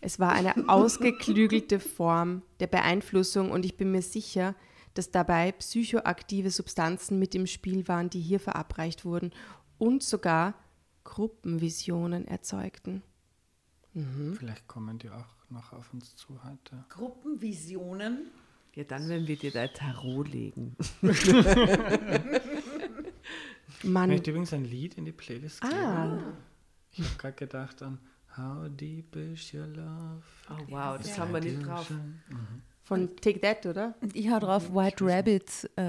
[0.00, 4.54] Es war eine ausgeklügelte Form der Beeinflussung und ich bin mir sicher,
[4.94, 9.32] dass dabei psychoaktive Substanzen mit im Spiel waren, die hier verabreicht wurden
[9.78, 10.54] und sogar
[11.04, 13.02] Gruppenvisionen erzeugten.
[14.38, 16.84] Vielleicht kommen die auch noch auf uns zu heute.
[16.90, 18.30] Gruppenvisionen.
[18.74, 20.76] Ja, dann, wenn wir dir dein Tarot legen.
[23.82, 25.72] Ich Man, möchte übrigens ein Lied in die Playlist geben.
[25.74, 26.18] ah,
[26.92, 27.98] Ich habe gerade gedacht an
[28.36, 30.22] How Deep Is Your Love?
[30.50, 31.90] Oh wow, das haben wir nicht drauf.
[32.90, 33.94] Von Take That, oder?
[34.00, 35.70] Und ich hau drauf White Rabbit.
[35.76, 35.82] Äh,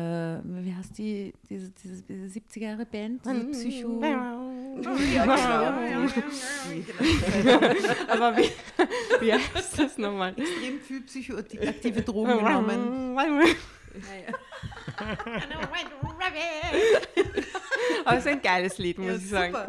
[0.44, 3.24] wie heißt die, diese, diese, diese 70er Jahre Band?
[3.26, 4.00] Diese Psycho.
[8.08, 8.52] Aber wie,
[9.20, 10.36] wie heißt das nochmal?
[10.38, 13.18] Extrem viel psychoaktive Drogen genommen.
[18.06, 19.54] Aber es ist ein geiles Lied, muss ich sagen.
[19.54, 19.68] super,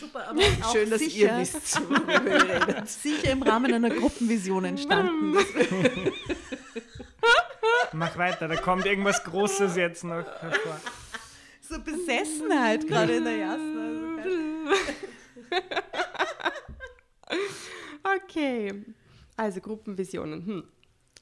[0.00, 5.36] super, aber auch Schön, dass sicher, ihr wisst, worüber sicher im Rahmen einer Gruppenvision entstanden.
[7.92, 10.80] Mach weiter, da kommt irgendwas Großes jetzt noch hervor.
[11.60, 13.82] so Besessenheit gerade in der Jasna.
[18.24, 18.84] Okay,
[19.36, 20.46] also Gruppenvisionen.
[20.46, 20.64] Hm.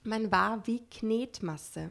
[0.02, 1.90] Man war wie Knetmasse.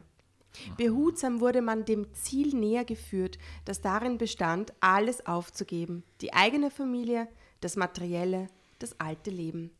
[0.76, 6.02] Behutsam wurde man dem Ziel näher geführt, das darin bestand, alles aufzugeben.
[6.20, 7.28] Die eigene Familie,
[7.60, 9.70] das Materielle, das alte Leben.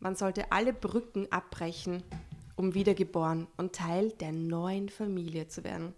[0.00, 2.02] Man sollte alle Brücken abbrechen,
[2.58, 5.94] um wiedergeboren und Teil der neuen Familie zu werden.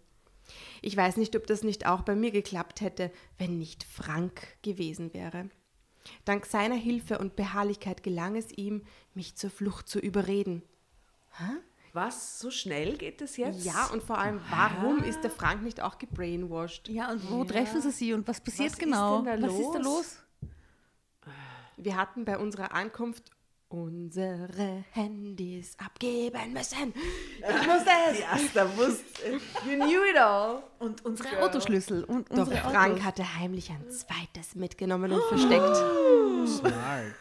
[0.82, 5.14] Ich weiß nicht, ob das nicht auch bei mir geklappt hätte, wenn nicht Frank gewesen
[5.14, 5.48] wäre.
[6.24, 8.82] Dank seiner Hilfe und Beharrlichkeit gelang es ihm,
[9.14, 10.62] mich zur Flucht zu überreden.
[11.92, 12.38] Was?
[12.38, 13.64] So schnell geht es jetzt?
[13.64, 16.88] Ja, und vor allem, warum ist der Frank nicht auch gebrainwashed?
[16.88, 19.22] Ja, und wo treffen sie sie und was passiert Was ist genau?
[19.22, 19.84] denn da was ist da los?
[19.84, 21.32] los?
[21.76, 23.30] Wir hatten bei unserer Ankunft
[23.70, 26.92] unsere Handys abgeben müssen.
[27.38, 28.18] Ich musste es.
[28.18, 29.30] Die Asta wusste.
[29.64, 30.62] You knew it all.
[30.80, 33.04] Und unsere Autoschlüssel und Doch unsere Frank Autos.
[33.04, 35.76] hatte heimlich ein zweites mitgenommen und versteckt.
[36.46, 37.14] Smart.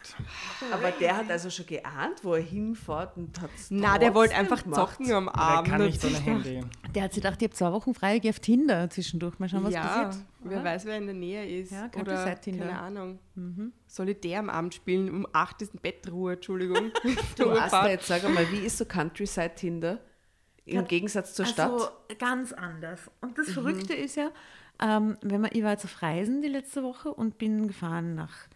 [0.72, 4.64] Aber der hat also schon geahnt, wo er hinfährt und hat Na, der wollte einfach
[4.64, 5.68] zocken am Der Abend.
[5.70, 6.62] kann und nicht ohne Handy.
[6.96, 9.38] Der hat sich gedacht, ich habe zwei Wochen frei, ich gehe auf Tinder zwischendurch.
[9.40, 10.26] Mal schauen, was ja, passiert.
[10.44, 11.72] wer weiß, wer in der Nähe ist.
[11.72, 12.66] Ja, könnte Oder, sein, Tinder.
[12.66, 13.20] keine Ahnung.
[13.90, 16.91] Solitär am Abend spielen, um 8 ist Bettruhe, Entschuldigung.
[17.36, 17.49] Du.
[17.49, 19.99] Asta, jetzt sag einmal, wie ist so Countryside Tinder?
[20.66, 21.72] Im Gegensatz zur Stadt?
[21.72, 21.90] Also
[22.20, 23.10] ganz anders.
[23.22, 24.30] Und das Verrückte ist ja,
[24.80, 28.48] ähm, wenn man, ich war jetzt auf Reisen die letzte Woche und bin gefahren nach,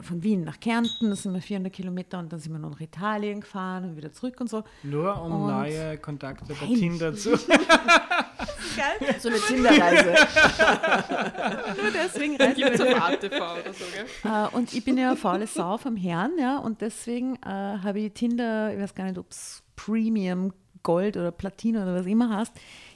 [0.00, 2.80] von Wien nach Kärnten, das sind wir 400 Kilometer und dann sind wir noch nach
[2.80, 4.64] Italien gefahren und wieder zurück und so.
[4.82, 6.66] Nur um Und- neue Kontakte bei.
[6.66, 7.36] Tinder zu.
[9.18, 10.14] so eine Tinderreise.
[11.82, 14.06] Nur deswegen Gibt zum ATV oder so, gell?
[14.32, 18.00] Äh, und ich bin ja eine faule Sau vom Herrn, ja, und deswegen äh, habe
[18.00, 20.52] ich Tinder, ich weiß gar nicht, ob es Premium,
[20.82, 22.52] Gold oder Platin oder was immer heißt.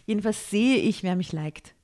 [0.06, 1.74] Jedenfalls sehe ich, wer mich liked.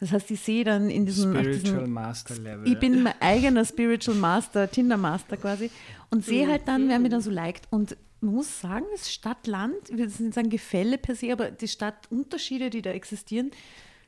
[0.00, 2.66] Das heißt, ich sehe dann in diesem, Spiritual diesem Master Level.
[2.66, 5.70] ich bin mein eigener Spiritual Master, Tinder Master quasi
[6.10, 7.68] und sehe halt dann, wer mir dann so liked.
[7.70, 11.50] Und man muss sagen, das Stadt-Land, ich will jetzt nicht sagen Gefälle per se, aber
[11.50, 13.50] die Stadtunterschiede, die da existieren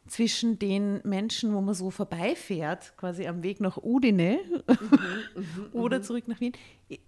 [0.09, 4.41] zwischen den Menschen, wo man so vorbeifährt, quasi am Weg nach Udine
[5.73, 6.53] oder zurück nach Wien,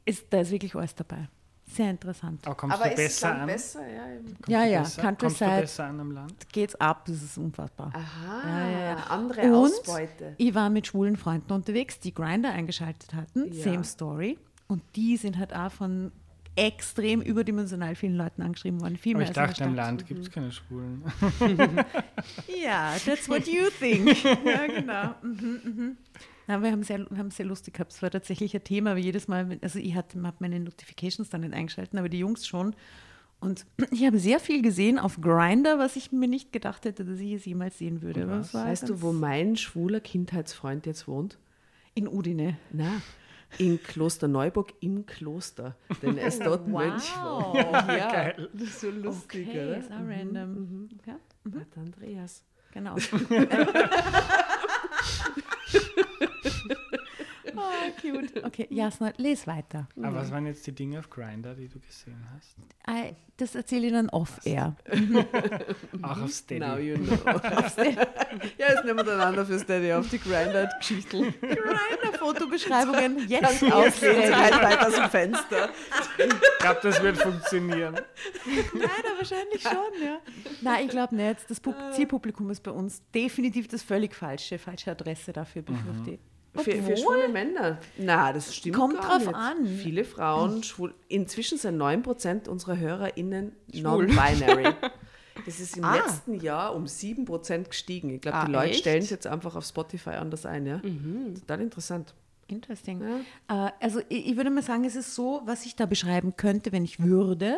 [0.05, 1.29] ist, da ist wirklich alles dabei.
[1.67, 2.47] Sehr interessant.
[2.47, 3.47] Aber kommst Aber du besser an?
[3.47, 3.81] besser?
[3.89, 4.07] Ja,
[4.47, 5.03] Ja, ja, besser?
[5.03, 5.39] Countryside.
[5.39, 6.53] Kommst du besser an am Land?
[6.53, 7.91] Geht's ab, das ist unfassbar.
[7.95, 10.35] Aha, Ja, andere Und Ausbeute.
[10.37, 13.65] ich war mit schwulen Freunden unterwegs, die Grinder eingeschaltet hatten, Ja.
[13.65, 14.39] same story.
[14.69, 16.13] Und die sind halt auch von
[16.57, 18.97] extrem überdimensional vielen Leuten angeschrieben worden.
[18.97, 19.75] Viel Aber mehr ich als in dachte, im.
[19.75, 21.03] Land gibt es keine Schwulen.
[22.63, 24.23] Ja, that's what you think.
[24.45, 25.15] ja, genau.
[25.23, 25.97] Mhm, mhm.
[26.47, 27.93] Na, wir haben sehr, wir haben sehr lustig gehabt.
[27.93, 31.41] Es war tatsächlich ein Thema, aber jedes Mal, also ich hatte habe meine Notifications dann
[31.43, 32.75] nicht eingeschalten, aber die Jungs schon.
[33.41, 37.19] Und ich habe sehr viel gesehen auf Grinder, was ich mir nicht gedacht hätte, dass
[37.19, 38.29] ich es jemals sehen würde.
[38.29, 38.53] Was?
[38.55, 41.39] Weißt du, wo mein schwuler Kindheitsfreund jetzt wohnt?
[41.95, 42.57] In Udine.
[42.73, 43.01] Na,
[43.59, 45.77] in Kloster Neuburg im Kloster.
[46.03, 46.71] Denn er ist dort Wow.
[46.73, 47.17] Mönch.
[47.17, 47.89] war.
[47.97, 48.49] Ja, Geil.
[48.53, 49.77] das ist so lustig, Okay, oder?
[49.79, 50.89] ist auch random.
[51.07, 51.15] Ja,
[51.61, 52.43] Hat Andreas.
[52.73, 52.97] genau.
[57.57, 57.61] oh,
[58.13, 58.45] cute.
[58.45, 59.89] Okay, Jasna, les weiter.
[59.97, 62.57] Aber was waren jetzt die Dinge auf Grinder, die du gesehen hast?
[62.87, 64.77] Äh, Das erzähle ich dann off-air.
[66.03, 66.61] Auch auf Steady.
[66.61, 67.15] Now you know.
[68.59, 71.35] ja, jetzt nehmen wir einander für Steady auf die Grinded-Geschichten.
[71.41, 74.37] Grinder-Fotobeschreibungen jetzt Jetzt aufsehen.
[74.37, 75.69] halt weiter aus dem Fenster.
[76.19, 77.95] Ich glaube, das wird funktionieren.
[78.75, 80.19] Leider wahrscheinlich schon, ja.
[80.61, 81.49] Nein, ich glaube nicht.
[81.49, 86.21] Das Pub Zielpublikum ist bei uns definitiv das völlig falsche, falsche Adresse dafür, befürchte ich.
[86.55, 87.79] Für, für schwule Männer?
[87.99, 89.35] Na, das stimmt Kommt gar drauf nicht.
[89.35, 89.67] an.
[89.67, 94.73] Viele Frauen, schwul, inzwischen sind 9% unserer HörerInnen non-binary.
[95.47, 95.97] Das ist im Ah.
[95.97, 98.09] letzten Jahr um 7% gestiegen.
[98.11, 100.65] Ich glaube, Ah, die Leute stellen es jetzt einfach auf Spotify anders ein.
[100.65, 100.77] Ja?
[100.79, 101.35] Mhm.
[101.35, 102.15] Total interessant.
[102.47, 103.03] Interesting.
[103.03, 106.71] Äh, also ich, ich würde mal sagen, es ist so, was ich da beschreiben könnte,
[106.71, 107.57] wenn ich würde.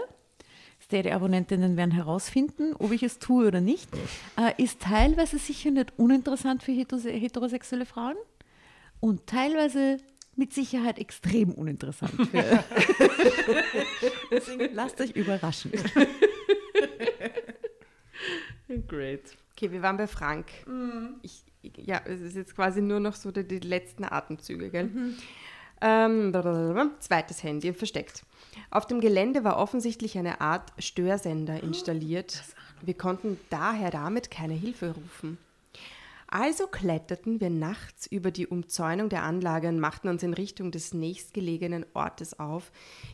[0.83, 3.89] Steady-Abonnentinnen werden herausfinden, ob ich es tue oder nicht.
[4.37, 8.17] Äh, ist teilweise sicher nicht uninteressant für hetose- heterosexuelle Frauen
[9.01, 9.99] und teilweise
[10.37, 12.13] mit Sicherheit extrem uninteressant.
[14.31, 15.73] Deswegen lasst euch überraschen.
[18.89, 19.37] Great.
[19.53, 20.47] Okay, wir waren bei Frank.
[21.23, 24.91] Ich, ich- ja, es ist jetzt quasi nur noch so die, die letzten Atemzüge, gell?
[25.81, 26.91] Ähm, blablabla.
[27.01, 28.25] zweites Handy versteckt.
[28.71, 32.43] Auf dem Gelände war offensichtlich eine Art Störsender installiert.
[32.83, 35.39] Wir konnten daher damit keine Hilfe rufen.
[36.29, 40.93] Also kletterten wir nachts über die Umzäunung der Anlage und machten uns in Richtung des
[40.93, 42.73] nächstgelegenen Ortes auf,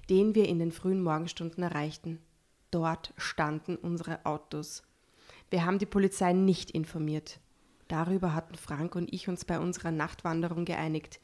[0.09, 2.21] den wir in den frühen Morgenstunden erreichten.
[2.71, 4.83] Dort standen unsere Autos.
[5.51, 7.39] Wir haben die Polizei nicht informiert.
[7.89, 11.21] Darüber hatten Frank und ich uns bei unserer Nachtwanderung geeinigt.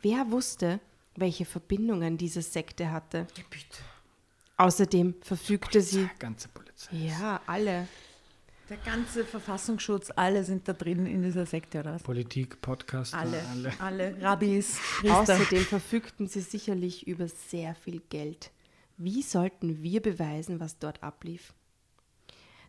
[0.00, 0.78] Wer wusste,
[1.16, 3.26] welche Verbindungen diese Sekte hatte?
[4.56, 6.08] Außerdem verfügte sie.
[6.20, 6.94] Ganze Polizei.
[6.94, 7.88] Ja, alle.
[8.70, 11.94] Der ganze Verfassungsschutz, alle sind da drin in dieser Sekte, oder?
[11.94, 12.02] was?
[12.02, 13.72] Politik, Podcaster, Alle, alle.
[13.78, 15.18] alle, Rabbis, Priester.
[15.20, 18.50] Außerdem verfügten sie sicherlich über sehr viel Geld.
[18.96, 21.52] Wie sollten wir beweisen, was dort ablief?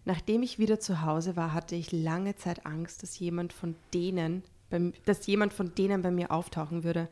[0.03, 4.43] Nachdem ich wieder zu Hause war, hatte ich lange Zeit Angst, dass jemand von denen,
[4.69, 7.07] beim, dass jemand von denen bei mir auftauchen würde.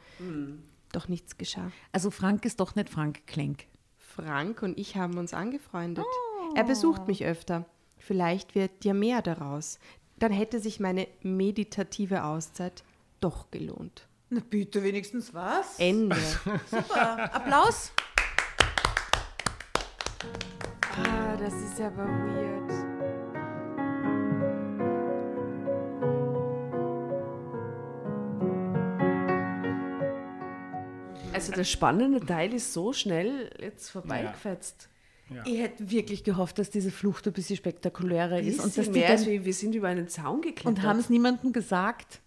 [0.91, 1.71] Doch nichts geschah.
[1.93, 3.65] Also Frank ist doch nicht Frank Klenk.
[3.97, 6.05] Frank und ich haben uns angefreundet.
[6.55, 7.65] Er besucht mich öfter.
[8.05, 9.79] Vielleicht wird dir mehr daraus.
[10.19, 12.83] Dann hätte sich meine meditative Auszeit
[13.21, 14.07] doch gelohnt.
[14.29, 15.79] Na bitte, wenigstens was.
[15.79, 16.17] Ende.
[16.69, 17.33] Super.
[17.33, 17.93] Applaus.
[20.97, 22.71] ah, das ist aber weird.
[31.31, 34.83] Also der spannende Teil ist so schnell jetzt vorbeigefetzt.
[34.83, 34.92] Ja.
[35.45, 39.09] Ich hätte wirklich gehofft, dass diese Flucht ein bisschen spektakulärer ist und dass die mehr
[39.09, 40.65] als dann, wir sind über einen Zaun geklettert.
[40.67, 42.21] und haben es niemandem gesagt.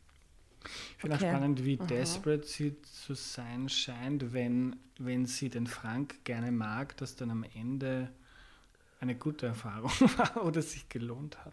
[0.64, 0.70] Ich
[1.02, 1.26] finde Okay.
[1.26, 6.96] auch spannend, wie desperate sie zu sein scheint, wenn, wenn sie den Frank gerne mag,
[6.96, 8.10] dass dann am Ende
[9.00, 11.52] eine gute Erfahrung war oder sich gelohnt hat.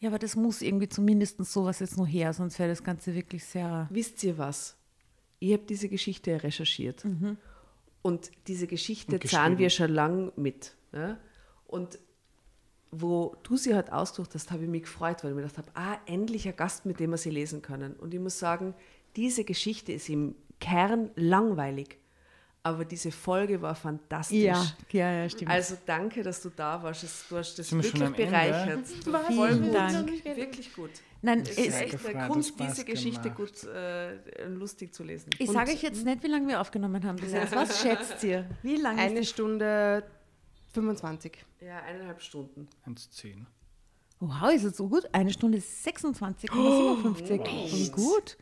[0.00, 3.44] Ja, aber das muss irgendwie zumindest sowas jetzt noch her, sonst wäre das Ganze wirklich
[3.44, 3.86] sehr.
[3.90, 4.76] Wisst ihr was?
[5.38, 7.04] Ich habe diese Geschichte recherchiert.
[8.02, 10.74] Und diese Geschichte Und zahlen wir schon lang mit.
[10.92, 11.18] Ja?
[11.66, 11.98] Und
[12.90, 15.70] wo du sie halt ausgesucht hast, habe ich mich gefreut, weil ich mir gedacht habe,
[15.74, 17.94] ah, endlich ein Gast, mit dem wir sie lesen können.
[17.94, 18.74] Und ich muss sagen,
[19.16, 21.98] diese Geschichte ist im Kern langweilig.
[22.64, 24.36] Aber diese Folge war fantastisch.
[24.92, 25.50] ja, ja, stimmt.
[25.50, 27.02] Also danke, dass du da warst.
[27.02, 28.38] Es- Du hast das Sind wir schon wirklich Ende?
[28.38, 28.86] bereichert.
[28.86, 29.74] Vielen Voll gut.
[29.74, 30.24] Dank.
[30.36, 30.90] Wirklich gut.
[31.22, 33.36] Nein, Es ist echt eine Kunst, diese Geschichte gemacht.
[33.36, 35.30] gut äh, lustig zu lesen.
[35.38, 37.54] ich sage euch jetzt nicht, wie lange wir aufgenommen haben bis jetzt.
[37.54, 38.44] Was schätzt ihr?
[38.62, 40.04] Wie lange Eine Stunde
[40.72, 41.44] 25.
[41.60, 42.68] Ja, eineinhalb Stunden.
[42.86, 43.22] 1,10.
[43.22, 43.46] die?
[44.18, 45.08] Wow, ist es so gut?
[45.12, 46.50] Eine Stunde 26,57.
[47.72, 48.36] Wie gut.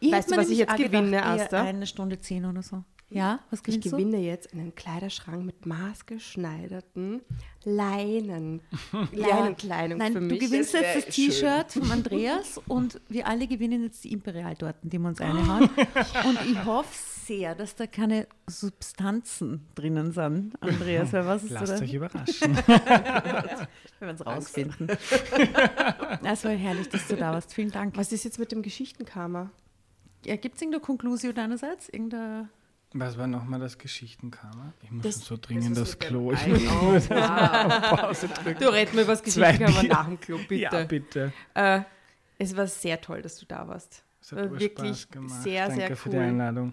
[0.00, 1.62] Ich Weißt du, was ich jetzt gewinne, Asta?
[1.62, 2.84] Eine Stunde 10 oder so.
[3.10, 3.90] Ja, was Ich gewinnst du?
[3.90, 7.22] gewinne jetzt einen Kleiderschrank mit maßgeschneiderten
[7.64, 8.60] Leinen.
[9.12, 10.40] Leinenkleidung Nein, für du mich.
[10.40, 14.98] gewinnst Das jetzt das T-Shirt von Andreas und wir alle gewinnen jetzt die Imperial-Torten, die
[14.98, 15.64] wir uns reinhauen.
[16.24, 16.94] und ich hoffe
[17.26, 21.12] sehr, dass da keine Substanzen drinnen sind, Andreas.
[21.12, 21.84] Weil was ist Lasst da?
[21.84, 22.56] euch überraschen.
[22.56, 23.68] Wir
[24.00, 24.88] werden es rausfinden.
[26.24, 27.54] Es war herrlich, dass du da warst.
[27.54, 27.96] Vielen Dank.
[27.96, 29.50] Was ist jetzt mit dem Geschichtenkammer?
[30.26, 31.88] ja, gibt es irgendeine Konklusion deinerseits?
[31.88, 32.50] Irgendeine
[32.92, 34.72] Was war nochmal das Geschichtenkammer?
[34.82, 36.32] Ich muss Das- schon so dringend das das, Klo.
[36.32, 38.00] Ich muss Oh, wow.
[38.00, 38.58] Pause drücken.
[38.60, 39.88] Du red mir was Zwei Geschichten, aber Bier.
[39.90, 40.54] nach dem Klo, bitte.
[40.62, 41.32] Ja, bitte.
[41.54, 41.80] Äh,
[42.38, 44.02] es war sehr toll, dass du da warst.
[44.20, 45.42] Es hat War wirklich gemacht.
[45.42, 46.22] sehr, Danke sehr für die cool.
[46.22, 46.72] Einladung.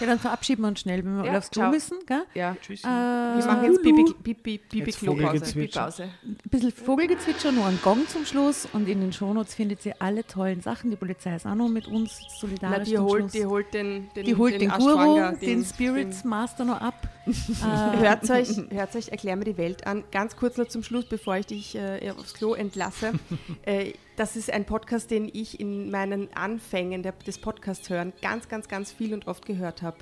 [0.00, 1.70] Ja, dann verabschieden wir uns schnell, wenn wir Ja, alle aufs Klo ciao.
[1.72, 1.98] müssen.
[2.06, 2.22] Gell?
[2.34, 2.84] Ja, Tschüss.
[2.84, 5.22] Äh, Wir machen jetzt Pipi, Pipi, Pipi Jetzt Klopause.
[5.26, 5.80] Vogelgezwitscher.
[5.82, 6.02] Pause.
[6.24, 8.68] ein bisschen Vogelgezwitscher, nur ein Gong zum Schluss.
[8.72, 10.90] Und in den Shownotes findet ihr alle tollen Sachen.
[10.90, 13.32] Die Polizei ist auch noch mit uns Na, solidarisch die zum holt, Schluss.
[13.32, 17.08] die holt den, den, Die holt den, Aschwanger, Guru, den, Spirits Master noch ab.
[17.26, 20.04] äh, Hört euch, hört euch Erklär mir die Welt an.
[20.12, 23.12] Ganz kurz noch zum Schluss, bevor ich dich äh, aufs Klo entlasse.
[23.62, 28.48] äh, das ist ein Podcast, den ich in meinen Anfängen der, des Podcasts hören ganz,
[28.48, 29.98] ganz, ganz viel und oft gehört habe.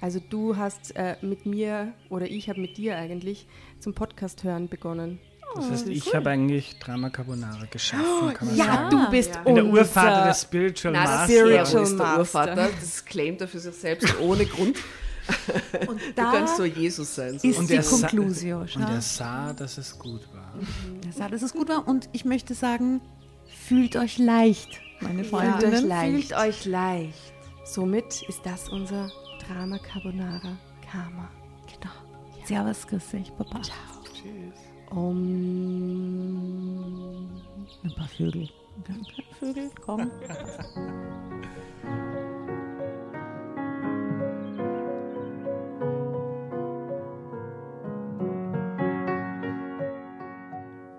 [0.00, 3.46] Also du hast äh, mit mir oder ich habe mit dir eigentlich
[3.80, 5.18] zum Podcast hören begonnen.
[5.56, 8.90] Das heißt, ich habe eigentlich Drama Carbonara geschaffen, kann man Ja, sagen.
[8.90, 9.42] du bist Ja.
[9.44, 11.24] In der unser Urvater des Spiritual Nein, Master.
[11.32, 12.18] Spiritual ist der Master.
[12.18, 12.68] Urvater.
[12.80, 14.76] Das claimt er für sich selbst ohne Grund.
[15.88, 17.38] und Du da kannst so Jesus sein.
[17.38, 17.48] So.
[17.48, 18.62] ist Und die Konklusion.
[18.76, 20.52] Und er sah, dass es gut war.
[21.06, 21.86] Er sah, dass es gut war.
[21.88, 23.00] Und ich möchte sagen,
[23.66, 25.60] fühlt euch leicht, meine Freundinnen.
[25.60, 26.28] Fühlt euch leicht.
[26.28, 27.34] Fühlt euch leicht.
[27.64, 29.10] Somit ist das unser
[29.46, 30.58] Drama Carbonara
[30.90, 31.30] Karma.
[31.66, 31.92] Genau.
[32.44, 33.60] Servus, grüß dich, Papa.
[33.62, 34.54] Tschüss.
[34.90, 35.24] Um,
[37.82, 38.48] Ein paar Vögel.
[39.40, 40.10] Vögel, komm.